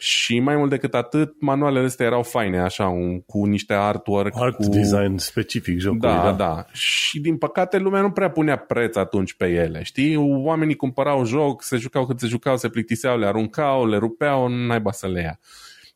[0.00, 4.32] Și mai mult decât atât, manualele astea erau faine, așa, un, cu niște artwork.
[4.36, 4.68] Art cu...
[4.68, 6.14] design specific jocului.
[6.14, 6.64] Da, da, da.
[6.72, 10.16] Și din păcate lumea nu prea punea preț atunci pe ele, știi?
[10.16, 14.92] Oamenii cumpărau joc, se jucau cât se jucau, se plictiseau, le aruncau, le rupeau, naiba
[14.92, 15.38] să le ia.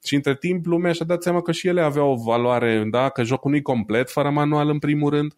[0.04, 3.22] Și între timp lumea și-a dat seama că și ele aveau o valoare, da, că
[3.22, 5.32] jocul nu e complet fără manual în primul rând,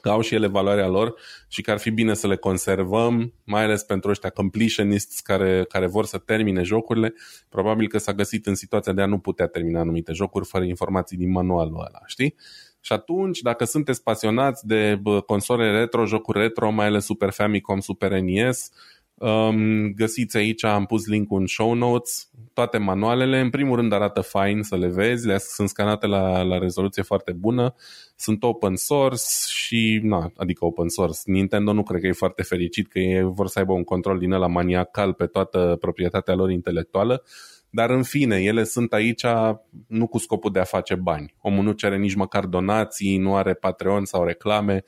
[0.00, 1.14] că au și ele valoarea lor
[1.48, 5.86] și că ar fi bine să le conservăm, mai ales pentru ăștia completionists care, care
[5.86, 7.14] vor să termine jocurile.
[7.48, 11.16] Probabil că s-a găsit în situația de a nu putea termina anumite jocuri fără informații
[11.16, 12.34] din manualul ăla, știi?
[12.80, 18.20] Și atunci, dacă sunteți pasionați de console retro, jocuri retro, mai ales Super Famicom, Super
[18.20, 18.70] NES,
[19.22, 23.40] Um, găsiți aici, am pus link în show notes, toate manualele.
[23.40, 27.32] În primul rând arată fine să le vezi, le sunt scanate la, la rezoluție foarte
[27.32, 27.74] bună,
[28.16, 31.18] sunt open source și, na, adică open source.
[31.24, 34.32] Nintendo nu cred că e foarte fericit că ei vor să aibă un control din
[34.32, 37.22] ăla maniacal pe toată proprietatea lor intelectuală,
[37.70, 39.24] dar în fine, ele sunt aici
[39.86, 41.34] nu cu scopul de a face bani.
[41.40, 44.84] Omul nu cere nici măcar donații, nu are Patreon sau reclame,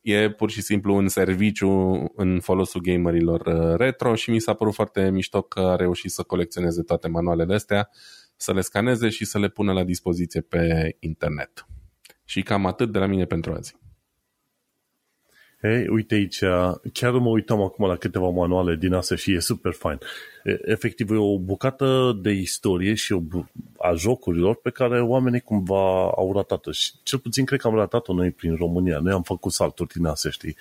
[0.00, 1.70] e pur și simplu un serviciu
[2.16, 6.22] în folosul gamerilor uh, retro și mi s-a părut foarte mișto că a reușit să
[6.22, 7.90] colecționeze toate manualele astea,
[8.36, 11.66] să le scaneze și să le pună la dispoziție pe internet.
[12.24, 13.79] Și cam atât de la mine pentru azi.
[15.62, 16.38] Hei, uite aici,
[16.92, 19.98] chiar mă uitam acum la câteva manuale din astea și e super fain.
[20.64, 23.20] Efectiv, e o bucată de istorie și o,
[23.78, 26.70] a jocurilor pe care oamenii cumva au ratat-o.
[26.70, 28.98] Și cel puțin cred că am ratat-o noi prin România.
[28.98, 30.56] Noi am făcut salturi din astea, știi?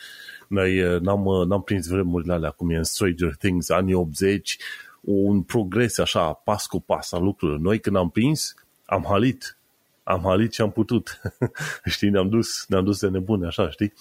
[0.47, 4.57] Noi n-am, n-am prins vremurile alea, cum e în Stranger Things, anii 80,
[5.01, 7.59] un progres așa, pas cu pas a lucrurilor.
[7.59, 8.55] Noi când am prins,
[8.85, 9.58] am halit
[10.09, 11.21] am halit ce am putut.
[11.85, 13.93] știi, ne-am dus, ne-am dus de nebune, așa, știi?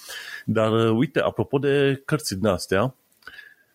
[0.45, 2.95] Dar, uh, uite, apropo de cărți din astea,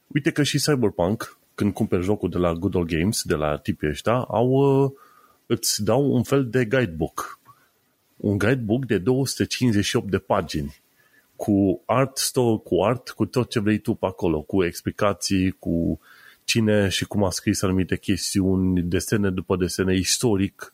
[0.07, 3.89] uite că și Cyberpunk, când cumperi jocul de la Good Old Games, de la tipii
[3.89, 4.91] ăștia, au, uh,
[5.45, 7.39] îți dau un fel de guidebook.
[8.17, 10.81] Un guidebook de 258 de pagini
[11.35, 15.99] cu art store, cu art, cu tot ce vrei tu pe acolo, cu explicații, cu
[16.43, 20.73] cine și cum a scris anumite chestiuni, desene după desene, istoric,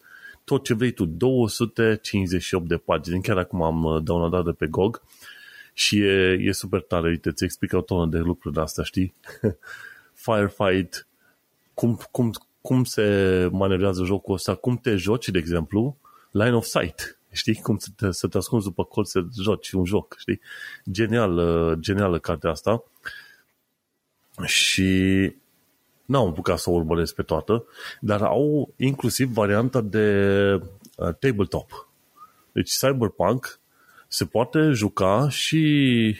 [0.49, 5.01] tot ce vrei tu, 258 de pagini, chiar acum am uh, downloadat de pe GOG
[5.73, 9.13] și e, e super tare, uite, îți explică o tonă de lucruri de astea, știi?
[10.25, 11.07] Firefight,
[11.73, 12.31] cum, cum,
[12.61, 15.97] cum se manevrează jocul ăsta, cum te joci, de exemplu,
[16.31, 17.55] line of sight, știi?
[17.55, 20.39] Cum să te, să te ascunzi după colț să joci un joc, știi?
[20.91, 22.83] Genial, uh, genială cartea asta.
[24.45, 25.33] Și
[26.09, 27.65] n-am apucat să o urmăresc pe toată,
[27.99, 30.53] dar au inclusiv varianta de
[30.95, 31.87] uh, tabletop.
[32.51, 33.59] Deci Cyberpunk
[34.07, 36.15] se poate juca și,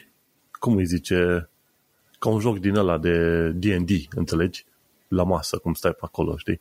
[0.51, 1.49] cum îi zice,
[2.19, 4.65] ca un joc din ăla de D&D, înțelegi?
[5.07, 6.59] La masă, cum stai pe acolo, știi?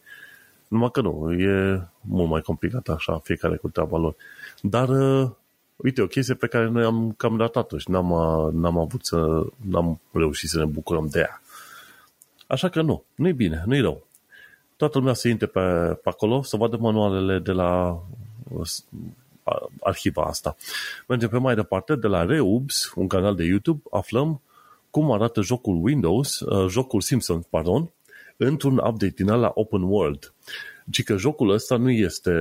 [0.68, 4.16] Numai că nu, e mult mai complicat așa, fiecare cu treaba lor.
[4.62, 5.30] Dar, uh,
[5.76, 9.46] uite, o chestie pe care noi am cam datat-o și n-am, uh, n-am avut să,
[9.56, 11.42] n-am reușit să ne bucurăm de ea.
[12.48, 14.06] Așa că nu, nu-i bine, nu-i rău.
[14.76, 15.60] Toată lumea se intre pe,
[16.02, 18.02] pe acolo să vadă manualele de la
[19.80, 20.56] arhiva asta.
[21.06, 24.40] Mergem pe mai departe, de la Reubs, un canal de YouTube, aflăm
[24.90, 27.90] cum arată jocul Windows, uh, jocul Simpsons, pardon,
[28.36, 30.32] într-un update din la Open World.
[30.90, 32.32] Ci că jocul ăsta nu este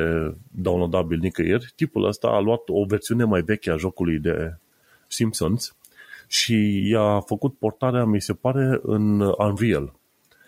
[0.51, 1.73] downloadabil nicăieri.
[1.75, 4.57] Tipul ăsta a luat o versiune mai veche a jocului de
[5.07, 5.75] Simpsons
[6.27, 9.93] și i-a făcut portarea, mi se pare, în Unreal.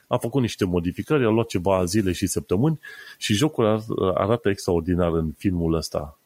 [0.10, 2.80] A făcut niște modificări, a luat ceva zile și săptămâni
[3.18, 3.84] și jocul
[4.16, 6.20] arată extraordinar în filmul ăsta.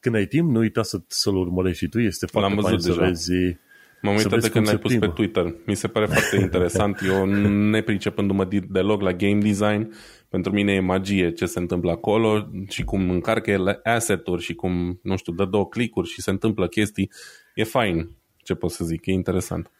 [0.00, 2.92] Când ai timp, nu uita să, să-l urmărești și tu, este foarte L-am fain văzut
[2.92, 3.08] să deja.
[3.10, 3.58] vezi
[4.02, 5.14] M-am Să uitat vezi de când cum ai se pus pe plimbă.
[5.14, 5.54] Twitter.
[5.66, 7.00] Mi se pare foarte interesant.
[7.06, 7.24] Eu,
[7.70, 9.92] nepricepându-mă di- deloc la game design,
[10.28, 15.00] pentru mine e magie ce se întâmplă acolo și cum încarcă el asset-uri și cum,
[15.02, 17.10] nu știu, dă două clicuri și se întâmplă chestii.
[17.54, 18.10] E fain,
[18.42, 19.70] ce pot să zic, e interesant.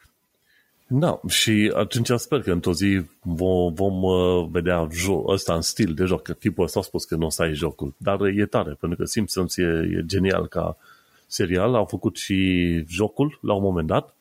[0.93, 5.95] Da, și atunci sper că într-o zi vom, vom uh, vedea jo- ăsta în stil
[5.95, 8.47] de joc, că tipul ăsta a spus că nu o să ai jocul, dar e
[8.47, 10.77] tare, pentru că Simpsons e, e genial ca
[11.27, 14.15] serial, au făcut și jocul la un moment dat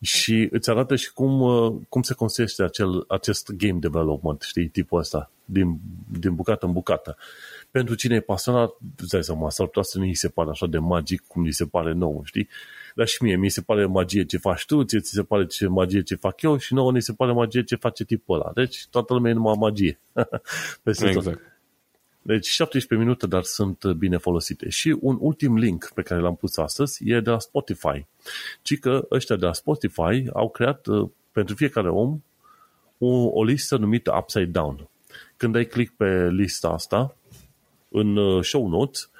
[0.00, 4.98] și îți arată și cum, uh, cum se construiește acel, acest game development, știi, tipul
[4.98, 5.80] ăsta, din,
[6.18, 7.16] din bucată în bucată.
[7.70, 10.66] Pentru cine e pasionat, îți dai seama, s-ar putea să nu îi se pare așa
[10.66, 12.48] de magic cum îi se pare nouă, știi?
[12.94, 15.66] Dar și mie, mi se pare magie ce faci tu, ție ți se pare ce
[15.66, 18.50] magie ce fac eu și nouă ni se pare magie ce face tipul ăla.
[18.54, 20.00] Deci toată lumea e numai magie.
[20.82, 21.16] Peste tot.
[21.16, 21.52] Exact.
[22.22, 24.68] Deci 17 minute, dar sunt bine folosite.
[24.68, 28.06] Și un ultim link pe care l-am pus astăzi e de la Spotify.
[28.62, 32.22] Ci că ăștia de la Spotify au creat uh, pentru fiecare om
[32.98, 34.88] o, o listă numită Upside Down.
[35.36, 37.16] Când ai click pe lista asta,
[37.88, 39.10] în uh, show notes,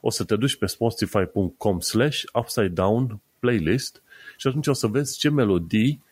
[0.00, 4.02] o să te duci pe spotify.com slash upside down playlist
[4.36, 6.02] și atunci o să vezi ce melodii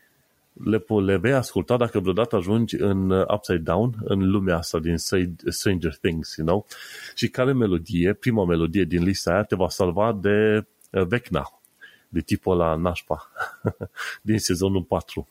[0.65, 4.79] le, po- le vei asculta dacă vreodată ajungi în uh, Upside Down, în lumea asta
[4.79, 6.67] din Stra- Stranger Things, you know?
[7.15, 11.61] Și care melodie, prima melodie din lista aia te va salva de uh, Vecna,
[12.09, 13.31] de tipul la nașpa,
[14.23, 15.29] din sezonul 4.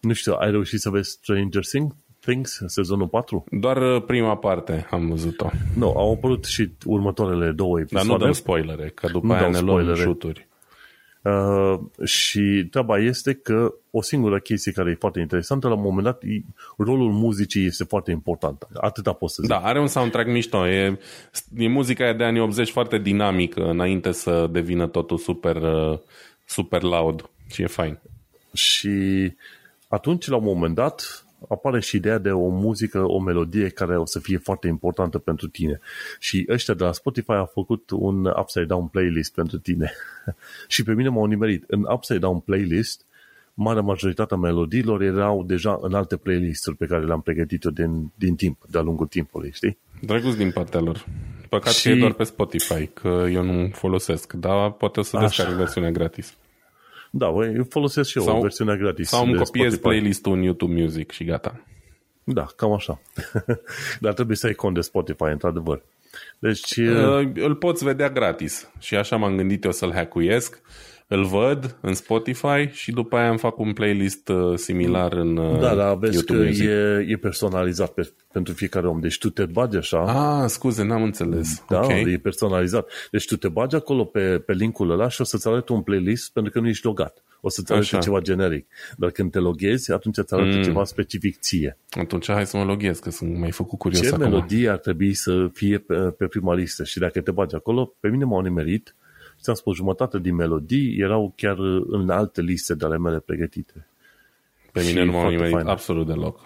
[0.00, 3.44] Nu știu, ai reușit să vezi Stranger Thing- Things, sezonul 4?
[3.50, 5.50] Doar uh, prima parte am văzut-o.
[5.76, 8.08] Nu, au apărut și următoarele două Dar episoade.
[8.08, 10.02] nu dăm spoilere, că după Nu aia dau ne luăm spoilere.
[10.02, 10.46] șuturi.
[11.22, 16.04] Uh, și treaba este că o singură chestie care e foarte interesantă, la un moment
[16.04, 16.40] dat, e-
[16.76, 18.66] rolul muzicii este foarte important.
[18.74, 19.50] Atâta pot să zic.
[19.50, 20.66] Da, are un soundtrack mișto.
[20.68, 20.98] E,
[21.56, 25.98] e muzica aia de anii 80 foarte dinamică înainte să devină totul super, uh,
[26.44, 27.98] super loud și e fain.
[28.54, 28.90] Și
[29.88, 34.04] atunci, la un moment dat, apare și ideea de o muzică, o melodie care o
[34.04, 35.80] să fie foarte importantă pentru tine.
[36.18, 39.92] Și ăștia de la Spotify au făcut un Upside Down playlist pentru tine.
[40.68, 41.64] și pe mine m-au nimerit.
[41.66, 43.04] În Upside Down playlist,
[43.54, 48.34] marea majoritatea melodiilor erau deja în alte playlisturi pe care le-am pregătit eu din, din
[48.34, 49.78] timp, de-a lungul timpului, știi?
[50.00, 51.04] Drăguț din partea lor.
[51.48, 55.16] Păcat Și- că e doar pe Spotify, că eu nu folosesc, dar poate o să
[55.16, 55.26] Așa.
[55.26, 56.36] descarc versiunea gratis.
[57.10, 59.08] Da, băi, eu folosesc și eu Sau- versiunea gratis.
[59.08, 59.82] Sau îmi de copiez Spotify.
[59.88, 61.60] playlist-ul în YouTube Music și gata.
[62.24, 63.00] Da, cam așa.
[64.00, 65.82] Dar trebuie să ai cont de Spotify, într-adevăr.
[66.38, 70.60] Deci, Uh, îl poți vedea gratis și așa m-am gândit eu să-l hackuiesc.
[71.10, 75.60] Îl văd în Spotify și după aia îmi fac un playlist uh, similar în uh,
[75.60, 76.64] da, dar vezi YouTube că Music.
[76.64, 79.00] e, e personalizat pe, pentru fiecare om.
[79.00, 81.62] Deci tu te bagi așa, Ah, scuze, n-am înțeles.
[81.68, 81.90] da, ok.
[81.90, 82.90] e personalizat.
[83.10, 86.32] Deci tu te bagi acolo pe, pe linkul ăla și o să-ți arate un playlist
[86.32, 87.22] pentru că nu ești logat.
[87.40, 87.98] O să-ți arate Așa.
[87.98, 88.66] ceva generic.
[88.96, 90.62] Dar când te loghezi, atunci îți arată mm.
[90.62, 91.78] ceva specific ție.
[91.90, 94.20] Atunci hai să mă loghez, că sunt mai făcut curios Ce acum.
[94.20, 96.84] melodie ar trebui să fie pe, pe prima listă?
[96.84, 99.07] Și dacă te bagi acolo, pe mine m-au nimerit și
[99.40, 103.86] ți-am spus, jumătate din melodii erau chiar în alte liste de ale mele pregătite.
[104.72, 105.66] Pe Și mine nu m-au foarte nimerit fain.
[105.66, 106.40] absolut deloc.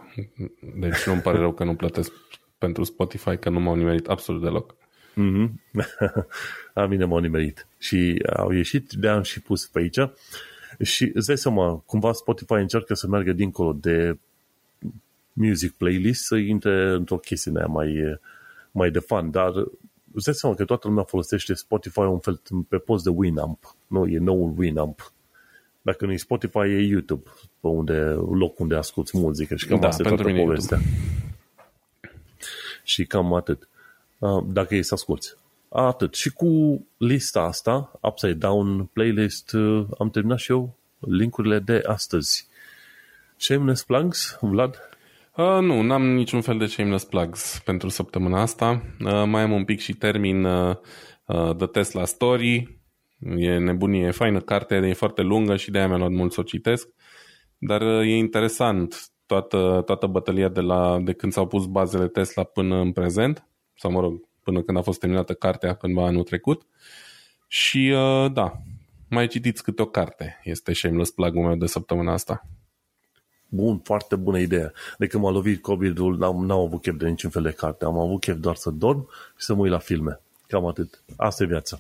[0.78, 2.12] Deci nu-mi pare rău că nu plătesc
[2.58, 4.74] pentru Spotify, că nu m-au nimerit absolut deloc.
[5.14, 5.60] Mhm.
[6.74, 7.66] La mine m-au nimerit.
[7.78, 9.98] Și au ieșit, de-am și pus pe aici.
[10.82, 14.18] Și îți dai seama, cumva Spotify încearcă să meargă dincolo de
[15.32, 18.18] music playlist, să intre într-o chestie aia mai,
[18.70, 19.52] mai de fan, dar
[20.14, 23.76] îți dai seama că toată lumea folosește Spotify un fel pe post de Winamp.
[23.86, 25.12] Nu, e noul Winamp.
[25.82, 27.30] Dacă nu e Spotify, e YouTube,
[27.60, 27.98] pe unde,
[28.32, 30.78] loc unde asculti muzică și cam Da, asta e pentru toată mine povestea.
[32.82, 33.68] Și cam atât.
[34.18, 35.28] Uh, Dacă e să asculti.
[35.68, 36.14] Atât.
[36.14, 42.48] Și cu lista asta, Upside Down Playlist, uh, am terminat și eu linkurile de astăzi.
[43.36, 44.91] Shameless Plugs, Vlad?
[45.36, 48.82] Uh, nu, n-am niciun fel de shameless plugs pentru săptămâna asta.
[49.04, 50.76] Uh, mai am un pic și termin uh,
[51.26, 52.80] uh, The Tesla Story.
[53.36, 56.42] E nebunie, e faină carte, e foarte lungă și de-aia mi-a luat mult să o
[56.42, 56.88] citesc.
[57.58, 62.44] Dar uh, e interesant toată, toată bătălia de, la, de când s-au pus bazele Tesla
[62.44, 66.66] până în prezent, sau mă rog, până când a fost terminată cartea, cândva anul trecut.
[67.48, 68.52] Și uh, da,
[69.08, 70.40] mai citiți câte o carte.
[70.44, 72.42] Este shameless plug-ul meu de săptămâna asta.
[73.54, 74.72] Bun, foarte bună idee.
[74.98, 77.84] De când m-a lovit COVID-ul, n-am, n-am avut chef de niciun fel de carte.
[77.84, 80.20] Am avut chef doar să dorm și să mă uit la filme.
[80.46, 81.02] Cam atât.
[81.16, 81.78] Asta e viața.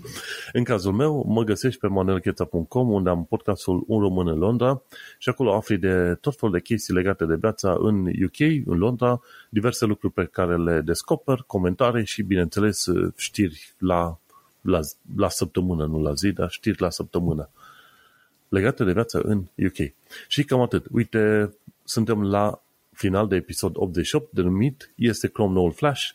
[0.52, 4.82] În cazul meu, mă găsești pe manuelcheța.com unde am podcastul Un român în Londra
[5.18, 9.20] și acolo afli de tot felul de chestii legate de viața în UK, în Londra,
[9.48, 12.86] diverse lucruri pe care le descoper, comentarii și, bineînțeles,
[13.16, 14.18] știri la,
[14.60, 14.80] la,
[15.16, 17.50] la săptămână, nu la zi, dar știri la săptămână
[18.52, 19.92] legate de viața în UK.
[20.28, 20.86] Și cam atât.
[20.90, 21.54] Uite,
[21.84, 22.62] suntem la
[22.92, 26.10] final de episod 88 denumit Este Chrome noul Flash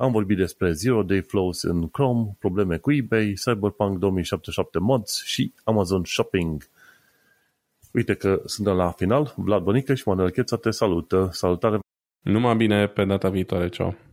[0.00, 5.52] am vorbit despre Zero Day Flows în Chrome, probleme cu eBay, Cyberpunk 2077 mods și
[5.64, 6.68] Amazon Shopping.
[7.92, 9.34] Uite că suntem la final.
[9.36, 11.28] Vlad Bănică și Manuel Cheța te salută.
[11.32, 11.78] Salutare!
[12.20, 13.68] Numai bine pe data viitoare.
[13.68, 14.09] Ceau!